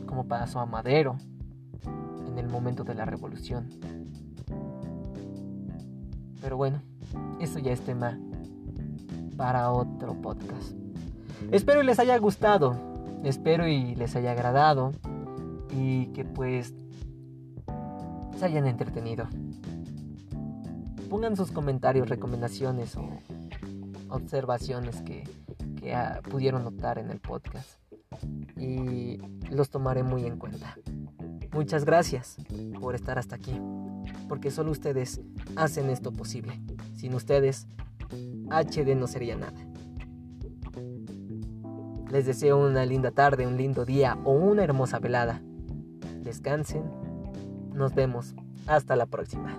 como 0.05 0.27
pasó 0.27 0.59
a 0.59 0.65
Madero 0.65 1.17
en 2.27 2.37
el 2.37 2.47
momento 2.47 2.83
de 2.83 2.93
la 2.93 3.05
revolución. 3.05 3.69
Pero 6.41 6.57
bueno, 6.57 6.81
eso 7.39 7.59
ya 7.59 7.71
es 7.71 7.81
tema 7.81 8.17
para 9.37 9.71
otro 9.71 10.13
podcast. 10.21 10.73
Espero 11.51 11.83
les 11.83 11.99
haya 11.99 12.17
gustado, 12.17 12.75
espero 13.23 13.67
y 13.67 13.95
les 13.95 14.15
haya 14.15 14.31
agradado 14.31 14.93
y 15.71 16.07
que 16.07 16.25
pues 16.25 16.73
se 18.37 18.45
hayan 18.45 18.67
entretenido. 18.67 19.27
Pongan 21.09 21.35
sus 21.35 21.51
comentarios, 21.51 22.09
recomendaciones 22.09 22.95
o 22.95 23.09
observaciones 24.09 25.01
que, 25.01 25.23
que 25.79 25.93
ah, 25.93 26.21
pudieron 26.29 26.63
notar 26.63 26.99
en 26.99 27.09
el 27.09 27.19
podcast 27.19 27.79
y 28.57 29.17
los 29.49 29.69
tomaré 29.69 30.03
muy 30.03 30.25
en 30.25 30.37
cuenta. 30.37 30.77
Muchas 31.51 31.85
gracias 31.85 32.37
por 32.79 32.95
estar 32.95 33.17
hasta 33.17 33.35
aquí, 33.35 33.59
porque 34.27 34.51
solo 34.51 34.71
ustedes 34.71 35.21
hacen 35.55 35.89
esto 35.89 36.11
posible. 36.11 36.59
Sin 36.95 37.13
ustedes, 37.13 37.67
HD 38.49 38.95
no 38.95 39.07
sería 39.07 39.35
nada. 39.35 39.57
Les 42.11 42.25
deseo 42.25 42.57
una 42.57 42.85
linda 42.85 43.11
tarde, 43.11 43.45
un 43.45 43.57
lindo 43.57 43.85
día 43.85 44.17
o 44.23 44.31
una 44.31 44.63
hermosa 44.63 44.99
velada. 44.99 45.41
Descansen. 46.23 46.83
Nos 47.73 47.93
vemos. 47.93 48.35
Hasta 48.65 48.95
la 48.95 49.05
próxima. 49.05 49.57